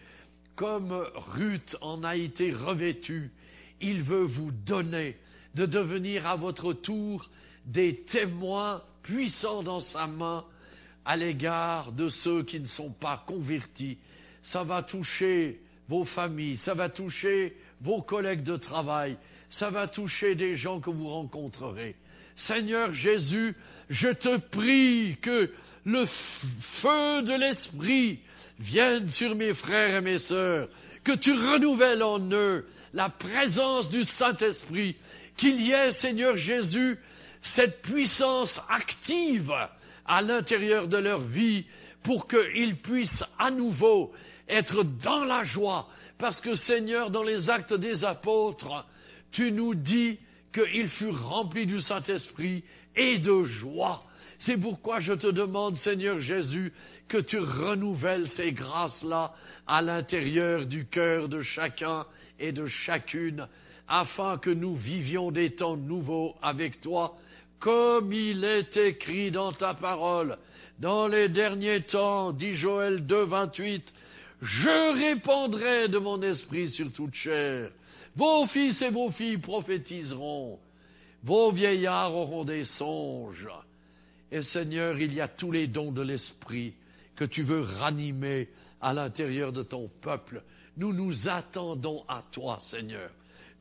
comme 0.55 0.93
Ruth 1.14 1.76
en 1.80 2.05
a 2.05 2.16
été 2.16 2.52
revêtue. 2.52 3.30
Il 3.80 4.02
veut 4.02 4.24
vous 4.24 4.52
donner 4.52 5.16
de 5.55 5.66
devenir 5.66 6.26
à 6.26 6.36
votre 6.36 6.72
tour 6.72 7.28
des 7.64 7.97
témoins 7.97 8.82
puissants 9.02 9.62
dans 9.62 9.80
sa 9.80 10.06
main 10.06 10.44
à 11.05 11.16
l'égard 11.16 11.93
de 11.93 12.09
ceux 12.09 12.43
qui 12.43 12.60
ne 12.60 12.66
sont 12.66 12.93
pas 12.93 13.24
convertis. 13.26 13.98
Ça 14.43 14.62
va 14.62 14.82
toucher 14.82 15.60
vos 15.89 16.05
familles, 16.05 16.59
ça 16.59 16.74
va 16.74 16.90
toucher 16.90 17.56
vos 17.80 18.02
collègues 18.02 18.43
de 18.43 18.56
travail, 18.56 19.16
ça 19.50 19.70
va 19.70 19.86
toucher 19.86 20.34
des 20.34 20.54
gens 20.54 20.80
que 20.80 20.90
vous 20.90 21.08
rencontrerez. 21.08 21.96
Seigneur 22.36 22.92
Jésus, 22.94 23.56
je 23.90 24.08
te 24.08 24.36
prie 24.36 25.16
que 25.20 25.50
le 25.84 26.04
feu 26.06 27.22
de 27.22 27.38
l'Esprit 27.38 28.20
vienne 28.58 29.08
sur 29.08 29.34
mes 29.34 29.54
frères 29.54 29.96
et 29.96 30.00
mes 30.00 30.18
sœurs, 30.18 30.68
que 31.04 31.12
tu 31.12 31.32
renouvelles 31.32 32.02
en 32.02 32.20
eux 32.30 32.66
la 32.94 33.08
présence 33.08 33.88
du 33.88 34.04
Saint-Esprit, 34.04 34.96
qu'il 35.36 35.60
y 35.62 35.72
ait, 35.72 35.92
Seigneur 35.92 36.36
Jésus, 36.36 36.98
cette 37.42 37.82
puissance 37.82 38.60
active 38.68 39.54
à 40.06 40.22
l'intérieur 40.22 40.88
de 40.88 40.96
leur 40.96 41.20
vie 41.20 41.64
pour 42.02 42.26
qu'ils 42.26 42.76
puissent 42.76 43.24
à 43.38 43.50
nouveau 43.50 44.12
être 44.48 44.82
dans 44.82 45.24
la 45.24 45.44
joie. 45.44 45.88
Parce 46.18 46.40
que 46.40 46.54
Seigneur, 46.54 47.10
dans 47.10 47.22
les 47.22 47.50
actes 47.50 47.74
des 47.74 48.04
apôtres, 48.04 48.84
tu 49.30 49.52
nous 49.52 49.74
dis 49.74 50.18
qu'ils 50.52 50.88
furent 50.88 51.28
remplis 51.28 51.66
du 51.66 51.80
Saint-Esprit 51.80 52.64
et 52.96 53.18
de 53.18 53.42
joie. 53.42 54.02
C'est 54.38 54.56
pourquoi 54.56 55.00
je 55.00 55.12
te 55.12 55.26
demande, 55.26 55.76
Seigneur 55.76 56.20
Jésus, 56.20 56.72
que 57.09 57.18
tu 57.18 57.38
renouvelles 57.38 58.28
ces 58.28 58.52
grâces-là 58.52 59.34
à 59.66 59.82
l'intérieur 59.82 60.66
du 60.66 60.86
cœur 60.86 61.28
de 61.28 61.42
chacun 61.42 62.06
et 62.38 62.52
de 62.52 62.66
chacune, 62.66 63.48
afin 63.88 64.38
que 64.38 64.50
nous 64.50 64.76
vivions 64.76 65.30
des 65.30 65.50
temps 65.50 65.76
nouveaux 65.76 66.36
avec 66.42 66.80
toi, 66.80 67.16
comme 67.59 68.12
il 68.12 68.44
est 68.44 68.76
écrit 68.76 69.30
dans 69.30 69.52
ta 69.52 69.74
parole. 69.74 70.38
Dans 70.78 71.09
les 71.09 71.28
derniers 71.28 71.82
temps, 71.82 72.32
dit 72.32 72.52
Joël 72.52 73.05
2, 73.05 73.24
28, 73.24 73.92
je 74.42 75.09
répandrai 75.09 75.88
de 75.88 75.98
mon 75.98 76.22
esprit 76.22 76.70
sur 76.70 76.92
toute 76.92 77.14
chair. 77.14 77.70
Vos 78.19 78.47
fils 78.47 78.82
et 78.82 78.90
vos 78.90 79.11
filles 79.11 79.39
prophétiseront. 79.39 80.59
Vos 81.23 81.53
vieillards 81.53 82.16
auront 82.16 82.45
des 82.45 82.65
songes. 82.65 83.49
Et 84.32 84.43
Seigneur, 84.43 84.99
il 84.99 85.15
y 85.15 85.20
a 85.20 85.28
tous 85.28 85.53
les 85.53 85.69
dons 85.69 85.93
de 85.93 86.03
l'Esprit 86.03 86.74
que 87.15 87.24
tu 87.24 87.45
veux 87.45 87.61
ranimer 87.61 88.49
à 88.81 88.93
l'intérieur 88.93 89.53
de 89.53 89.62
ton 89.62 89.89
peuple. 90.01 90.43
Nous 90.77 90.93
nous 90.93 91.28
attendons 91.28 92.03
à 92.09 92.24
toi, 92.32 92.59
Seigneur. 92.61 93.09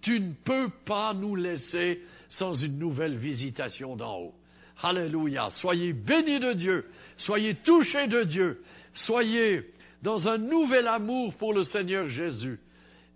Tu 0.01 0.19
ne 0.19 0.33
peux 0.33 0.69
pas 0.85 1.13
nous 1.13 1.35
laisser 1.35 2.01
sans 2.27 2.53
une 2.53 2.79
nouvelle 2.79 3.15
visitation 3.15 3.95
d'en 3.95 4.17
haut. 4.17 4.35
Alléluia. 4.81 5.51
Soyez 5.51 5.93
bénis 5.93 6.39
de 6.39 6.53
Dieu. 6.53 6.87
Soyez 7.15 7.53
touchés 7.53 8.07
de 8.07 8.23
Dieu. 8.23 8.63
Soyez 8.95 9.71
dans 10.01 10.27
un 10.27 10.39
nouvel 10.39 10.87
amour 10.87 11.35
pour 11.35 11.53
le 11.53 11.63
Seigneur 11.63 12.09
Jésus. 12.09 12.59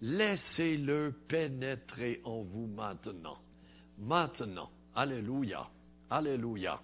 Laissez-le 0.01 1.13
pénétrer 1.27 2.21
en 2.23 2.41
vous 2.41 2.65
maintenant. 2.65 3.37
Maintenant. 3.99 4.69
Alléluia. 4.95 5.69
Alléluia. 6.09 6.81